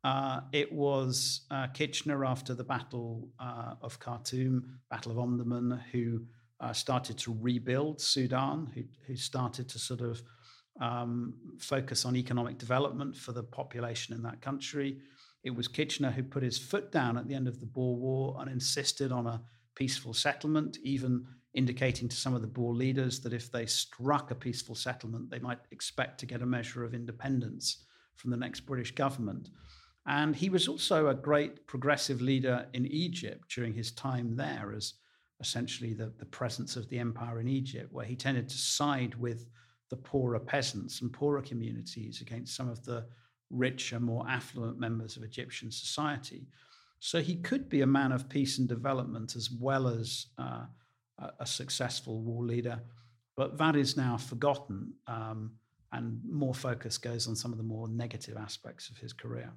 Uh, 0.04 0.40
it 0.52 0.70
was 0.70 1.46
uh, 1.50 1.66
Kitchener 1.68 2.26
after 2.26 2.54
the 2.54 2.62
Battle 2.62 3.30
uh, 3.40 3.74
of 3.80 3.98
Khartoum, 3.98 4.80
Battle 4.90 5.12
of 5.12 5.18
Omdurman, 5.18 5.80
who 5.92 6.26
uh, 6.60 6.74
started 6.74 7.16
to 7.18 7.36
rebuild 7.40 8.02
Sudan, 8.02 8.70
who, 8.74 8.82
who 9.06 9.16
started 9.16 9.66
to 9.70 9.78
sort 9.78 10.02
of 10.02 10.22
um, 10.78 11.34
focus 11.58 12.04
on 12.04 12.14
economic 12.14 12.58
development 12.58 13.16
for 13.16 13.32
the 13.32 13.42
population 13.42 14.14
in 14.14 14.22
that 14.24 14.42
country. 14.42 14.98
It 15.42 15.56
was 15.56 15.68
Kitchener 15.68 16.10
who 16.10 16.22
put 16.22 16.42
his 16.42 16.58
foot 16.58 16.92
down 16.92 17.16
at 17.16 17.26
the 17.28 17.34
end 17.34 17.48
of 17.48 17.60
the 17.60 17.66
Boer 17.66 17.96
War 17.96 18.36
and 18.40 18.50
insisted 18.50 19.10
on 19.10 19.26
a 19.26 19.40
peaceful 19.74 20.12
settlement, 20.12 20.76
even 20.82 21.24
indicating 21.54 22.08
to 22.08 22.16
some 22.16 22.34
of 22.34 22.42
the 22.42 22.48
Boer 22.48 22.74
leaders 22.74 23.20
that 23.20 23.32
if 23.32 23.50
they 23.50 23.66
struck 23.66 24.30
a 24.30 24.34
peaceful 24.34 24.74
settlement, 24.74 25.30
they 25.30 25.38
might 25.38 25.60
expect 25.70 26.18
to 26.20 26.26
get 26.26 26.42
a 26.42 26.46
measure 26.46 26.84
of 26.84 26.94
independence 26.94 27.84
from 28.16 28.30
the 28.30 28.36
next 28.36 28.60
British 28.60 28.92
government. 28.92 29.50
And 30.06 30.36
he 30.36 30.50
was 30.50 30.68
also 30.68 31.08
a 31.08 31.14
great 31.14 31.66
progressive 31.66 32.20
leader 32.20 32.66
in 32.74 32.86
Egypt 32.86 33.48
during 33.54 33.72
his 33.72 33.92
time 33.92 34.36
there 34.36 34.72
as 34.76 34.94
essentially 35.40 35.94
the, 35.94 36.12
the 36.18 36.26
presence 36.26 36.76
of 36.76 36.88
the 36.88 36.98
empire 36.98 37.40
in 37.40 37.48
Egypt, 37.48 37.92
where 37.92 38.04
he 38.04 38.16
tended 38.16 38.48
to 38.48 38.58
side 38.58 39.14
with 39.14 39.46
the 39.90 39.96
poorer 39.96 40.40
peasants 40.40 41.00
and 41.00 41.12
poorer 41.12 41.42
communities 41.42 42.20
against 42.20 42.56
some 42.56 42.68
of 42.68 42.84
the 42.84 43.06
richer, 43.50 44.00
more 44.00 44.26
affluent 44.28 44.78
members 44.78 45.16
of 45.16 45.22
Egyptian 45.22 45.70
society. 45.70 46.46
So 46.98 47.20
he 47.20 47.36
could 47.36 47.68
be 47.68 47.82
a 47.82 47.86
man 47.86 48.12
of 48.12 48.28
peace 48.28 48.58
and 48.58 48.68
development 48.68 49.36
as 49.36 49.50
well 49.50 49.88
as 49.88 50.26
uh, 50.38 50.64
a, 51.18 51.46
successful 51.46 52.20
war 52.20 52.44
leader. 52.44 52.80
But 53.36 53.58
that 53.58 53.76
is 53.76 53.96
now 53.96 54.16
forgotten, 54.16 54.94
um, 55.06 55.52
and 55.92 56.20
more 56.28 56.54
focus 56.54 56.98
goes 56.98 57.26
on 57.28 57.36
some 57.36 57.52
of 57.52 57.58
the 57.58 57.64
more 57.64 57.88
negative 57.88 58.36
aspects 58.36 58.90
of 58.90 58.98
his 58.98 59.12
career. 59.12 59.50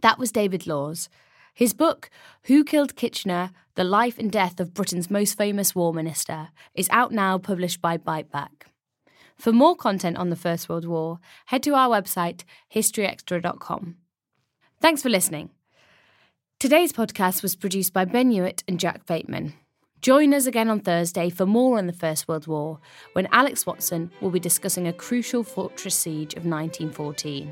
That 0.00 0.18
was 0.18 0.32
David 0.32 0.66
Laws. 0.66 1.08
His 1.54 1.74
book, 1.74 2.10
Who 2.44 2.64
Killed 2.64 2.96
Kitchener 2.96 3.50
The 3.74 3.84
Life 3.84 4.18
and 4.18 4.32
Death 4.32 4.58
of 4.58 4.74
Britain's 4.74 5.10
Most 5.10 5.36
Famous 5.36 5.74
War 5.74 5.92
Minister, 5.92 6.48
is 6.74 6.88
out 6.90 7.12
now, 7.12 7.38
published 7.38 7.80
by 7.80 7.98
Biteback. 7.98 8.66
For 9.36 9.52
more 9.52 9.76
content 9.76 10.16
on 10.16 10.30
the 10.30 10.36
First 10.36 10.68
World 10.68 10.86
War, 10.86 11.18
head 11.46 11.62
to 11.64 11.74
our 11.74 11.88
website, 11.88 12.44
historyextra.com. 12.74 13.96
Thanks 14.80 15.02
for 15.02 15.08
listening. 15.08 15.50
Today's 16.62 16.92
podcast 16.92 17.42
was 17.42 17.56
produced 17.56 17.92
by 17.92 18.04
Ben 18.04 18.30
Hewitt 18.30 18.62
and 18.68 18.78
Jack 18.78 19.04
Bateman. 19.04 19.54
Join 20.00 20.32
us 20.32 20.46
again 20.46 20.68
on 20.68 20.78
Thursday 20.78 21.28
for 21.28 21.44
more 21.44 21.76
on 21.76 21.88
the 21.88 21.92
First 21.92 22.28
World 22.28 22.46
War, 22.46 22.78
when 23.14 23.26
Alex 23.32 23.66
Watson 23.66 24.12
will 24.20 24.30
be 24.30 24.38
discussing 24.38 24.86
a 24.86 24.92
crucial 24.92 25.42
fortress 25.42 25.96
siege 25.96 26.34
of 26.34 26.46
1914. 26.46 27.50